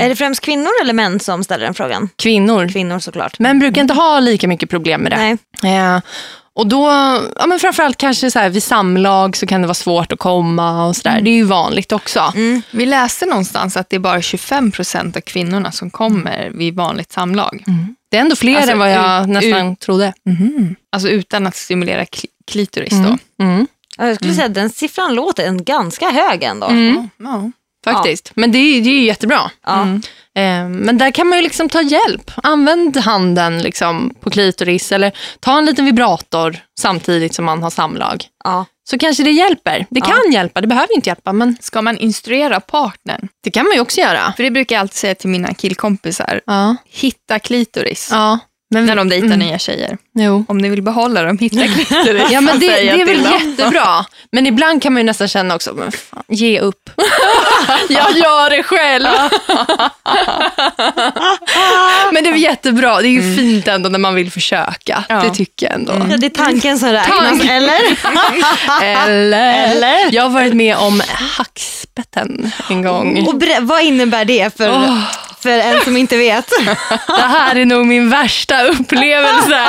Är 0.00 0.08
det 0.08 0.16
främst 0.16 0.40
kvinnor 0.40 0.70
eller 0.82 0.92
män 0.92 1.20
som 1.20 1.44
ställer 1.44 1.64
den 1.64 1.74
frågan? 1.74 2.08
Kvinnor. 2.16 2.68
Kvinnor 2.68 2.98
såklart. 2.98 3.38
Män 3.38 3.58
brukar 3.58 3.80
inte 3.80 3.94
ha 3.94 4.20
lika 4.20 4.48
mycket 4.48 4.70
problem 4.70 5.00
med 5.00 5.12
det. 5.12 5.38
Nej. 5.62 5.76
Eh, 5.76 6.00
och 6.56 6.66
då, 6.66 6.86
ja, 7.38 7.46
men 7.46 7.58
framförallt 7.58 7.96
kanske 7.96 8.30
så 8.30 8.38
här, 8.38 8.48
vid 8.48 8.62
samlag 8.62 9.36
så 9.36 9.46
kan 9.46 9.60
det 9.60 9.66
vara 9.66 9.74
svårt 9.74 10.12
att 10.12 10.18
komma 10.18 10.86
och 10.86 10.96
sådär. 10.96 11.20
Det 11.20 11.30
är 11.30 11.34
ju 11.34 11.44
vanligt 11.44 11.92
också. 11.92 12.32
Vi 12.70 12.86
läste 12.86 13.26
någonstans 13.26 13.76
att 13.76 13.90
det 13.90 13.96
är 13.96 14.00
bara 14.00 14.22
25 14.22 14.70
procent 14.72 15.16
av 15.16 15.20
kvinnorna 15.20 15.72
som 15.72 15.90
kommer 15.90 16.50
vid 16.54 16.74
vanligt 16.76 17.12
samlag. 17.12 17.64
Det 18.10 18.16
är 18.16 18.20
ändå 18.20 18.36
fler 18.36 18.56
Alltså, 18.56 18.72
än 18.72 18.78
vad 18.78 18.92
jag 18.92 19.22
ut- 19.22 19.28
nästan 19.28 19.76
trodde. 19.76 20.12
Alltså 20.92 21.08
utan 21.08 21.46
att 21.46 21.56
stimulera 21.56 22.04
kli- 22.04 22.26
klitoris 22.50 22.92
Mm. 22.92 23.04
då. 23.38 23.66
Ja, 23.98 24.06
Jag 24.06 24.16
skulle 24.16 24.34
säga 24.34 24.46
att 24.46 24.54
den 24.54 24.70
siffran 24.70 25.14
låter 25.14 25.46
en 25.46 25.64
ganska 25.64 26.10
hög 26.10 26.42
ändå. 26.42 26.66
Ja. 27.18 27.50
Faktiskt. 27.92 28.32
Men 28.34 28.52
det 28.52 28.58
är, 28.58 28.80
det 28.80 28.88
är 28.90 28.94
ju 28.94 29.04
jättebra. 29.04 29.50
Ja. 29.66 29.82
Eh, 30.36 30.68
men 30.68 30.98
där 30.98 31.10
kan 31.10 31.26
man 31.28 31.38
ju 31.38 31.42
liksom 31.44 31.68
ta 31.68 31.82
hjälp. 31.82 32.30
Använd 32.36 32.96
handen 32.96 33.62
liksom 33.62 34.14
på 34.20 34.30
klitoris 34.30 34.92
eller 34.92 35.12
ta 35.40 35.58
en 35.58 35.64
liten 35.66 35.84
vibrator 35.84 36.56
samtidigt 36.80 37.34
som 37.34 37.44
man 37.44 37.62
har 37.62 37.70
samlag. 37.70 38.24
Så 38.90 38.98
kanske 38.98 39.22
det 39.22 39.30
hjälper. 39.30 39.86
Det 39.90 40.00
kan 40.00 40.32
hjälpa, 40.32 40.60
det 40.60 40.66
behöver 40.66 40.94
inte 40.94 41.10
hjälpa, 41.10 41.32
men 41.32 41.56
Ska 41.60 41.82
man 41.82 41.98
instruera 41.98 42.60
partnern? 42.60 43.28
det 43.44 43.50
kan 43.50 43.64
man 43.66 43.74
ju 43.74 43.80
också 43.80 44.00
göra. 44.00 44.32
För 44.36 44.42
det 44.42 44.50
brukar 44.50 44.76
jag 44.76 44.80
alltid 44.80 44.96
säga 44.96 45.14
till 45.14 45.30
mina 45.30 45.54
killkompisar. 45.54 46.40
Hitta 46.86 47.38
klitoris. 47.38 48.08
Men, 48.70 48.86
När 48.86 48.96
de 48.96 49.08
dejtar 49.08 49.36
nya 49.36 49.58
tjejer. 49.58 49.98
jo. 50.14 50.44
Om 50.48 50.58
ni 50.58 50.68
vill 50.68 50.82
behålla 50.82 51.22
dem, 51.22 51.38
hitta 51.38 51.66
klitoris. 51.66 52.22
Ja, 52.30 52.40
men 52.40 52.58
det, 52.58 52.66
det 52.66 52.88
är 52.90 53.06
väl 53.06 53.22
jättebra. 53.24 54.04
Men 54.32 54.46
ibland 54.46 54.82
kan 54.82 54.92
man 54.92 55.00
ju 55.00 55.04
nästan 55.06 55.28
känna 55.28 55.54
också, 55.54 55.74
men 55.74 55.92
fan, 55.92 56.22
ge 56.28 56.60
upp. 56.60 56.90
jag 57.88 58.16
gör 58.16 58.50
det 58.50 58.62
själv. 58.62 59.06
men 62.12 62.24
det 62.24 62.30
är 62.30 62.34
jättebra. 62.34 63.00
Det 63.00 63.08
är 63.08 63.22
ju 63.22 63.36
fint 63.36 63.68
ändå 63.68 63.88
när 63.88 63.98
man 63.98 64.14
vill 64.14 64.30
försöka. 64.30 65.04
Ja. 65.08 65.20
Det 65.20 65.30
tycker 65.30 65.66
jag 65.66 65.74
ändå. 65.74 65.92
Ja, 66.10 66.16
det 66.16 66.26
är 66.26 66.30
tanken 66.30 66.78
som 66.78 66.88
räknas, 66.88 67.18
Tank. 67.18 67.44
eller? 67.50 67.80
Eller? 68.82 69.70
Eller? 69.70 70.14
Jag 70.14 70.22
har 70.22 70.30
varit 70.30 70.54
med 70.54 70.76
om 70.76 71.02
hackspetten 71.36 72.50
en 72.70 72.82
gång. 72.82 73.26
Och 73.26 73.42
vad 73.60 73.82
innebär 73.82 74.24
det 74.24 74.56
för, 74.56 74.68
Åh. 74.70 74.98
För 75.44 75.58
en 75.58 75.84
som 75.84 75.96
inte 75.96 76.16
vet? 76.16 76.48
Det 77.06 77.22
här 77.22 77.56
är 77.56 77.64
nog 77.64 77.86
min 77.86 78.10
värsta 78.10 78.62
upplevelse. 78.64 79.66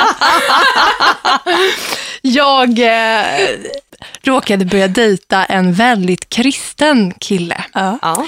Jag 2.22 2.78
eh, 2.78 3.24
råkade 4.22 4.64
börja 4.64 4.88
dejta 4.88 5.44
en 5.44 5.72
väldigt 5.72 6.28
kristen 6.28 7.14
kille. 7.18 7.64
Ja. 7.72 8.26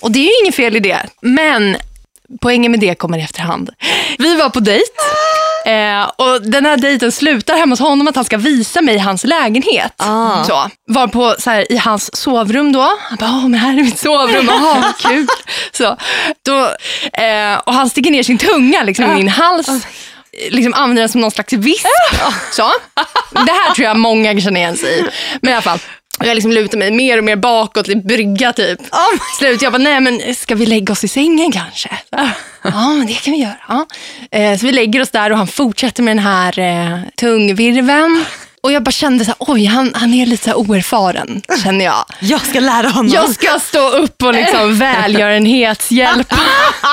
Och 0.00 0.10
det 0.10 0.18
är 0.18 0.22
ju 0.22 0.44
inget 0.44 0.54
fel 0.54 0.76
i 0.76 0.80
det, 0.80 1.06
men 1.20 1.76
poängen 2.40 2.70
med 2.70 2.80
det 2.80 2.94
kommer 2.94 3.18
i 3.18 3.22
efterhand. 3.22 3.70
Vi 4.18 4.36
var 4.36 4.50
på 4.50 4.60
dejt 4.60 4.92
eh, 5.66 6.10
och 6.16 6.42
den 6.42 6.66
här 6.66 6.76
dejten 6.76 7.12
slutar 7.12 7.56
hemma 7.56 7.72
hos 7.72 7.80
honom 7.80 8.08
att 8.08 8.16
han 8.16 8.24
ska 8.24 8.36
visa 8.36 8.80
mig 8.80 8.98
hans 8.98 9.24
lägenhet. 9.24 9.92
Ah. 9.96 10.44
Så, 10.44 10.70
var 10.86 11.06
på 11.06 11.34
så 11.38 11.50
här, 11.50 11.72
i 11.72 11.76
hans 11.76 12.16
sovrum 12.16 12.72
då. 12.72 12.98
Han 13.00 13.16
bara, 13.20 13.30
Åh, 13.30 13.48
men 13.48 13.60
här 13.60 13.78
är 13.78 13.82
mitt 13.82 13.98
sovrum, 13.98 14.46
Jaha, 14.48 14.82
vad 14.82 15.12
kul. 15.12 15.26
Så, 15.72 15.96
då, 16.44 16.64
eh, 17.22 17.58
och 17.58 17.74
han 17.74 17.90
sticker 17.90 18.10
ner 18.10 18.22
sin 18.22 18.38
tunga 18.38 18.82
liksom, 18.82 19.04
i 19.04 19.14
min 19.14 19.28
hals. 19.28 19.68
Liksom 20.50 20.74
använder 20.74 21.02
den 21.02 21.08
som 21.08 21.20
någon 21.20 21.30
slags 21.30 21.52
visp. 21.52 21.86
Så. 22.52 22.72
Det 23.30 23.52
här 23.52 23.74
tror 23.74 23.86
jag 23.88 23.96
många 23.98 24.40
känner 24.40 24.60
igen 24.60 24.76
sig 24.76 25.00
i. 25.00 25.04
Men 25.42 25.50
i 25.50 25.54
alla 25.54 25.62
fall. 25.62 25.78
Jag 26.20 26.34
liksom 26.34 26.52
lutar 26.52 26.78
mig 26.78 26.90
mer 26.90 27.18
och 27.18 27.24
mer 27.24 27.36
bakåt, 27.36 27.86
lite 27.88 28.06
brygga 28.06 28.52
typ. 28.52 28.78
Slut, 29.38 29.62
jag 29.62 29.72
bara, 29.72 29.78
nej 29.78 30.00
men 30.00 30.34
ska 30.34 30.54
vi 30.54 30.66
lägga 30.66 30.92
oss 30.92 31.04
i 31.04 31.08
sängen 31.08 31.52
kanske? 31.52 31.88
Ja, 32.62 32.88
men 32.88 33.06
det 33.06 33.14
kan 33.14 33.32
vi 33.32 33.40
göra. 33.40 33.56
Ja. 33.68 33.86
Eh, 34.38 34.58
så 34.58 34.66
vi 34.66 34.72
lägger 34.72 35.02
oss 35.02 35.10
där 35.10 35.30
och 35.32 35.38
han 35.38 35.46
fortsätter 35.46 36.02
med 36.02 36.16
den 36.16 36.24
här 36.24 36.58
eh, 36.58 36.98
tungvirveln. 37.16 38.24
Och 38.60 38.72
jag 38.72 38.82
bara 38.82 38.90
kände 38.90 39.24
så 39.24 39.30
här, 39.30 39.36
oj 39.38 39.64
han, 39.64 39.92
han 39.94 40.14
är 40.14 40.26
lite 40.26 40.50
så 40.50 40.56
oerfaren, 40.56 41.42
känner 41.62 41.84
jag. 41.84 42.04
Jag 42.20 42.46
ska 42.46 42.60
lära 42.60 42.88
honom. 42.88 43.12
Jag 43.14 43.30
ska 43.30 43.58
stå 43.58 43.88
upp 43.88 44.22
och 44.22 44.34
liksom 44.34 44.78
välgörenhetshjälpa 44.78 46.38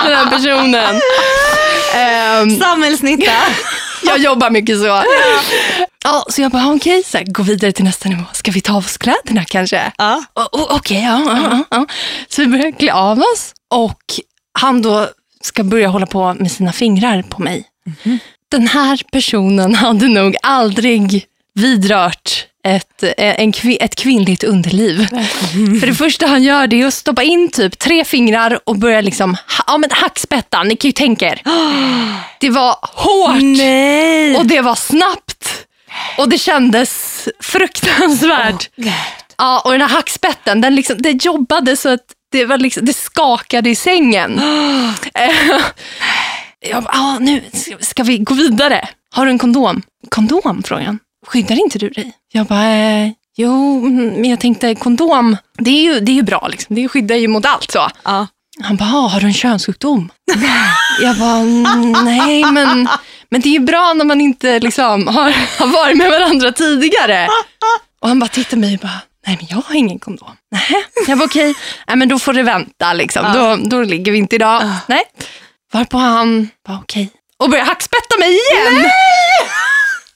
den 0.06 0.16
här 0.18 0.30
personen. 0.30 1.02
Ehm, 1.96 2.60
Samhällsnytta. 2.60 3.32
jag 4.08 4.20
jobbar 4.20 4.50
mycket 4.50 4.80
så. 4.80 5.04
Ja, 6.04 6.26
så 6.30 6.42
jag 6.42 6.52
bara, 6.52 6.74
okej, 6.74 7.04
här, 7.14 7.24
gå 7.24 7.44
vidare 7.44 7.72
till 7.72 7.86
nästa 7.86 8.10
nivå. 8.10 8.24
Ska 8.34 8.52
vi 8.52 8.62
ta 8.62 8.74
av 8.74 8.78
oss 8.78 8.98
kläderna 8.98 9.46
kanske? 9.46 9.92
Ja. 9.98 10.24
Okej, 10.52 11.04
ja, 11.04 11.22
ja, 11.26 11.38
ja, 11.52 11.64
ja. 11.70 11.86
Så 12.30 12.42
vi 12.42 12.48
börjar 12.48 12.72
klä 12.72 12.94
av 12.94 13.20
oss 13.20 13.54
och 13.70 14.02
han 14.60 14.82
då 14.82 15.08
ska 15.42 15.64
börja 15.64 15.88
hålla 15.88 16.06
på 16.06 16.34
med 16.34 16.52
sina 16.52 16.72
fingrar 16.72 17.22
på 17.22 17.42
mig. 17.42 17.64
Den 18.52 18.68
här 18.68 19.02
personen 19.12 19.76
hade 19.76 20.08
nog 20.08 20.36
aldrig 20.42 21.26
vidrört 21.54 22.46
ett, 22.66 23.04
eh, 23.04 23.12
en, 23.18 23.54
ett 23.80 23.96
kvinnligt 23.96 24.44
underliv. 24.44 25.08
För 25.80 25.88
det 25.88 25.94
första 25.96 26.28
han 26.28 26.44
gör 26.44 26.68
det 26.68 26.82
är 26.82 26.86
att 26.88 26.94
stoppa 26.94 27.24
in 27.24 27.52
typ 27.52 27.80
tre 27.80 28.06
fingrar 28.06 28.60
och 28.64 28.76
börja 28.78 29.02
liksom, 29.02 29.38
ja 29.68 29.78
men 29.78 29.90
hackspettan, 29.94 30.68
ni 30.68 30.76
kan 30.76 30.90
ju 30.90 30.94
tänka 30.94 31.26
er. 31.26 31.42
Det 32.40 32.50
var 32.50 32.78
hårt 32.82 33.42
Nej. 33.58 34.36
och 34.36 34.46
det 34.46 34.62
var 34.62 34.76
snabbt. 34.76 35.66
Och 36.18 36.30
det 36.30 36.38
kändes 36.38 37.28
fruktansvärt. 37.42 38.70
Ja, 39.38 39.62
och 39.66 39.72
den 39.72 39.82
här 39.82 39.88
hackspetten, 39.88 40.62
den 40.62 40.76
liksom, 40.76 40.96
det 41.00 41.26
jobbade 41.26 41.78
så 41.78 41.90
att 41.90 42.06
det, 42.32 42.46
var 42.46 42.58
liksom, 42.58 42.86
det 42.86 42.94
skakade 42.94 43.70
i 43.70 43.76
sängen. 43.76 44.42
Eh, 45.14 45.62
jag 46.70 46.84
bara, 46.84 46.94
ah, 46.94 47.20
nu 47.20 47.42
ska- 47.80 48.04
vi 48.04 48.18
gå 48.18 48.34
vidare. 48.34 48.90
Har 49.14 49.26
du 49.26 49.32
en 49.32 49.40
kondom? 49.40 49.82
Kondom, 50.10 50.64
frågade 50.64 50.86
han. 50.86 51.00
Skyddar 51.28 51.56
inte 51.56 51.80
du 51.80 51.90
dig? 51.90 52.12
Jag 52.32 52.46
bara, 52.46 52.72
eh, 52.72 53.10
jo, 53.38 53.78
mm, 53.86 54.08
men 54.10 54.30
jag 54.30 54.40
tänkte 54.40 54.76
kondom, 54.76 55.38
det 55.58 55.70
är 55.70 55.84
ju, 55.94 56.00
det 56.00 56.12
är 56.12 56.16
ju 56.16 56.22
bra. 56.24 56.48
Liksom. 56.48 56.76
Det 56.76 56.88
skyddar 56.88 57.16
ju 57.16 57.28
mot 57.28 57.46
allt. 57.46 57.72
så. 57.72 57.88
Ja. 58.04 58.28
Han 58.64 58.76
bara, 58.76 58.90
ah, 58.94 59.08
har 59.08 59.20
du 59.20 59.26
en 59.28 59.34
könssjukdom? 59.34 60.12
jag 61.02 61.16
bara, 61.18 61.38
"Mm, 61.38 61.92
nej 61.92 62.44
men, 62.52 62.88
men 63.30 63.42
det 63.42 63.50
är 63.50 63.54
ju 63.54 63.60
bra 63.60 63.94
när 63.94 64.06
man 64.06 64.22
inte 64.22 64.60
liksom 64.60 65.08
har, 65.08 65.32
har 65.60 65.68
varit 65.68 65.98
med 65.98 66.10
varandra 66.12 66.52
tidigare. 66.52 67.28
Och 68.02 68.08
han 68.08 68.20
bara 68.20 68.28
tittar 68.28 68.50
på 68.50 68.56
mig 68.60 68.74
och 68.74 68.80
bara, 68.80 69.00
Nej, 69.28 69.38
men 69.40 69.48
jag 69.50 69.58
har 69.68 69.76
ingen 69.76 70.00
kondom. 70.00 70.32
Nej. 70.52 70.86
Jag 71.08 71.16
var 71.16 71.26
okej, 71.26 71.56
nej 71.88 71.98
men 71.98 72.10
då 72.10 72.20
får 72.20 72.34
det 72.34 72.44
vänta 72.44 72.94
liksom. 72.94 73.26
Då, 73.34 73.58
då 73.70 73.84
ligger 73.84 74.12
vi 74.12 74.18
inte 74.18 74.36
idag. 74.36 74.64
Nej. 74.88 75.04
Varpå 75.74 75.98
han 75.98 76.50
var 76.68 76.76
okej. 76.76 77.10
Och 77.38 77.50
började 77.50 77.68
hackspätta 77.70 78.18
mig 78.20 78.30
igen. 78.30 78.90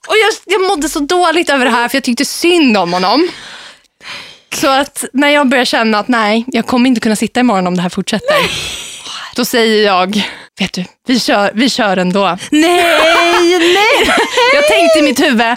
Och 0.09 0.15
jag, 0.15 0.33
jag 0.45 0.67
mådde 0.67 0.89
så 0.89 0.99
dåligt 0.99 1.49
över 1.49 1.65
det 1.65 1.71
här 1.71 1.89
för 1.89 1.95
jag 1.97 2.03
tyckte 2.03 2.25
synd 2.25 2.77
om 2.77 2.93
honom. 2.93 3.29
Så 4.53 4.67
att 4.67 5.05
när 5.13 5.29
jag 5.29 5.49
började 5.49 5.65
känna 5.65 5.99
att 5.99 6.07
nej, 6.07 6.45
jag 6.47 6.65
kommer 6.65 6.87
inte 6.87 7.01
kunna 7.01 7.15
sitta 7.15 7.39
imorgon 7.39 7.67
om 7.67 7.75
det 7.75 7.81
här 7.81 7.89
fortsätter. 7.89 8.37
Då 9.35 9.45
säger 9.45 9.85
jag, 9.85 10.21
vet 10.59 10.73
du, 10.73 10.85
vi 11.07 11.19
kör, 11.19 11.51
vi 11.53 11.69
kör 11.69 11.97
ändå. 11.97 12.37
Nej, 12.51 12.83
nej! 13.59 14.15
Jag 14.53 14.67
tänkte 14.67 14.99
i 14.99 15.01
mitt 15.01 15.19
huvud, 15.19 15.55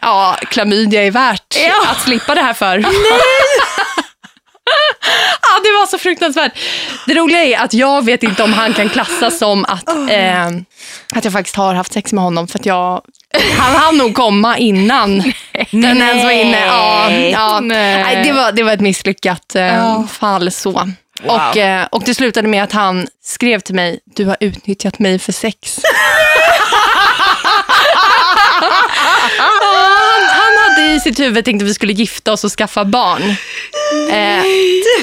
ja, 0.00 0.36
klamydia 0.50 1.02
är 1.02 1.10
värt 1.10 1.56
att 1.86 2.00
slippa 2.00 2.34
det 2.34 2.42
här 2.42 2.54
för. 2.54 2.78
ja, 5.42 5.60
det 5.62 5.70
var 5.70 5.86
så 5.86 5.98
fruktansvärt. 5.98 6.52
Det 7.06 7.14
roliga 7.14 7.44
är 7.44 7.58
att 7.58 7.74
jag 7.74 8.04
vet 8.04 8.22
inte 8.22 8.42
om 8.42 8.52
han 8.52 8.74
kan 8.74 8.88
klassas 8.88 9.38
som 9.38 9.64
att, 9.64 9.88
eh, 9.88 10.46
att 11.14 11.24
jag 11.24 11.32
faktiskt 11.32 11.56
har 11.56 11.74
haft 11.74 11.92
sex 11.92 12.12
med 12.12 12.24
honom. 12.24 12.48
För 12.48 12.58
att 12.58 12.66
jag, 12.66 13.02
han 13.58 13.76
hann 13.76 13.96
nog 13.98 14.14
komma 14.14 14.58
innan 14.58 15.32
den 15.70 16.02
ens 16.02 16.24
var 16.24 16.30
inne. 16.30 16.66
Ja, 16.66 17.10
ja. 17.10 17.60
Nej. 17.60 18.02
Nej, 18.02 18.24
det, 18.24 18.32
var, 18.32 18.52
det 18.52 18.62
var 18.62 18.72
ett 18.72 18.80
misslyckat 18.80 19.54
eh, 19.54 20.06
fall. 20.06 20.50
så. 20.50 20.88
Och, 21.26 21.56
eh, 21.56 21.86
och 21.90 22.02
det 22.04 22.14
slutade 22.14 22.48
med 22.48 22.64
att 22.64 22.72
han 22.72 23.06
skrev 23.24 23.60
till 23.60 23.74
mig, 23.74 24.00
du 24.16 24.24
har 24.24 24.36
utnyttjat 24.40 24.98
mig 24.98 25.18
för 25.18 25.32
sex. 25.32 25.80
han, 29.38 29.50
han 30.30 30.52
hade 30.68 30.92
i 30.94 31.00
sitt 31.00 31.20
huvud 31.20 31.44
tänkt 31.44 31.62
att 31.62 31.68
vi 31.68 31.74
skulle 31.74 31.92
gifta 31.92 32.32
oss 32.32 32.44
och 32.44 32.52
skaffa 32.52 32.84
barn. 32.84 33.22
Eh, 34.10 34.44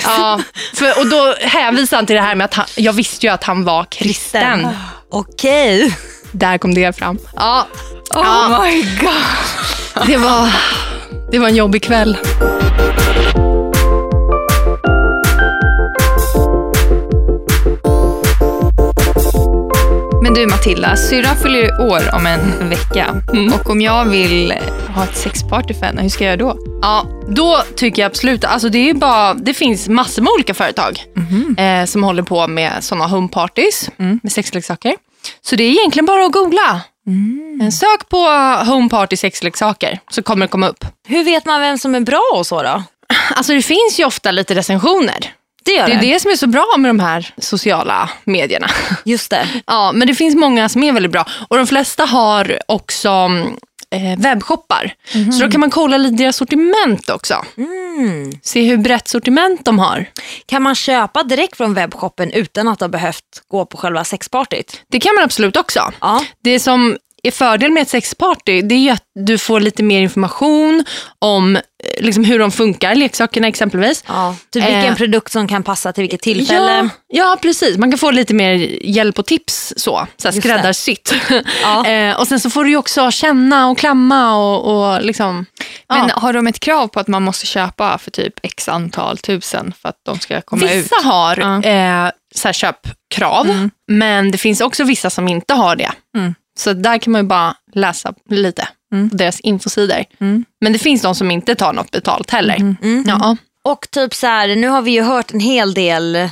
ja, 0.03 0.41
för, 0.73 0.99
och 0.99 1.07
då 1.07 1.35
hänvisade 1.41 1.97
han 1.97 2.05
till 2.05 2.15
det 2.15 2.21
här 2.21 2.35
med 2.35 2.45
att 2.45 2.53
han, 2.53 2.65
jag 2.75 2.93
visste 2.93 3.25
ju 3.25 3.31
att 3.33 3.43
han 3.43 3.63
var 3.63 3.85
kristen. 3.85 4.67
Okej. 5.11 5.95
Där 6.31 6.57
kom 6.57 6.73
det 6.73 6.95
fram. 6.95 7.17
Ja, 7.35 7.67
Oh 8.15 8.61
my 8.63 8.81
god. 8.99 10.07
det 10.07 10.17
var, 10.17 10.49
det 11.31 11.39
var 11.39 11.47
en 11.47 11.55
jobbig 11.55 11.83
kväll. 11.83 12.17
Men 20.23 20.33
du 20.33 20.47
Matilda, 20.47 20.95
syrran 20.95 21.35
fyller 21.37 21.81
år 21.81 22.15
om 22.15 22.25
en 22.25 22.69
vecka. 22.69 23.21
Och 23.53 23.69
om 23.69 23.81
jag 23.81 24.05
vill 24.05 24.53
ha 24.95 25.03
ett 25.03 25.17
sexparty 25.17 25.73
för 25.73 25.85
henne, 25.85 26.01
hur 26.01 26.09
ska 26.09 26.25
jag 26.25 26.39
göra 26.39 26.53
då? 26.53 26.59
Ja, 26.81 27.05
då 27.27 27.61
tycker 27.75 28.01
jag 28.01 28.09
absolut, 28.09 28.43
alltså 28.45 28.69
det, 28.69 28.89
är 28.89 28.93
bara, 28.93 29.33
det 29.33 29.53
finns 29.53 29.87
massor 29.89 30.21
med 30.21 30.31
olika 30.35 30.53
företag 30.53 31.03
eh, 31.57 31.85
som 31.85 32.03
håller 32.03 32.23
på 32.23 32.47
med 32.47 32.83
sådana 32.83 33.07
homepartys 33.07 33.89
med 33.97 34.31
sexleksaker. 34.31 34.93
Så 35.41 35.55
det 35.55 35.63
är 35.63 35.69
egentligen 35.71 36.05
bara 36.05 36.25
att 36.25 36.31
googla. 36.31 36.81
Eh, 37.61 37.69
Sök 37.69 38.09
på 38.09 38.17
homeparty 38.71 39.17
sexleksaker 39.17 39.99
så 40.09 40.23
kommer 40.23 40.45
det 40.45 40.49
komma 40.51 40.67
upp. 40.67 40.85
Hur 41.07 41.23
vet 41.23 41.45
man 41.45 41.61
vem 41.61 41.77
som 41.77 41.95
är 41.95 41.99
bra 41.99 42.23
och 42.33 42.47
så 42.47 42.63
då? 42.63 42.83
Alltså 43.35 43.53
det 43.53 43.61
finns 43.61 43.99
ju 43.99 44.05
ofta 44.05 44.31
lite 44.31 44.55
recensioner. 44.55 45.33
Det 45.65 45.81
Det 45.81 45.85
det. 45.85 45.93
är 45.93 46.01
det 46.01 46.19
som 46.19 46.31
är 46.31 46.35
så 46.35 46.47
bra 46.47 46.65
med 46.77 46.89
de 46.89 46.99
här 46.99 47.33
sociala 47.37 48.09
medierna. 48.23 48.67
Just 49.05 49.29
det. 49.29 49.47
Ja, 49.67 49.91
men 49.91 50.07
det 50.07 50.15
finns 50.15 50.35
många 50.35 50.69
som 50.69 50.83
är 50.83 50.91
väldigt 50.91 51.11
bra. 51.11 51.25
Och 51.47 51.57
de 51.57 51.67
flesta 51.67 52.05
har 52.05 52.59
också 52.67 53.29
eh, 53.95 54.19
webbshoppar. 54.19 54.93
Så 55.31 55.43
då 55.43 55.51
kan 55.51 55.59
man 55.59 55.69
kolla 55.69 55.97
lite 55.97 56.15
deras 56.23 56.35
sortiment 56.35 57.09
också. 57.09 57.45
Se 58.41 58.61
hur 58.61 58.77
brett 58.77 59.07
sortiment 59.07 59.65
de 59.65 59.79
har. 59.79 60.05
Kan 60.45 60.61
man 60.61 60.75
köpa 60.75 61.23
direkt 61.23 61.57
från 61.57 61.73
webbshoppen 61.73 62.31
utan 62.31 62.67
att 62.67 62.81
ha 62.81 62.87
behövt 62.87 63.43
gå 63.47 63.65
på 63.65 63.77
själva 63.77 64.03
sexpartyt? 64.03 64.81
Det 64.91 64.99
kan 64.99 65.15
man 65.15 65.23
absolut 65.23 65.57
också. 65.57 65.91
Ja. 66.01 66.25
Det 66.43 66.59
som 66.59 66.97
fördel 67.31 67.71
med 67.71 67.81
ett 67.81 67.89
sexparty 67.89 68.61
det 68.61 68.75
är 68.75 68.79
ju 68.79 68.89
att 68.89 69.03
du 69.19 69.37
får 69.37 69.59
lite 69.59 69.83
mer 69.83 70.01
information 70.01 70.83
om 71.19 71.55
eh, 71.55 71.61
liksom, 71.99 72.23
hur 72.23 72.39
de 72.39 72.51
funkar, 72.51 72.95
leksakerna 72.95 73.47
exempelvis. 73.47 74.03
ja. 74.07 74.35
Typ 74.51 74.63
vilken 74.63 74.83
Eh, 74.83 74.95
produkt 74.95 75.31
som 75.31 75.47
kan 75.47 75.63
passa 75.63 75.93
till 75.93 76.01
vilket 76.01 76.21
tillfälle. 76.21 76.71
Ja, 76.71 76.89
ja, 77.07 77.37
precis. 77.41 77.77
Man 77.77 77.91
kan 77.91 77.97
få 77.99 78.11
lite 78.11 78.33
mer 78.33 78.53
hjälp 78.85 79.19
och 79.19 79.25
tips 79.25 79.73
så, 79.77 80.07
så 80.17 80.31
skräddarsytt. 80.31 81.13
Ja. 81.61 81.85
eh, 81.87 82.19
och 82.19 82.27
sen 82.27 82.39
så 82.39 82.49
får 82.49 82.63
du 82.63 82.69
ju 82.69 82.77
också 82.77 83.11
känna 83.11 83.69
och 83.69 83.77
klamma 83.77 84.35
och, 84.37 84.77
och 84.93 85.01
liksom... 85.01 85.45
Men 85.89 86.07
ja. 86.07 86.13
har 86.19 86.33
de 86.33 86.47
ett 86.47 86.59
krav 86.59 86.87
på 86.87 86.99
att 86.99 87.07
man 87.07 87.23
måste 87.23 87.45
köpa 87.45 87.97
för 87.97 88.11
typ 88.11 88.33
x 88.43 88.69
antal 88.69 89.17
tusen 89.17 89.73
för 89.81 89.89
att 89.89 89.95
de 90.05 90.19
ska 90.19 90.41
komma 90.41 90.65
ut? 90.65 90.71
Vissa 90.71 90.95
har 91.03 91.37
Ja. 91.37 91.69
eh, 91.69 92.11
så 92.35 92.47
här 92.47 92.53
köpkrav, 92.53 93.69
men 93.91 94.31
det 94.31 94.37
finns 94.37 94.61
också 94.61 94.83
vissa 94.83 95.09
som 95.09 95.27
inte 95.27 95.53
har 95.53 95.75
det. 95.75 95.91
Mm. 96.17 96.35
Så 96.57 96.73
där 96.73 96.97
kan 96.97 97.11
man 97.13 97.21
ju 97.21 97.27
bara 97.27 97.55
läsa 97.73 98.13
lite 98.29 98.67
Mm. 98.91 99.09
på 99.09 99.15
deras 99.15 99.39
infosidor. 99.39 100.03
Mm. 100.19 100.45
Men 100.61 100.73
det 100.73 100.79
finns 100.79 101.01
de 101.01 101.15
som 101.15 101.31
inte 101.31 101.55
tar 101.55 101.73
något 101.73 101.91
betalt 101.91 102.31
heller. 102.31 102.55
Mm. 102.55 103.03
Ja. 103.07 103.37
Och 103.63 103.87
typ 103.91 104.13
så 104.13 104.27
här, 104.27 104.55
nu 104.55 104.67
har 104.67 104.81
vi 104.81 104.91
ju 104.91 105.01
hört 105.01 105.33
en 105.33 105.39
hel 105.39 105.73
del 105.73 106.15
eh, 106.15 106.29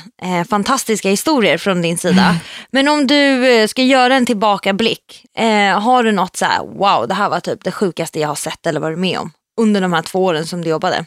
fantastiska 0.50 1.10
historier 1.10 1.58
från 1.58 1.82
din 1.82 1.98
sida. 1.98 2.36
Men 2.72 2.88
om 2.88 3.08
du 3.08 3.48
eh, 3.56 3.68
ska 3.68 3.84
göra 3.84 4.16
en 4.16 4.26
tillbakablick, 4.26 5.26
eh, 5.38 5.80
har 5.80 6.04
du 6.04 6.12
något 6.12 6.38
så 6.38 6.46
här, 6.46 6.60
wow 6.60 7.08
det 7.08 7.14
här 7.14 7.30
var 7.30 7.40
typ 7.40 7.64
det 7.64 7.72
sjukaste 7.72 8.20
jag 8.20 8.28
har 8.28 8.36
sett 8.36 8.66
eller 8.68 8.80
varit 8.80 9.00
med 9.00 9.20
om 9.20 9.32
under 9.62 9.82
de 9.82 9.94
här 9.94 10.02
två 10.02 10.24
åren 10.26 10.46
som 10.48 10.62
du 10.64 10.70
jobbade? 10.70 11.06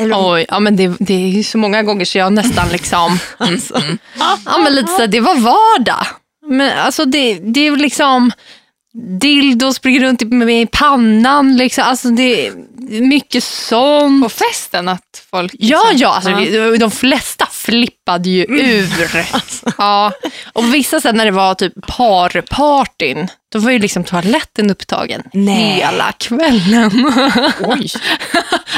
Eller 0.00 0.32
Oj, 0.34 0.46
ja, 0.48 0.60
men 0.60 0.76
det, 0.76 0.96
det 0.98 1.14
är 1.14 1.28
ju 1.28 1.42
så 1.42 1.58
många 1.58 1.82
gånger 1.82 2.04
så 2.04 2.18
jag 2.18 2.32
nästan 2.32 2.68
liksom... 2.68 3.18
alltså. 3.36 3.82
ja, 4.46 4.58
men 4.64 4.74
lite 4.74 4.88
så 4.92 4.98
här, 5.00 5.06
det 5.06 5.20
var 5.20 5.34
vardag. 5.34 6.06
Men 6.56 6.78
alltså 6.78 7.04
det, 7.04 7.34
det 7.34 7.66
är 7.66 7.76
liksom... 7.76 8.32
Dildo 9.20 9.72
springer 9.72 10.00
runt 10.00 10.22
i- 10.22 10.60
i 10.60 10.66
pannan. 10.72 11.56
Liksom. 11.56 11.84
Alltså 11.84 12.08
det 12.08 12.46
är 12.46 12.52
mycket 13.00 13.44
sånt. 13.44 14.22
På 14.22 14.28
festen 14.28 14.88
att 14.88 15.24
folk... 15.30 15.54
Ja, 15.58 15.78
liksom- 15.90 15.98
ja, 16.02 16.14
alltså, 16.14 16.34
vi- 16.70 16.76
de 16.78 16.90
flesta 16.90 17.46
flippade 17.52 18.28
ju 18.30 18.44
ur. 18.44 19.26
Ja. 19.78 20.12
Och 20.52 20.74
vissa 20.74 21.00
sen 21.00 21.16
när 21.16 21.24
det 21.24 21.30
var 21.30 21.54
typ 21.54 21.72
parpartyn, 21.86 23.28
då 23.52 23.58
var 23.58 23.70
ju 23.70 23.78
liksom 23.78 24.04
toaletten 24.04 24.70
upptagen 24.70 25.22
Nej. 25.32 25.72
hela 25.72 26.12
kvällen. 26.12 26.90
Oj. 27.60 27.90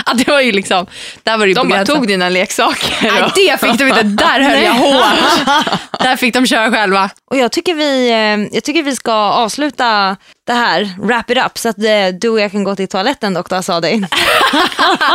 ja, 0.06 0.12
det 0.14 0.28
var 0.28 0.40
ju 0.40 0.52
liksom, 0.52 0.86
där 1.22 1.38
var 1.38 1.46
det 1.46 1.54
De 1.54 1.68
bara 1.68 1.84
tog 1.84 2.08
dina 2.08 2.28
leksaker. 2.28 2.94
Nej, 3.02 3.32
det 3.34 3.60
fick 3.60 3.78
de 3.78 3.88
inte. 3.88 4.02
Där 4.02 4.40
höll 4.40 4.62
jag 4.62 4.72
hårt. 4.84 5.04
Där 6.00 6.16
fick 6.16 6.34
de 6.34 6.46
köra 6.46 6.70
själva. 6.70 7.10
Och 7.30 7.36
jag 7.36 7.52
tycker, 7.52 7.74
vi, 7.74 8.10
eh, 8.10 8.54
jag 8.54 8.64
tycker 8.64 8.82
vi 8.82 8.96
ska 8.96 9.12
avsluta 9.12 10.16
det 10.46 10.52
här, 10.52 10.94
wrap 10.98 11.30
it 11.30 11.38
up, 11.46 11.58
så 11.58 11.68
att 11.68 11.78
eh, 11.78 12.08
du 12.20 12.28
och 12.28 12.40
jag 12.40 12.52
kan 12.52 12.64
gå 12.64 12.76
till 12.76 12.88
toaletten 12.88 13.34
doktor 13.34 13.56
Asadi. 13.56 14.04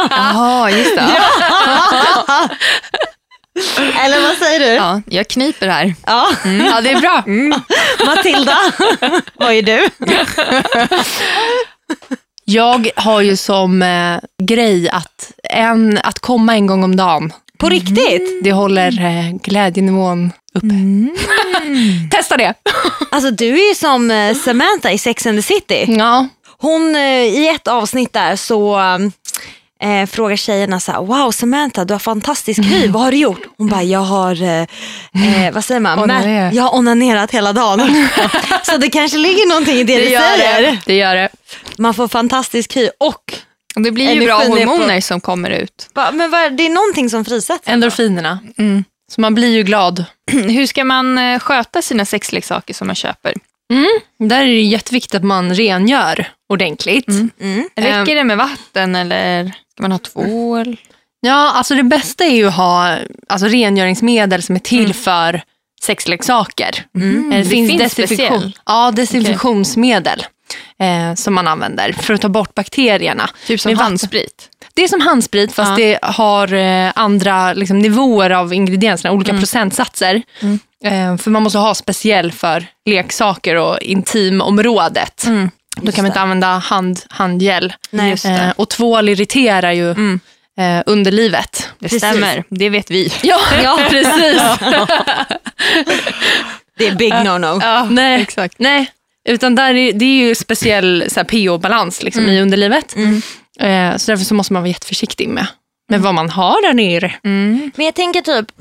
Jaha, 0.10 0.72
just 0.72 0.95
det. 0.95 1.12
Eller 4.05 4.22
vad 4.22 4.38
säger 4.38 4.60
du? 4.60 4.66
Ja, 4.66 5.01
jag 5.05 5.28
kniper 5.28 5.68
här. 5.68 5.95
Ja. 6.05 6.28
Ja, 6.43 6.82
det 6.82 6.89
är 6.89 7.01
bra. 7.01 7.24
Matilda, 8.05 8.57
vad 9.34 9.53
är 9.53 9.62
du? 9.62 9.89
Jag 12.45 12.89
har 12.95 13.22
ju 13.22 13.38
som 13.38 13.82
eh, 13.82 14.20
grej 14.43 14.89
att, 14.89 15.32
en, 15.43 15.99
att 16.03 16.20
komma 16.20 16.53
en 16.55 16.68
gång 16.68 16.84
om 16.84 16.95
dagen. 16.95 17.34
På 17.57 17.70
riktigt? 17.70 18.43
Det 18.43 18.51
håller 18.51 19.01
eh, 19.05 19.36
glädjenivån 19.43 20.32
uppe. 20.53 20.68
Testa 22.18 22.38
det. 22.38 22.53
Alltså 23.12 23.32
du 23.32 23.60
är 23.60 23.70
ju 23.70 23.76
som 23.76 24.12
eh, 24.12 24.36
Samantha 24.36 24.91
i 24.91 24.97
Sex 24.97 25.26
and 25.28 25.38
the 25.38 25.41
City. 25.41 25.86
Ja. 25.88 26.28
Hon, 26.57 26.95
eh, 26.95 27.24
i 27.24 27.47
ett 27.55 27.68
avsnitt 27.68 28.14
där 28.14 28.36
så 28.36 28.80
eh, 29.84 30.06
frågar 30.10 30.36
tjejerna 30.36 30.80
så 30.80 30.92
här, 30.92 31.00
wow 31.02 31.32
Samantha 31.32 31.86
du 31.86 31.94
har 31.94 32.00
fantastisk 32.00 32.60
hy, 32.64 32.88
vad 32.88 33.02
har 33.04 33.12
du 33.12 33.18
gjort? 33.18 33.42
Hon 33.58 33.68
bara, 33.68 33.84
jag 33.84 34.00
har, 34.00 34.42
eh, 34.44 34.62
eh, 34.62 35.54
vad 35.54 35.66
säger 35.66 35.80
man, 35.80 36.00
Onanerat. 36.00 36.54
Mä- 36.54 36.56
jag 36.56 36.64
har 36.64 36.76
onanerat 36.76 37.32
hela 37.32 37.54
dagen. 37.54 38.08
så 38.64 38.78
det 38.78 38.90
kanske 38.90 39.18
ligger 39.18 39.48
någonting 39.50 39.76
i 39.78 39.84
det, 39.84 39.96
Det 39.98 40.04
du 40.04 40.10
säger. 40.10 40.62
det. 40.62 40.78
det 40.86 40.96
gör 40.96 41.16
det. 41.16 41.30
Man 41.78 41.94
får 41.94 42.08
fantastisk 42.08 42.76
hy 42.78 42.90
och, 43.00 43.34
det 43.76 43.92
blir 43.92 44.14
ju 44.14 44.26
bra 44.26 44.44
är 44.44 44.48
på- 44.48 44.56
hormoner 44.56 45.02
som 45.02 45.22
kommer 45.22 45.50
ut. 45.50 45.90
Va, 45.94 46.12
men 46.12 46.32
vad, 46.32 46.54
det 46.58 46.66
är 46.66 46.70
någonting 46.70 47.10
som 47.10 47.26
frisätts. 47.26 47.68
Endorfinerna. 47.68 48.40
Mm. 48.58 48.84
Så 49.12 49.22
man 49.22 49.36
blir 49.36 49.48
ju 49.56 49.64
glad. 49.64 50.06
Hur 50.32 50.66
ska 50.66 50.84
man 50.84 51.18
eh, 51.18 51.40
sköta 51.40 51.82
sina 51.82 52.06
sexleksaker 52.06 52.74
som 52.74 52.88
man 52.88 52.96
köper? 52.96 53.34
Där 54.20 54.42
är 54.42 54.46
det 54.48 54.62
jätteviktigt 54.62 55.16
att 55.16 55.24
man 55.24 55.54
rengör 55.56 56.28
ordentligt. 56.50 57.08
Mm. 57.08 57.70
Räcker 57.76 58.16
det 58.16 58.24
med 58.24 58.38
vatten 58.38 58.96
eller 58.96 59.44
ska 59.46 59.82
man 59.84 59.92
ha 59.92 60.00
tvål? 60.00 60.78
Ja, 61.22 61.52
alltså 61.52 61.76
det 61.76 61.84
bästa 61.84 62.24
är 62.26 62.36
ju 62.36 62.48
att 62.48 62.54
ha 62.56 62.98
alltså, 63.30 63.48
rengöringsmedel 63.48 64.44
som 64.44 64.56
är 64.56 64.60
till 64.60 64.94
för 64.94 65.42
sexleksaker. 65.82 66.86
Mm. 66.96 67.32
Eh, 67.32 67.38
Det, 67.38 67.46
finns, 67.46 67.70
finns 67.70 67.82
desinfektion. 67.96 68.52
Ja, 68.66 68.92
desinfektionsmedel 68.92 70.24
eh, 70.80 71.16
som 71.16 71.34
man 71.34 71.48
använder 71.48 71.92
för 71.92 72.14
att 72.14 72.22
ta 72.22 72.30
bort 72.30 72.56
bakterierna. 72.56 73.30
Typ 73.48 73.60
som 73.62 73.76
handsprit? 73.78 74.50
Det 74.74 74.84
är 74.84 74.88
som 74.88 75.02
handsprit 75.02 75.52
fast 75.54 75.70
Ja. 75.70 75.76
det 75.76 76.00
har 76.02 76.54
eh, 76.54 76.92
andra 76.96 77.54
liksom, 77.54 77.80
nivåer 77.80 78.30
av 78.30 78.54
ingredienserna, 78.54 79.12
olika 79.14 79.32
Mm. 79.32 79.42
procentsatser. 79.42 80.16
Eh, 80.42 80.56
för 81.24 81.30
man 81.30 81.44
måste 81.44 81.60
ha 81.60 81.76
speciell 81.76 82.32
för 82.32 82.66
leksaker 82.86 83.56
och 83.56 83.80
intimområdet. 83.82 85.24
Mm. 85.26 85.50
Då 85.82 85.92
kan 85.92 86.04
man 86.04 86.10
inte 86.10 86.20
använda 86.20 86.48
hand, 86.48 87.00
handgel. 87.10 87.74
Nej. 87.92 88.10
Just 88.10 88.24
det. 88.24 88.30
Eh, 88.30 88.50
och 88.56 88.70
tvål 88.70 89.10
irriterar 89.10 89.72
ju 89.72 89.92
Mm. 89.92 90.20
eh, 90.60 90.84
underlivet. 90.86 91.70
Det 91.80 91.86
Precis. 91.86 92.00
stämmer, 92.00 92.44
det 92.50 92.70
vet 92.70 92.92
vi. 92.92 93.14
Ja, 93.24 93.40
ja 93.64 93.80
precis. 93.90 94.42
Det 96.78 96.88
är 96.88 96.96
big 96.96 97.14
no-no. 97.14 97.60
Ja, 97.64 97.88
Nej. 97.92 98.22
exakt. 98.22 98.56
Nej, 98.60 98.92
utan 99.30 99.56
där 99.56 99.74
är, 99.76 99.94
det 99.94 100.06
är 100.06 100.28
ju 100.28 100.36
speciell 100.36 101.04
pH-balans 101.28 102.04
liksom, 102.04 102.24
Mm. 102.24 102.36
i 102.36 102.42
underlivet. 102.42 102.96
Eh, 103.60 103.98
så 103.98 104.12
därför 104.12 104.26
så 104.26 104.34
måste 104.34 104.54
man 104.54 104.62
vara 104.62 104.68
jätteförsiktig 104.70 105.30
med, 105.30 105.48
med 105.90 106.02
vad 106.02 106.14
man 106.14 106.30
har 106.30 106.62
där 106.68 106.74
nere. 106.74 107.14
Mm. 107.24 107.72
Men 107.76 107.86
jag 107.86 107.96
tänker 107.96 108.22
typ, 108.22 108.52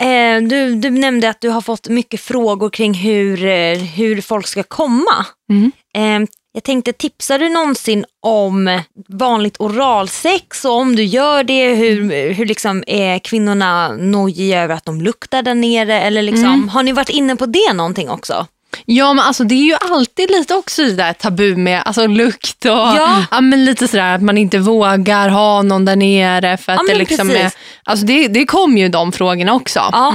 eh, 0.00 0.42
du, 0.42 0.74
du 0.74 0.90
nämnde 0.90 1.28
att 1.28 1.40
du 1.40 1.48
har 1.48 1.60
fått 1.60 1.88
mycket 1.88 2.20
frågor 2.20 2.70
kring 2.70 2.94
hur, 2.94 3.44
eh, 3.46 3.78
hur 3.78 4.20
folk 4.20 4.46
ska 4.46 4.62
komma. 4.62 5.26
Mm. 5.50 5.72
Eh, 5.96 6.28
jag 6.52 6.64
tänkte, 6.64 6.92
tipsar 6.92 7.38
du 7.38 7.48
någonsin 7.48 8.04
om 8.22 8.80
vanligt 9.08 9.56
oralsex 9.58 10.64
och 10.64 10.72
om 10.72 10.96
du 10.96 11.04
gör 11.04 11.44
det, 11.44 11.74
hur, 11.74 12.30
hur 12.32 12.46
liksom 12.46 12.84
är 12.86 13.18
kvinnorna 13.18 13.88
nojiga 13.92 14.62
över 14.62 14.74
att 14.74 14.84
de 14.84 15.00
luktar 15.00 15.42
där 15.42 15.54
nere? 15.54 16.00
Eller 16.00 16.22
liksom, 16.22 16.44
Mm. 16.48 16.68
Har 16.68 16.82
ni 16.82 16.92
varit 16.92 17.08
inne 17.08 17.36
på 17.36 17.46
det 17.46 17.72
någonting 17.74 18.10
också? 18.10 18.46
Ja, 18.84 19.12
men 19.12 19.24
alltså, 19.24 19.44
det 19.44 19.54
är 19.54 19.64
ju 19.64 19.76
alltid 19.92 20.30
lite 20.30 20.54
också 20.54 20.82
det 20.82 20.92
där 20.92 21.12
tabu 21.12 21.56
med 21.56 21.82
alltså, 21.84 22.06
lukt 22.06 22.64
och 22.64 22.70
Ja. 22.70 23.40
men 23.40 23.64
lite 23.64 23.88
sådär 23.88 24.14
att 24.14 24.22
man 24.22 24.38
inte 24.38 24.58
vågar 24.58 25.28
ha 25.28 25.62
någon 25.62 25.84
där 25.84 25.96
nere. 25.96 26.56
För 26.56 26.72
att 26.72 26.80
Ja, 26.86 26.92
det, 26.92 26.98
liksom 26.98 27.28
precis. 27.28 27.42
är, 27.44 27.52
alltså, 27.84 28.06
det, 28.06 28.28
det 28.28 28.46
kommer 28.46 28.80
ju 28.80 28.88
de 28.88 29.12
frågorna 29.12 29.52
också. 29.54 29.80
Ja. 29.92 30.14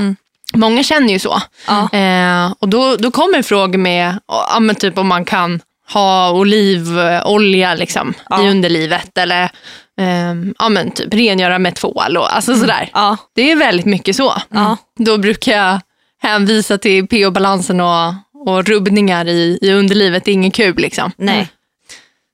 Många 0.55 0.83
känner 0.83 1.13
ju 1.13 1.19
så. 1.19 1.41
Ja. 1.67 1.89
Eh, 1.99 2.53
och 2.59 2.69
då, 2.69 2.95
då 2.95 3.11
kommer 3.11 3.41
frågor 3.41 3.77
med 3.77 4.19
ja, 4.27 4.59
men 4.59 4.75
typ 4.75 4.97
om 4.97 5.07
man 5.07 5.25
kan 5.25 5.61
ha 5.93 6.31
olivolja 6.31 7.75
liksom, 7.75 8.13
Ja. 8.29 8.43
i 8.43 8.49
underlivet 8.49 9.17
eller 9.17 9.49
ehm, 9.99 10.53
ja, 10.59 10.69
men 10.69 10.91
typ 10.91 11.13
rengöra 11.13 11.59
med 11.59 11.75
tvål 11.75 12.17
och 12.17 12.35
alltså 12.35 12.55
sådär. 12.55 12.89
Ja. 12.93 13.17
Det 13.35 13.51
är 13.51 13.55
väldigt 13.55 13.85
mycket 13.85 14.15
så. 14.15 14.33
Ja. 14.49 14.77
Då 14.99 15.17
brukar 15.17 15.51
jag 15.57 15.79
hänvisa 16.21 16.77
till 16.77 17.07
pH-balansen 17.07 17.81
och, 17.81 18.13
och 18.45 18.65
rubbningar 18.65 19.27
i, 19.27 19.59
i 19.61 19.71
underlivet. 19.71 20.25
Det 20.25 20.31
är 20.31 20.33
inget 20.33 20.53
kul. 20.53 20.75
Liksom. 20.77 21.11
Nej, 21.17 21.47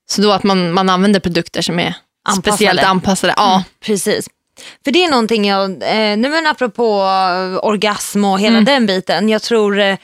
Så 0.10 0.22
då 0.22 0.32
att 0.32 0.43
man, 0.43 0.74
man 0.74 0.89
använder 0.89 1.20
produkter 1.20 1.62
som 1.62 1.80
är 1.80 1.93
Anpassade. 2.24 2.51
speciellt 2.55 2.84
anpassade. 2.84 3.34
Ja. 3.38 3.64
precis. 3.86 4.28
För 4.84 4.91
det 4.91 5.03
är 5.03 5.10
någonting 5.12 5.47
jag, 5.47 5.72
eh, 5.72 5.78
nej 6.18 6.18
men 6.18 6.47
apropå 6.47 7.01
eh, 7.01 7.66
orgasm 7.68 8.26
och 8.26 8.39
hela 8.39 8.62
den 8.62 8.86
biten, 8.86 9.30
jag 9.30 9.41
tror 9.41 9.80
eh, 9.80 9.97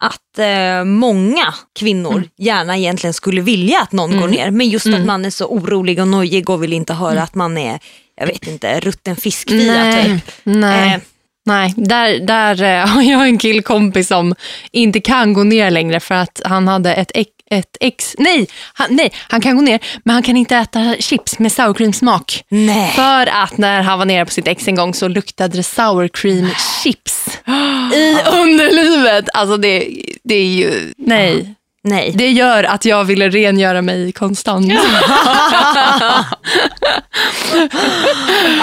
att 0.00 0.38
eh, 0.38 0.84
många 0.84 1.54
kvinnor 1.78 2.28
gärna 2.38 2.76
egentligen 2.76 3.14
skulle 3.14 3.40
vilja 3.40 3.80
att 3.80 3.92
någon 3.92 4.20
går 4.20 4.28
ner, 4.28 4.50
men 4.50 4.68
just 4.68 4.86
att 4.86 5.04
man 5.06 5.24
är 5.24 5.30
så 5.30 5.46
orolig 5.46 6.00
och 6.00 6.08
nojig 6.08 6.50
och 6.50 6.62
vill 6.62 6.72
inte 6.72 6.94
höra 6.94 7.22
att 7.22 7.34
man 7.34 7.58
är, 7.58 7.78
jag 8.16 8.26
vet 8.26 8.46
inte, 8.46 8.80
rutten 8.80 9.16
fiskfia 9.16 9.92
typ. 10.04 10.30
Nej. 10.42 11.00
Nej, 11.48 11.74
där, 11.76 12.18
där 12.18 12.62
eh, 12.62 12.86
har 12.94 13.02
jag 13.02 13.28
en 13.28 13.38
killkompis 13.38 14.08
som 14.08 14.34
inte 14.72 15.00
kan 15.00 15.32
gå 15.32 15.44
ner 15.44 15.70
längre 15.70 16.00
för 16.00 16.14
att 16.14 16.40
han 16.44 16.68
hade 16.68 16.94
ett, 16.94 17.10
ett 17.50 17.76
ex... 17.80 18.14
Nej 18.18 18.46
han, 18.72 18.86
nej, 18.90 19.12
han 19.28 19.40
kan 19.40 19.56
gå 19.56 19.62
ner 19.62 19.80
men 20.04 20.14
han 20.14 20.22
kan 20.22 20.36
inte 20.36 20.56
äta 20.56 20.94
chips 20.98 21.38
med 21.38 21.52
sour 21.52 21.74
cream 21.74 21.92
smak. 21.92 22.44
nej. 22.48 22.92
För 22.92 23.26
att 23.26 23.58
när 23.58 23.82
han 23.82 23.98
var 23.98 24.06
nere 24.06 24.24
på 24.24 24.30
sitt 24.30 24.48
ex 24.48 24.68
en 24.68 24.74
gång 24.74 24.94
så 24.94 25.08
luktade 25.08 25.56
det 25.56 25.62
sour 25.62 26.08
cream 26.08 26.50
chips 26.82 27.38
i 27.94 28.16
underlivet. 28.32 29.28
Alltså 29.34 29.56
det, 29.56 29.88
det 30.24 30.34
är 30.34 30.46
ju... 30.46 30.92
Nej. 30.96 31.54
Nej. 31.88 32.12
Det 32.14 32.30
gör 32.30 32.64
att 32.64 32.84
jag 32.84 33.04
ville 33.04 33.28
rengöra 33.28 33.82
mig 33.82 34.12
konstant. 34.12 34.72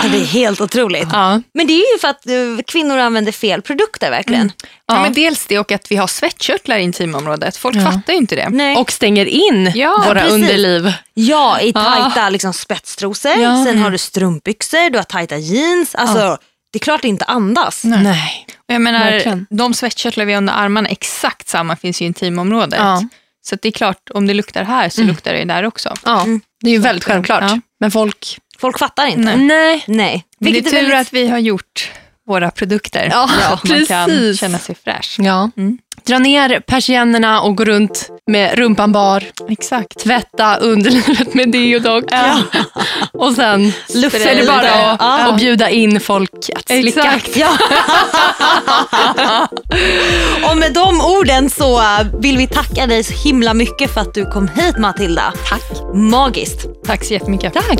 Ja, 0.03 0.09
det 0.11 0.17
är 0.17 0.25
helt 0.25 0.61
otroligt. 0.61 1.07
Ja. 1.11 1.41
Men 1.53 1.67
det 1.67 1.73
är 1.73 1.93
ju 1.93 1.99
för 2.01 2.07
att 2.07 2.27
eh, 2.27 2.33
kvinnor 2.67 2.97
använder 2.97 3.31
fel 3.31 3.61
produkter 3.61 4.09
verkligen. 4.11 4.51
Ja. 4.61 4.67
Ja. 4.95 5.01
men 5.01 5.13
dels 5.13 5.45
det 5.47 5.59
och 5.59 5.71
att 5.71 5.91
vi 5.91 5.95
har 5.95 6.07
svettkörtlar 6.07 6.77
i 6.77 6.81
intimområdet. 6.81 7.57
Folk 7.57 7.75
Ja. 7.75 7.81
fattar 7.91 8.13
ju 8.13 8.19
inte 8.19 8.35
det. 8.35 8.49
Nej. 8.49 8.77
Och 8.77 8.91
stänger 8.91 9.25
in 9.25 9.71
Ja, 9.75 10.03
våra 10.07 10.13
precis. 10.19 10.33
underliv. 10.33 10.93
Ja, 11.13 11.59
i 11.59 11.71
Ja. 11.75 11.83
tajta 11.83 12.29
liksom, 12.29 12.53
spetstrosor, 12.53 13.31
Ja. 13.31 13.63
sen 13.65 13.77
har 13.77 13.89
du 13.91 13.97
strumpbyxor, 13.97 14.89
du 14.89 14.97
har 14.97 15.03
tajta 15.03 15.37
jeans. 15.37 15.95
Alltså, 15.95 16.37
Det 16.73 16.77
är 16.77 16.83
klart 16.83 17.01
det 17.01 17.07
inte 17.07 17.25
andas. 17.25 17.83
Nej. 17.83 18.45
Och 18.47 18.54
Jag 18.67 18.81
menar, 18.81 19.11
Verkligen. 19.11 19.45
de 19.49 19.73
svettkörtlar 19.73 20.25
vi 20.25 20.33
har 20.33 20.37
under 20.37 20.53
armarna, 20.53 20.89
exakt 20.89 21.47
samma 21.47 21.75
finns 21.75 22.01
ju 22.01 22.05
i 22.05 22.07
intimområdet. 22.07 22.79
Ja. 22.79 22.97
Mm. 22.97 23.09
Så 23.45 23.55
att 23.55 23.61
det 23.61 23.69
är 23.69 23.71
klart, 23.71 24.09
om 24.13 24.27
det 24.27 24.33
luktar 24.33 24.63
här 24.63 24.89
så 24.89 25.03
luktar 25.03 25.33
det 25.33 25.43
där 25.45 25.63
också. 25.65 25.93
Ja, 26.05 26.25
det 26.61 26.69
är 26.69 26.73
ju 26.73 26.79
väldigt 26.79 27.03
självklart. 27.03 27.43
Ja. 27.43 27.59
Men 27.79 27.91
folk... 27.91 28.37
Folk 28.57 28.79
fattar 28.79 29.05
inte. 29.07 29.35
Nej. 29.35 29.37
Nej. 29.37 29.83
Nej. 29.87 30.25
Men 30.39 30.53
det 30.53 30.59
är 30.59 30.63
tur 30.63 30.71
väldigt- 30.71 30.95
att 30.95 31.13
vi 31.13 31.27
har 31.27 31.37
gjort 31.39 31.91
våra 32.27 32.51
produkter 32.51 33.07
Ja, 33.11 33.27
så 33.47 33.53
att 33.53 33.63
man 33.69 33.85
kan 33.85 34.05
precis. 34.09 34.39
känna 34.39 34.57
sig 34.57 34.75
fräsch. 34.83 35.15
Ja. 35.19 35.49
Mm. 35.57 35.77
Dra 36.07 36.19
ner 36.19 36.59
persiennerna 36.59 37.41
och 37.41 37.57
gå 37.57 37.65
runt 37.65 38.09
med 38.27 38.57
rumpan 38.57 38.91
bar. 38.91 39.23
Exakt. 39.49 39.99
Tvätta 40.03 40.55
underlivet 40.57 41.33
med 41.33 41.51
deodoc. 41.51 42.03
Och 43.13 43.33
sen 43.33 43.73
Lufta 43.93 44.19
så 44.19 44.27
är 44.29 44.35
det 44.35 44.47
bara 44.47 44.91
att, 44.91 44.97
Ja. 44.99 45.27
att 45.29 45.37
bjuda 45.37 45.69
in 45.69 45.99
folk 45.99 46.31
att 46.55 46.67
slicka. 46.67 47.15
Exakt. 47.15 47.37
Ja. 47.37 47.49
och 50.51 50.57
med 50.57 50.73
de 50.73 51.01
orden 51.01 51.49
så 51.49 51.79
äh, 51.79 52.01
vill 52.19 52.37
vi 52.37 52.47
tacka 52.47 52.87
dig 52.87 53.03
så 53.03 53.13
himla 53.13 53.53
mycket 53.53 53.93
för 53.93 54.01
att 54.01 54.13
du 54.13 54.25
kom 54.25 54.47
hit 54.47 54.77
Matilda. 54.77 55.33
Tack. 55.49 55.93
Magiskt. 55.93 56.65
Tack 56.85 57.03
så 57.03 57.13
jättemycket. 57.13 57.53
Tack. 57.53 57.79